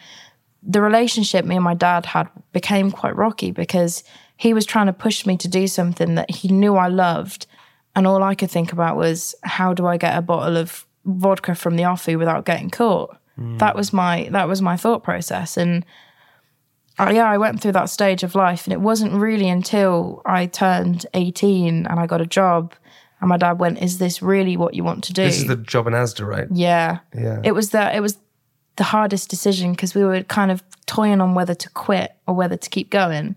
the 0.64 0.80
relationship 0.80 1.44
me 1.44 1.56
and 1.56 1.66
my 1.66 1.74
dad 1.74 2.06
had 2.06 2.30
became 2.54 2.92
quite 2.92 3.18
rocky 3.18 3.52
because 3.52 4.06
he 4.38 4.54
was 4.54 4.66
trying 4.66 4.86
to 4.86 4.94
push 4.94 5.26
me 5.26 5.36
to 5.36 5.50
do 5.50 5.68
something 5.68 6.16
that 6.16 6.32
he 6.32 6.48
knew 6.48 6.78
I 6.78 6.88
loved, 6.88 7.46
and 7.94 8.08
all 8.08 8.24
I 8.24 8.36
could 8.36 8.50
think 8.50 8.72
about 8.72 8.96
was 8.96 9.36
how 9.44 9.74
do 9.74 9.86
I 9.86 9.98
get 9.98 10.18
a 10.18 10.22
bottle 10.22 10.56
of 10.56 10.86
vodka 11.06 11.56
from 11.56 11.76
the 11.76 11.84
offie 11.84 12.18
without 12.18 12.46
getting 12.46 12.70
caught. 12.70 13.18
That 13.58 13.76
was 13.76 13.92
my 13.92 14.30
that 14.32 14.48
was 14.48 14.62
my 14.62 14.78
thought 14.78 15.04
process, 15.04 15.58
and 15.58 15.84
uh, 17.00 17.12
yeah, 17.12 17.26
I 17.26 17.40
went 17.40 17.60
through 17.60 17.72
that 17.72 17.90
stage 17.90 18.22
of 18.22 18.36
life, 18.36 18.68
and 18.68 18.74
it 18.74 18.82
wasn't 18.82 19.14
really 19.14 19.50
until 19.50 20.22
I 20.26 20.46
turned 20.46 21.08
eighteen 21.16 21.88
and 21.88 22.00
I 22.00 22.06
got 22.06 22.22
a 22.22 22.28
job, 22.28 22.76
and 23.20 23.30
my 23.30 23.38
dad 23.38 23.58
went, 23.60 23.82
"Is 23.82 23.98
this 23.98 24.22
really 24.22 24.58
what 24.58 24.76
you 24.76 24.84
want 24.84 25.04
to 25.06 25.14
do?" 25.14 25.24
This 25.24 25.40
is 25.40 25.48
the 25.48 25.56
job 25.56 25.88
in 25.88 25.94
Asda, 25.94 26.28
right? 26.28 26.48
Yeah. 26.52 27.00
Yeah. 27.16 27.42
It 27.44 27.54
was 27.54 27.72
the 27.72 27.96
it 27.96 28.02
was 28.02 28.20
the 28.76 28.84
hardest 28.84 29.30
decision 29.30 29.72
because 29.72 29.96
we 29.96 30.04
were 30.04 30.22
kind 30.24 30.52
of 30.52 30.64
toying 30.86 31.22
on 31.22 31.34
whether 31.34 31.56
to 31.56 31.70
quit 31.70 32.12
or 32.28 32.36
whether 32.36 32.58
to 32.58 32.70
keep 32.70 32.92
going. 32.92 33.36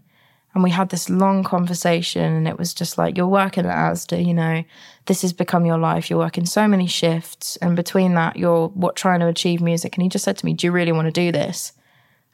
And 0.54 0.62
we 0.62 0.70
had 0.70 0.90
this 0.90 1.10
long 1.10 1.42
conversation 1.42 2.32
and 2.32 2.46
it 2.46 2.58
was 2.58 2.72
just 2.72 2.96
like, 2.96 3.16
you're 3.16 3.26
working 3.26 3.66
at 3.66 3.76
Asda, 3.76 4.24
you 4.24 4.32
know, 4.32 4.62
this 5.06 5.22
has 5.22 5.32
become 5.32 5.66
your 5.66 5.78
life. 5.78 6.08
You're 6.08 6.18
working 6.18 6.46
so 6.46 6.68
many 6.68 6.86
shifts. 6.86 7.56
And 7.56 7.74
between 7.74 8.14
that, 8.14 8.36
you're 8.36 8.68
what 8.68 8.94
trying 8.94 9.20
to 9.20 9.26
achieve 9.26 9.60
music. 9.60 9.96
And 9.96 10.02
he 10.02 10.08
just 10.08 10.24
said 10.24 10.38
to 10.38 10.46
me, 10.46 10.54
Do 10.54 10.68
you 10.68 10.72
really 10.72 10.92
want 10.92 11.06
to 11.06 11.12
do 11.12 11.32
this? 11.32 11.72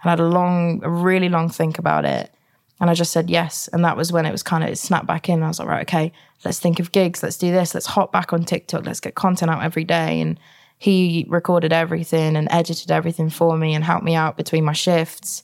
And 0.02 0.10
I 0.10 0.12
had 0.12 0.20
a 0.20 0.28
long, 0.28 0.84
a 0.84 0.90
really 0.90 1.30
long 1.30 1.48
think 1.48 1.78
about 1.78 2.04
it. 2.04 2.32
And 2.78 2.90
I 2.90 2.94
just 2.94 3.12
said 3.12 3.30
yes. 3.30 3.68
And 3.68 3.84
that 3.84 3.96
was 3.96 4.12
when 4.12 4.26
it 4.26 4.32
was 4.32 4.42
kind 4.42 4.64
of 4.64 4.70
it 4.70 4.76
snapped 4.76 5.06
back 5.06 5.28
in. 5.28 5.42
I 5.42 5.48
was 5.48 5.58
like, 5.58 5.68
right, 5.68 5.88
okay, 5.88 6.12
let's 6.44 6.58
think 6.58 6.78
of 6.78 6.92
gigs. 6.92 7.22
Let's 7.22 7.38
do 7.38 7.50
this. 7.50 7.74
Let's 7.74 7.86
hop 7.86 8.12
back 8.12 8.32
on 8.32 8.44
TikTok. 8.44 8.84
Let's 8.84 9.00
get 9.00 9.14
content 9.14 9.50
out 9.50 9.62
every 9.62 9.84
day. 9.84 10.20
And 10.20 10.38
he 10.78 11.26
recorded 11.28 11.72
everything 11.72 12.36
and 12.36 12.48
edited 12.50 12.90
everything 12.90 13.30
for 13.30 13.56
me 13.56 13.74
and 13.74 13.84
helped 13.84 14.04
me 14.04 14.14
out 14.14 14.36
between 14.36 14.64
my 14.64 14.72
shifts. 14.72 15.42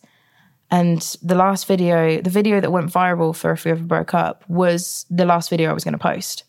And 0.70 1.00
the 1.22 1.35
last 1.35 1.66
video, 1.66 2.20
the 2.20 2.31
video 2.31 2.61
that 2.61 2.72
went 2.72 2.92
viral 2.92 3.35
for 3.35 3.52
If 3.52 3.64
We 3.64 3.70
Ever 3.70 3.85
Broke 3.85 4.14
Up, 4.14 4.44
was 4.48 5.07
the 5.11 5.24
last 5.24 5.48
video 5.48 5.70
I 5.70 5.72
was 5.72 5.85
going 5.85 5.92
to 5.92 5.98
post. 5.98 6.44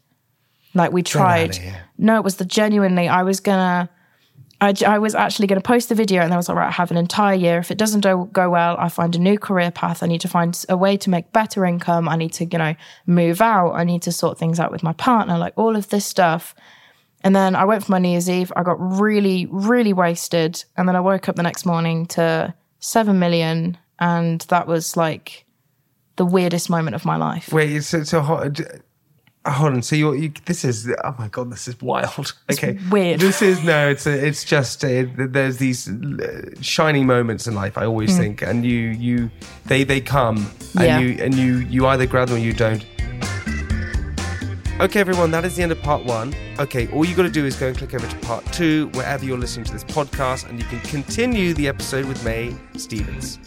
Like 0.74 0.92
we 0.92 1.04
tried. 1.04 1.58
No, 1.98 2.18
it 2.18 2.24
was 2.24 2.38
the 2.38 2.46
genuinely, 2.46 3.08
I 3.08 3.24
was 3.24 3.40
going 3.40 3.58
to. 3.58 3.90
I 4.60 4.98
was 4.98 5.14
actually 5.14 5.46
going 5.46 5.62
to 5.62 5.68
post 5.68 5.88
the 5.88 5.94
video 5.94 6.24
and 6.24 6.32
then 6.32 6.34
I 6.34 6.38
was 6.38 6.50
like, 6.50 6.58
right, 6.58 6.68
I 6.68 6.72
have 6.72 6.90
an 6.90 6.98
entire 6.98 7.36
year. 7.36 7.60
If 7.60 7.70
it 7.70 7.78
doesn't 7.78 8.02
do, 8.02 8.28
go 8.32 8.50
well, 8.50 8.76
I 8.80 8.90
find 8.90 9.16
a 9.16 9.20
new 9.20 9.38
career 9.38 9.70
path. 9.70 10.02
I 10.02 10.08
need 10.08 10.22
to 10.22 10.28
find 10.28 10.66
a 10.68 10.76
way 10.76 10.98
to 10.98 11.12
make 11.12 11.32
better 11.32 11.64
income. 11.64 12.10
I 12.10 12.16
need 12.16 12.34
to, 12.34 12.46
you 12.46 12.58
know, 12.58 12.74
move 13.06 13.40
out. 13.40 13.74
I 13.74 13.84
need 13.84 14.02
to 14.02 14.12
sort 14.12 14.40
things 14.40 14.60
out 14.60 14.72
with 14.72 14.82
my 14.82 14.94
partner, 14.94 15.38
like 15.38 15.54
all 15.58 15.76
of 15.76 15.90
this 15.90 16.08
stuff. 16.08 16.56
And 17.24 17.36
then 17.36 17.56
I 17.56 17.66
went 17.66 17.86
for 17.86 17.92
my 17.92 18.00
New 18.00 18.10
Year's 18.10 18.32
Eve. 18.32 18.52
I 18.56 18.64
got 18.64 18.78
really, 18.80 19.48
really 19.52 19.94
wasted. 19.94 20.64
And 20.76 20.88
then 20.88 20.96
I 20.96 21.02
woke 21.02 21.30
up 21.30 21.36
the 21.36 21.44
next 21.44 21.64
morning 21.64 22.08
to 22.08 22.52
7 22.80 23.20
million. 23.20 23.78
And 24.00 24.42
that 24.42 24.68
was 24.68 24.96
like 24.96 25.46
the 26.16 26.26
weirdest 26.26 26.70
moment 26.70 26.96
of 26.96 27.06
my 27.06 27.16
life. 27.16 27.52
Wait, 27.52 27.84
so, 27.84 28.04
so 28.04 28.22
hold, 28.22 28.60
hold 29.46 29.74
on. 29.74 29.82
So 29.82 29.96
you're, 29.96 30.16
you, 30.16 30.32
this 30.46 30.64
is, 30.64 30.92
oh 31.04 31.16
my 31.18 31.28
God, 31.30 31.52
this 31.52 31.68
is 31.68 31.80
wild. 31.82 32.34
Okay. 32.52 32.78
weird. 32.90 33.20
This 33.20 33.42
is, 33.42 33.64
no, 33.64 33.90
it's, 33.90 34.06
a, 34.06 34.28
it's 34.28 34.44
just, 34.44 34.84
uh 34.84 35.06
there's 35.16 35.58
these 35.58 35.88
uh, 35.90 36.50
shining 36.62 37.06
moments 37.08 37.48
in 37.48 37.56
life, 37.56 37.78
I 37.78 37.86
always 37.86 38.18
think, 38.18 38.42
and 38.42 38.66
you, 38.66 38.78
you, 38.78 39.32
they, 39.66 39.84
they 39.84 40.02
come 40.02 40.38
and. 40.76 40.86
Yeah. 40.86 41.00
you, 41.00 41.24
and 41.24 41.34
you, 41.36 41.58
you 41.58 41.88
either 41.88 42.06
grab 42.06 42.30
them 42.30 42.38
or 42.38 42.40
you 42.40 42.54
don't. 42.54 42.86
Okay, 44.80 45.00
everyone, 45.00 45.32
that 45.32 45.44
is 45.44 45.56
the 45.56 45.64
end 45.64 45.72
of 45.72 45.82
part 45.82 46.06
one. 46.06 46.36
Okay, 46.60 46.88
all 46.90 47.04
you 47.04 47.16
got 47.16 47.24
to 47.24 47.32
do 47.32 47.48
is 47.48 47.56
go 47.56 47.68
and 47.68 47.76
click 47.76 47.96
over 47.96 48.08
to 48.08 48.16
part 48.18 48.46
two, 48.54 48.90
wherever 48.94 49.26
you're 49.26 49.38
listening 49.38 49.66
to 49.66 49.74
this 49.74 49.84
podcast, 49.84 50.48
and 50.48 50.60
you 50.60 50.66
can 50.66 50.80
continue 50.82 51.56
the 51.56 51.68
episode 51.68 52.06
with 52.06 52.24
Mae 52.24 52.56
Stephens. 52.76 53.40